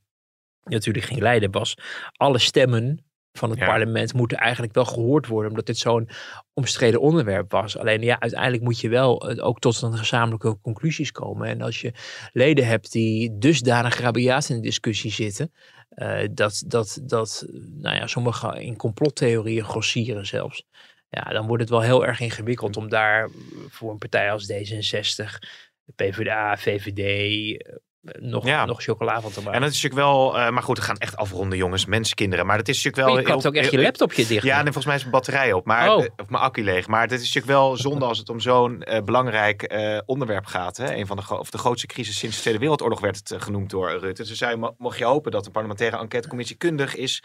natuurlijk 0.65 1.05
ging 1.05 1.21
leiden 1.21 1.51
was 1.51 1.77
alle 2.13 2.39
stemmen 2.39 3.05
van 3.39 3.51
het 3.51 3.59
Ja. 3.59 3.67
parlement 3.67 4.13
moeten 4.13 4.39
eigenlijk 4.39 4.75
wel 4.75 4.85
gehoord 4.85 5.27
worden 5.27 5.51
omdat 5.51 5.67
dit 5.67 5.79
zo'n 5.79 6.09
omstreden 6.53 7.01
onderwerp 7.01 7.51
was. 7.51 7.79
Alleen 7.79 8.01
ja, 8.03 8.21
uiteindelijk 8.21 8.63
moet 8.63 8.81
je 8.81 8.89
wel 8.89 9.31
eh, 9.31 9.47
ook 9.47 9.59
tot 9.61 9.83
een 9.83 9.97
gezamenlijke 9.99 10.59
conclusies 10.63 11.13
komen. 11.13 11.49
En 11.49 11.61
als 11.63 11.81
je 11.81 11.93
leden 12.33 12.67
hebt 12.67 12.93
die 12.93 13.39
dusdanig 13.39 13.99
rabiaat 14.01 14.49
in 14.49 14.57
de 14.57 14.63
discussie 14.63 15.11
zitten, 15.11 15.53
eh, 15.89 16.29
dat, 16.31 16.63
dat, 16.67 17.01
dat 17.03 17.47
nou 17.71 17.97
ja, 17.97 18.07
sommigen 18.07 18.61
in 18.63 18.77
complottheorieën 18.77 19.65
grossieren 19.65 20.27
zelfs. 20.27 20.67
Ja, 21.09 21.23
dan 21.23 21.47
wordt 21.47 21.63
het 21.63 21.71
wel 21.71 21.81
heel 21.81 22.07
erg 22.07 22.21
ingewikkeld 22.21 22.77
om 22.77 22.89
daar 22.89 23.31
voor 23.69 23.91
een 23.91 23.99
partij 23.99 24.33
als 24.33 24.53
D66, 24.53 25.39
de 25.85 25.93
PvdA, 25.97 26.57
VVD, 26.57 26.99
eh, 27.61 27.75
nog, 28.13 28.47
Ja. 28.47 28.65
nog 28.65 28.83
chocola 28.83 29.21
van 29.21 29.31
te 29.31 29.39
maken. 29.41 29.53
En 29.55 29.61
dat 29.61 29.71
is 29.71 29.83
natuurlijk 29.83 30.09
wel, 30.09 30.39
eh, 30.39 30.51
maar 30.51 30.63
goed, 30.63 30.79
we 30.79 30.85
gaan 30.85 30.97
echt 30.97 31.17
afronden, 31.17 31.59
jongens, 31.59 31.87
mensenkinderen. 31.87 32.47
Maar 32.47 32.57
dat 32.57 32.69
is 32.69 32.83
natuurlijk 32.85 33.07
wel. 33.09 33.19
je 33.19 33.25
klapt 33.25 33.47
ook 33.47 33.55
echt 33.55 33.71
je 33.71 33.81
laptopje 33.81 34.27
dicht. 34.27 34.45
Ja, 34.45 34.55
nee, 34.55 34.63
volgens 34.65 34.85
mij 34.87 34.95
is 34.95 35.01
mijn 35.01 35.13
batterij 35.15 35.53
op, 35.53 35.65
maar, 35.67 35.95
Oh. 35.95 36.05
eh, 36.05 36.11
of 36.17 36.29
mijn 36.29 36.43
accu 36.43 36.65
leeg. 36.65 36.87
Maar 36.87 37.01
het 37.03 37.13
is 37.13 37.19
natuurlijk 37.19 37.47
wel 37.47 37.77
zonde 37.77 38.05
als 38.05 38.19
het 38.19 38.29
om 38.29 38.41
zo'n 38.41 38.83
eh, 38.83 39.03
belangrijk 39.03 39.63
eh, 39.63 39.99
onderwerp 40.07 40.47
gaat. 40.47 40.77
Hè? 40.77 40.95
Een 40.95 41.07
van 41.07 41.17
de, 41.17 41.39
of 41.39 41.51
de 41.51 41.59
grootste 41.59 41.87
crisis 41.87 42.19
sinds 42.19 42.35
de 42.37 42.41
Tweede 42.43 42.61
Wereldoorlog 42.61 43.01
werd 43.01 43.17
het 43.17 43.31
eh, 43.31 43.41
genoemd 43.41 43.71
door 43.71 43.99
Rutte. 43.99 44.23
Dus 44.25 44.55
mo- 44.57 44.75
mocht 44.79 44.99
je 44.99 45.05
hopen 45.05 45.31
dat 45.31 45.45
de 45.45 45.51
parlementaire 45.51 45.97
enquêtecommissie 45.99 46.57
kundig 46.57 46.97
is 46.97 47.23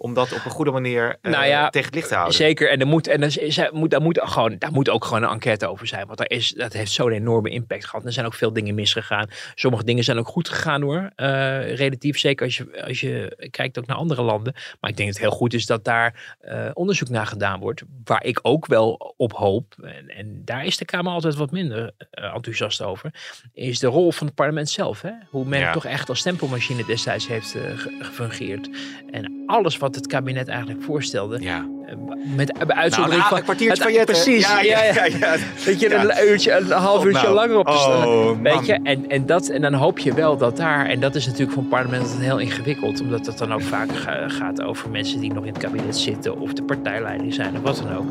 om 0.00 0.14
dat 0.14 0.32
op 0.32 0.44
een 0.44 0.50
goede 0.50 0.70
manier 0.70 1.16
eh, 1.22 1.32
Nou 1.32 1.44
ja, 1.46 1.70
tegen 1.70 1.86
het 1.86 1.94
licht 1.94 2.08
te 2.08 2.14
houden. 2.14 2.34
Zeker, 2.36 2.70
en 2.70 2.80
er 2.80 2.86
moet, 2.86 3.06
en 3.06 3.22
er, 3.22 3.70
moet, 3.72 3.90
daar, 3.90 4.02
moet 4.02 4.20
gewoon, 4.22 4.56
daar 4.58 4.72
moet 4.72 4.88
ook 4.90 5.04
gewoon 5.04 5.22
een 5.22 5.28
enquête 5.30 5.66
over 5.68 5.86
zijn. 5.86 6.06
Want 6.06 6.18
daar 6.18 6.30
is, 6.30 6.50
dat 6.50 6.72
heeft 6.72 6.92
zo'n 6.92 7.10
enorme 7.10 7.50
impact 7.50 7.84
gehad. 7.86 8.04
Er 8.04 8.12
zijn 8.12 8.26
ook 8.26 8.34
veel 8.34 8.52
dingen 8.52 8.74
misgegaan. 8.74 9.28
Sommige 9.54 9.84
dingen 9.84 10.04
zijn 10.04 10.18
ook 10.18 10.28
goed 10.28 10.48
gegaan 10.48 10.82
hoor. 10.82 11.10
Eh, 11.16 11.74
relatief, 11.74 12.18
zeker 12.18 12.46
als 12.46 12.56
je, 12.56 12.82
als 12.86 13.00
je 13.00 13.48
kijkt 13.50 13.78
ook 13.78 13.86
naar 13.86 13.96
andere 13.96 14.22
landen. 14.22 14.52
Maar 14.80 14.90
ik 14.90 14.96
denk 14.96 15.08
dat 15.08 15.18
het 15.18 15.28
heel 15.28 15.38
goed 15.38 15.54
is 15.54 15.66
dat 15.66 15.84
daar 15.84 16.36
eh, 16.40 16.70
onderzoek 16.74 17.08
naar 17.08 17.26
gedaan 17.26 17.60
wordt. 17.60 17.82
Waar 18.04 18.24
ik 18.24 18.38
ook 18.42 18.66
wel 18.66 19.14
op 19.16 19.32
hoop, 19.32 19.74
en, 19.82 20.08
en 20.08 20.42
daar 20.44 20.64
is 20.64 20.76
de 20.76 20.84
Kamer 20.84 21.12
altijd 21.12 21.34
wat 21.34 21.50
minder 21.50 21.92
enthousiast 22.10 22.82
over, 22.82 23.14
is 23.52 23.78
de 23.78 23.86
rol 23.86 24.12
van 24.12 24.26
het 24.26 24.36
parlement 24.36 24.68
zelf. 24.70 25.02
Hè? 25.02 25.10
Hoe 25.30 25.44
men 25.44 25.60
Ja. 25.60 25.72
toch 25.72 25.84
echt 25.84 26.08
als 26.08 26.18
stempelmachine 26.18 26.84
destijds 26.84 27.28
heeft 27.28 27.50
ge- 27.50 27.96
gefungeerd. 28.00 28.68
En 29.10 29.42
alles 29.46 29.76
wat 29.78 29.87
het 29.94 30.06
kabinet 30.06 30.48
eigenlijk 30.48 30.82
voorstelde, 30.82 31.36
ja. 31.40 31.66
eh, 31.86 31.94
met 32.36 32.52
Nou, 32.58 32.70
uitzondering 32.70 33.22
een, 33.22 33.28
van 33.28 33.36
het-. 33.36 34.04
Precies, 34.04 34.48
Ja, 34.48 34.60
ja, 34.60 34.84
ja. 34.84 35.04
ja, 35.04 35.36
Dat 35.64 35.80
je 35.80 35.94
een 35.94 36.28
uurtje, 36.28 36.52
een 36.56 36.70
half 36.70 36.98
Oh, 36.98 37.04
uurtje 37.06 37.22
nou. 37.22 37.34
langer 37.34 37.56
op 37.58 37.66
te 37.66 37.72
staan. 37.78 38.06
Oh, 38.06 38.40
Weet 38.42 38.66
je, 38.66 38.78
en, 38.82 39.08
en, 39.10 39.26
dat, 39.26 39.48
en 39.48 39.60
dan 39.60 39.74
hoop 39.74 39.98
je 39.98 40.14
wel 40.14 40.36
dat 40.36 40.56
daar, 40.56 40.86
en 40.86 41.00
dat 41.00 41.14
is 41.14 41.26
natuurlijk 41.26 41.52
voor 41.52 41.62
parlement 41.62 42.16
heel 42.18 42.38
ingewikkeld, 42.38 43.00
omdat 43.00 43.26
het 43.26 43.38
dan 43.38 43.52
ook 43.52 43.62
vaak 43.62 43.88
ga- 43.96 44.28
gaat 44.28 44.62
over 44.62 44.90
mensen 44.90 45.20
die 45.20 45.32
nog 45.32 45.44
in 45.44 45.52
het 45.52 45.62
kabinet 45.62 45.96
zitten 45.98 46.38
of 46.40 46.52
de 46.52 46.62
partijleiding 46.62 47.34
zijn 47.34 47.56
of 47.56 47.62
wat 47.62 47.76
dan 47.76 47.96
ook. 47.96 48.06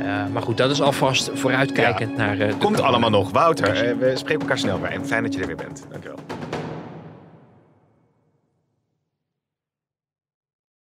Eh, 0.00 0.04
maar 0.32 0.42
goed, 0.42 0.56
dat 0.56 0.70
is 0.70 0.80
alvast 0.80 1.30
vooruitkijkend 1.34 2.16
naar. 2.16 2.38
eh, 2.40 2.52
Komt 2.58 2.80
allemaal 2.80 3.10
nog. 3.10 3.30
Wouter, 3.30 3.96
we 3.98 4.12
spreken 4.16 4.40
elkaar 4.40 4.58
snel 4.58 4.78
bij. 4.78 4.90
En 4.90 5.06
fijn 5.06 5.22
dat 5.22 5.34
je 5.34 5.40
er 5.40 5.46
weer 5.46 5.56
bent. 5.56 5.86
Dankjewel. 5.90 6.18